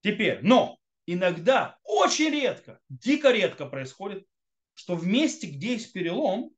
Теперь, 0.02 0.42
но 0.42 0.78
иногда, 1.06 1.80
очень 1.86 2.32
редко, 2.32 2.82
дико 2.90 3.32
редко 3.32 3.66
происходит, 3.66 4.28
что 4.74 4.98
в 4.98 5.08
месте, 5.08 5.48
где 5.48 5.76
есть 5.76 5.94
перелом, 5.94 6.54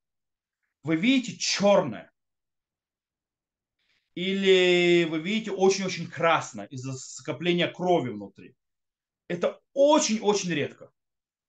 вы 0.83 0.95
видите 0.95 1.37
черное. 1.37 2.11
Или 4.15 5.05
вы 5.05 5.19
видите 5.19 5.51
очень-очень 5.51 6.07
красное 6.07 6.65
из-за 6.67 6.93
скопления 6.93 7.67
крови 7.67 8.11
внутри. 8.11 8.55
Это 9.27 9.59
очень-очень 9.73 10.51
редко. 10.51 10.91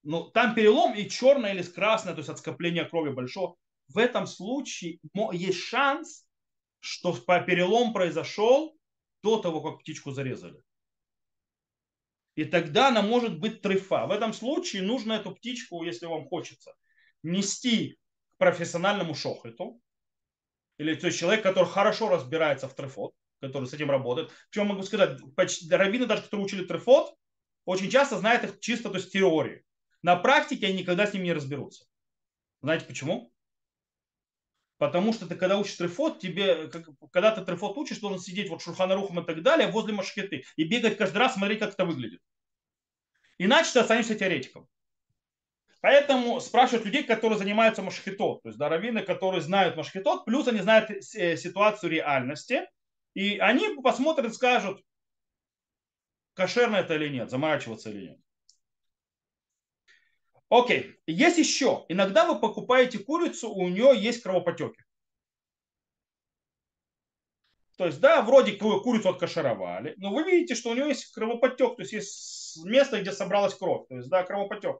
Но 0.03 0.31
там 0.31 0.55
перелом 0.55 0.95
и 0.95 1.09
черное 1.09 1.53
или 1.53 1.63
красное, 1.63 2.15
то 2.15 2.21
есть 2.21 2.31
от 2.31 2.39
скопления 2.39 2.85
крови 2.85 3.11
большого. 3.11 3.57
В 3.89 3.99
этом 3.99 4.27
случае 4.27 4.99
есть 5.33 5.59
шанс, 5.59 6.27
что 6.81 7.13
перелом 7.13 7.93
произошел 7.93 8.77
до 9.23 9.39
того, 9.39 9.61
как 9.61 9.81
птичку 9.81 10.13
зарезали. 10.13 10.63
И 12.35 12.45
тогда 12.45 12.89
она 12.89 13.03
может 13.03 13.39
быть 13.39 13.63
трефа. 13.63 14.07
В 14.07 14.11
этом 14.11 14.33
случае 14.33 14.83
нужно 14.83 15.15
эту 15.15 15.33
птичку, 15.33 15.85
если 15.85 16.07
вам 16.07 16.27
хочется, 16.27 16.75
нести 17.23 17.99
профессиональному 18.39 19.15
шохету. 19.15 19.81
Или 20.79 20.95
то 20.95 21.07
есть 21.07 21.19
человек, 21.19 21.43
который 21.43 21.69
хорошо 21.69 22.09
разбирается 22.09 22.69
в 22.69 22.75
трефот, 22.75 23.15
который 23.41 23.67
с 23.67 23.73
этим 23.75 23.91
работает. 23.91 24.33
Причем 24.51 24.67
могу 24.67 24.83
сказать, 24.83 25.21
почти, 25.37 25.69
раввины, 25.71 26.07
даже 26.07 26.23
которые 26.23 26.47
учили 26.47 26.65
трефот, 26.65 27.15
очень 27.65 27.91
часто 27.91 28.19
знают 28.19 28.45
их 28.45 28.61
чисто 28.61 28.91
то 28.91 28.97
есть 28.97 29.13
теории. 29.13 29.65
На 30.03 30.17
практике 30.17 30.67
они 30.67 30.81
никогда 30.81 31.07
с 31.07 31.15
ним 31.15 31.23
не 31.23 31.33
разберутся. 31.33 31.87
Знаете 32.61 32.87
почему? 32.87 33.33
Потому 34.79 35.13
что 35.13 35.27
ты, 35.27 35.37
когда 35.37 35.57
учишь 35.57 35.77
трефот, 35.77 36.19
тебе, 36.19 36.69
когда 37.13 37.31
ты 37.31 37.45
трефот 37.45 37.79
учишь, 37.79 38.01
должен 38.01 38.19
сидеть 38.19 38.51
вот 38.51 38.61
шурханарухом 38.61 39.21
и 39.21 39.25
так 39.25 39.43
далее 39.43 39.71
возле 39.71 39.95
машкеты 39.95 40.45
и 40.57 40.65
бегать 40.65 40.99
каждый 40.99 41.19
раз, 41.19 41.35
смотреть, 41.35 41.61
как 41.61 41.75
это 41.75 41.85
выглядит. 41.85 42.21
Иначе 43.39 43.73
ты 43.73 43.79
останешься 43.79 44.15
теоретиком. 44.15 44.69
Поэтому 45.85 46.41
спрашивают 46.41 46.87
людей, 46.87 47.03
которые 47.03 47.39
занимаются 47.39 47.83
машхитот, 47.83 48.43
то 48.43 48.49
есть 48.49 48.59
да, 48.59 48.71
раввины, 48.71 49.03
которые 49.03 49.43
знают 49.43 49.77
машхитот, 49.77 50.25
плюс 50.25 50.49
они 50.49 50.61
знают 50.61 50.89
э, 50.91 51.37
ситуацию 51.37 51.91
реальности, 51.91 52.67
и 53.13 53.37
они 53.37 53.69
посмотрят 53.83 54.33
скажут, 54.33 54.83
кошерно 56.33 56.77
это 56.77 56.95
или 56.95 57.11
нет, 57.11 57.29
заморачиваться 57.29 57.91
или 57.91 58.09
нет. 58.09 58.19
Окей, 60.49 60.97
есть 61.07 61.37
еще. 61.37 61.85
Иногда 61.91 62.25
вы 62.25 62.41
покупаете 62.41 62.99
курицу, 62.99 63.51
у 63.51 63.69
нее 63.69 63.93
есть 63.95 64.23
кровопотеки. 64.23 64.83
То 67.77 67.85
есть, 67.85 68.01
да, 68.01 68.23
вроде 68.23 68.53
курицу 68.53 69.11
откашаровали, 69.11 69.93
но 69.99 70.15
вы 70.15 70.23
видите, 70.23 70.55
что 70.55 70.71
у 70.71 70.75
нее 70.75 70.89
есть 70.89 71.13
кровопотек, 71.13 71.77
то 71.77 71.83
есть 71.83 71.93
есть 71.93 72.65
место, 72.65 73.03
где 73.03 73.13
собралась 73.13 73.55
кровь. 73.55 73.87
То 73.89 73.97
есть, 73.97 74.09
да, 74.09 74.23
кровопотек. 74.23 74.79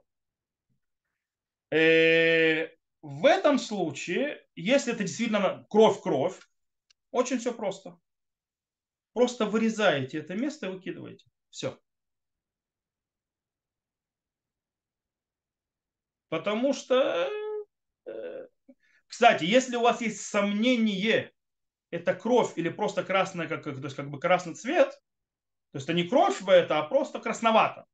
Э, 1.71 2.69
в 3.01 3.25
этом 3.25 3.59
случае, 3.59 4.45
если 4.55 4.93
это 4.93 5.03
действительно 5.03 5.65
кровь-кровь, 5.69 6.39
очень 7.11 7.39
все 7.39 7.53
просто. 7.53 7.97
Просто 9.13 9.45
вырезаете 9.45 10.19
это 10.19 10.35
место 10.35 10.67
и 10.67 10.69
выкидываете. 10.69 11.25
Все. 11.49 11.79
Потому 16.29 16.73
что, 16.73 17.29
э, 18.05 18.47
кстати, 19.07 19.45
если 19.45 19.75
у 19.77 19.81
вас 19.81 20.01
есть 20.01 20.21
сомнение, 20.21 21.31
это 21.91 22.13
кровь 22.13 22.53
или 22.57 22.69
просто 22.69 23.03
красная, 23.03 23.47
как, 23.47 23.63
то 23.63 23.69
есть 23.69 23.95
как 23.95 24.09
бы 24.09 24.19
красный 24.19 24.55
цвет, 24.55 24.89
то 25.71 25.77
есть 25.77 25.85
это 25.87 25.93
не 25.93 26.07
кровь 26.07 26.41
в 26.41 26.49
это, 26.49 26.79
а 26.79 26.83
просто 26.83 27.19
красновато, 27.19 27.85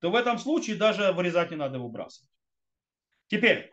то 0.00 0.10
в 0.10 0.16
этом 0.16 0.38
случае 0.38 0.76
даже 0.76 1.12
вырезать 1.12 1.50
не 1.50 1.56
надо 1.56 1.78
выбрасывать. 1.78 2.30
Теперь, 3.28 3.72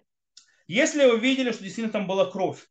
если 0.67 1.05
вы 1.05 1.19
видели, 1.19 1.51
что 1.51 1.63
действительно 1.63 1.91
там 1.91 2.07
была 2.07 2.29
кровь, 2.29 2.65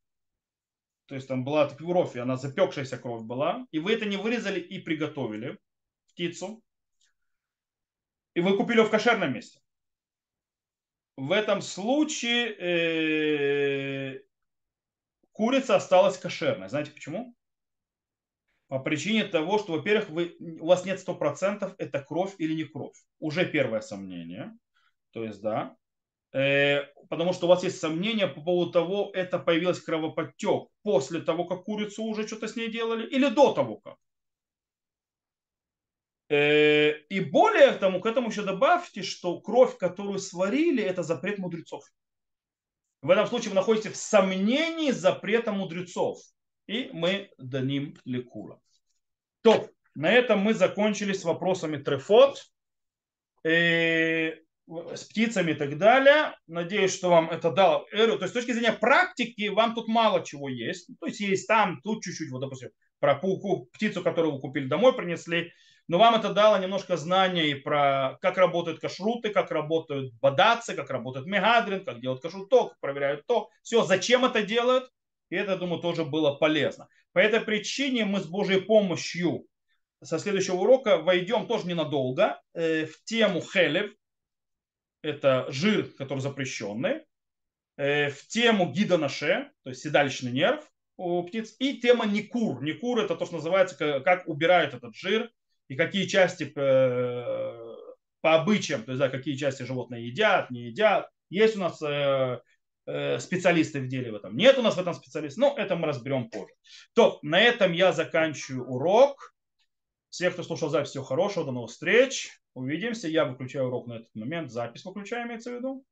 то 1.06 1.14
есть 1.14 1.28
там 1.28 1.44
была 1.44 1.68
кровь, 1.68 2.16
и 2.16 2.20
она 2.20 2.36
запекшаяся 2.36 2.98
кровь 2.98 3.22
была, 3.22 3.66
и 3.72 3.78
вы 3.78 3.92
это 3.92 4.06
не 4.06 4.16
вырезали 4.16 4.60
и 4.60 4.78
приготовили 4.78 5.58
птицу, 6.08 6.62
и 8.34 8.40
вы 8.40 8.56
купили 8.56 8.80
в 8.82 8.90
кошерном 8.90 9.34
месте, 9.34 9.60
в 11.16 11.30
этом 11.30 11.62
случае 11.62 12.54
э, 12.58 14.22
курица 15.32 15.76
осталась 15.76 16.18
кошерной. 16.18 16.68
Знаете 16.68 16.90
почему? 16.90 17.34
По 18.66 18.80
причине 18.80 19.24
того, 19.24 19.58
что, 19.58 19.74
во-первых, 19.74 20.08
вы, 20.10 20.36
у 20.60 20.66
вас 20.66 20.84
нет 20.84 20.98
100% 20.98 21.74
это 21.78 22.02
кровь 22.02 22.34
или 22.38 22.54
не 22.54 22.64
кровь. 22.64 22.96
Уже 23.20 23.46
первое 23.46 23.80
сомнение. 23.80 24.52
То 25.12 25.22
есть, 25.22 25.40
да. 25.40 25.76
Э, 26.34 26.86
потому 27.08 27.32
что 27.32 27.46
у 27.46 27.48
вас 27.48 27.62
есть 27.62 27.78
сомнения 27.78 28.26
по 28.26 28.40
поводу 28.40 28.72
того, 28.72 29.10
это 29.14 29.38
появилось 29.38 29.80
кровоподтек 29.80 30.68
после 30.82 31.20
того, 31.20 31.44
как 31.44 31.64
курицу 31.64 32.02
уже 32.02 32.26
что-то 32.26 32.48
с 32.48 32.56
ней 32.56 32.70
делали, 32.70 33.06
или 33.06 33.28
до 33.28 33.52
того 33.52 33.76
как. 33.76 33.96
Э, 36.28 36.98
и 37.08 37.20
более 37.20 37.70
тому, 37.72 38.00
к 38.00 38.06
этому 38.06 38.30
еще 38.30 38.42
добавьте, 38.42 39.02
что 39.02 39.40
кровь, 39.40 39.78
которую 39.78 40.18
сварили, 40.18 40.82
это 40.82 41.04
запрет 41.04 41.38
мудрецов. 41.38 41.84
В 43.00 43.10
этом 43.10 43.28
случае 43.28 43.50
вы 43.50 43.56
находитесь 43.56 43.92
в 43.92 43.96
сомнении 43.96 44.90
запрета 44.90 45.52
мудрецов. 45.52 46.18
И 46.66 46.88
мы 46.92 47.30
дадим 47.38 47.96
лекула. 48.06 48.58
То, 49.42 49.68
на 49.94 50.10
этом 50.10 50.40
мы 50.40 50.54
закончили 50.54 51.12
с 51.12 51.22
вопросами 51.22 51.76
трефот, 51.76 52.42
э, 53.44 54.43
с 54.66 55.04
птицами 55.04 55.52
и 55.52 55.54
так 55.54 55.78
далее. 55.78 56.36
Надеюсь, 56.46 56.94
что 56.94 57.10
вам 57.10 57.30
это 57.30 57.50
дало. 57.50 57.86
То 57.90 57.98
есть 57.98 58.28
с 58.28 58.32
точки 58.32 58.52
зрения 58.52 58.72
практики 58.72 59.48
вам 59.48 59.74
тут 59.74 59.88
мало 59.88 60.24
чего 60.24 60.48
есть. 60.48 60.88
То 61.00 61.06
есть 61.06 61.20
есть 61.20 61.46
там, 61.46 61.80
тут 61.82 62.02
чуть-чуть, 62.02 62.30
вот 62.30 62.40
допустим, 62.40 62.70
про 62.98 63.20
птицу, 63.72 64.02
которую 64.02 64.34
вы 64.34 64.40
купили 64.40 64.66
домой, 64.66 64.94
принесли, 64.94 65.52
но 65.86 65.98
вам 65.98 66.14
это 66.14 66.32
дало 66.32 66.56
немножко 66.58 66.96
знаний 66.96 67.54
про 67.54 68.16
как 68.22 68.38
работают 68.38 68.80
кашруты, 68.80 69.28
как 69.28 69.50
работают 69.50 70.14
бадацы, 70.20 70.74
как 70.74 70.88
работает 70.88 71.26
мегадрин, 71.26 71.84
как 71.84 72.00
делают 72.00 72.22
кашруток, 72.22 72.78
проверяют 72.80 73.26
то. 73.26 73.50
Все, 73.62 73.84
зачем 73.84 74.24
это 74.24 74.42
делают? 74.42 74.88
И 75.28 75.36
это, 75.36 75.58
думаю, 75.58 75.82
тоже 75.82 76.04
было 76.04 76.34
полезно. 76.34 76.88
По 77.12 77.18
этой 77.18 77.40
причине 77.40 78.06
мы 78.06 78.20
с 78.20 78.26
Божьей 78.26 78.60
помощью 78.60 79.46
со 80.02 80.18
следующего 80.18 80.56
урока 80.56 80.98
войдем 80.98 81.46
тоже 81.46 81.66
ненадолго 81.66 82.40
э, 82.54 82.86
в 82.86 83.04
тему 83.04 83.42
хелев. 83.42 83.92
Это 85.04 85.46
жир, 85.50 85.90
который 85.98 86.20
запрещенный. 86.20 87.02
Э, 87.76 88.08
в 88.08 88.26
тему 88.28 88.72
гидонаше, 88.72 89.50
то 89.62 89.70
есть 89.70 89.82
седалищный 89.82 90.32
нерв 90.32 90.64
у 90.96 91.22
птиц. 91.24 91.54
И 91.58 91.78
тема 91.78 92.06
никур. 92.06 92.62
Никур 92.62 93.00
это 93.00 93.14
то, 93.14 93.26
что 93.26 93.36
называется, 93.36 94.00
как 94.00 94.26
убирают 94.26 94.72
этот 94.72 94.94
жир 94.94 95.30
и 95.68 95.76
какие 95.76 96.06
части 96.06 96.50
э, 96.54 97.76
по 98.22 98.34
обычаям, 98.34 98.84
то 98.84 98.92
есть 98.92 99.00
да, 99.00 99.10
какие 99.10 99.36
части 99.36 99.64
животные 99.64 100.06
едят, 100.06 100.50
не 100.50 100.62
едят. 100.62 101.10
Есть 101.28 101.56
у 101.56 101.60
нас 101.60 101.82
э, 101.82 102.40
э, 102.86 103.18
специалисты 103.18 103.80
в 103.80 103.88
деле 103.88 104.10
в 104.12 104.14
этом. 104.14 104.36
Нет 104.36 104.56
у 104.56 104.62
нас 104.62 104.76
в 104.76 104.80
этом 104.80 104.94
специалистов, 104.94 105.38
но 105.38 105.54
это 105.58 105.76
мы 105.76 105.86
разберем 105.86 106.30
позже. 106.30 106.54
То, 106.94 107.18
на 107.20 107.38
этом 107.40 107.72
я 107.72 107.92
заканчиваю 107.92 108.66
урок. 108.66 109.34
Всех, 110.08 110.32
кто 110.32 110.44
слушал 110.44 110.70
запись, 110.70 110.90
всего 110.90 111.04
хорошего, 111.04 111.44
до 111.44 111.52
новых 111.52 111.70
встреч. 111.70 112.30
Увидимся. 112.54 113.08
Я 113.08 113.24
выключаю 113.24 113.66
урок 113.66 113.86
на 113.86 113.94
этот 113.94 114.14
момент. 114.14 114.50
Запись 114.50 114.84
выключаю, 114.84 115.26
имеется 115.26 115.50
в 115.50 115.54
виду. 115.54 115.84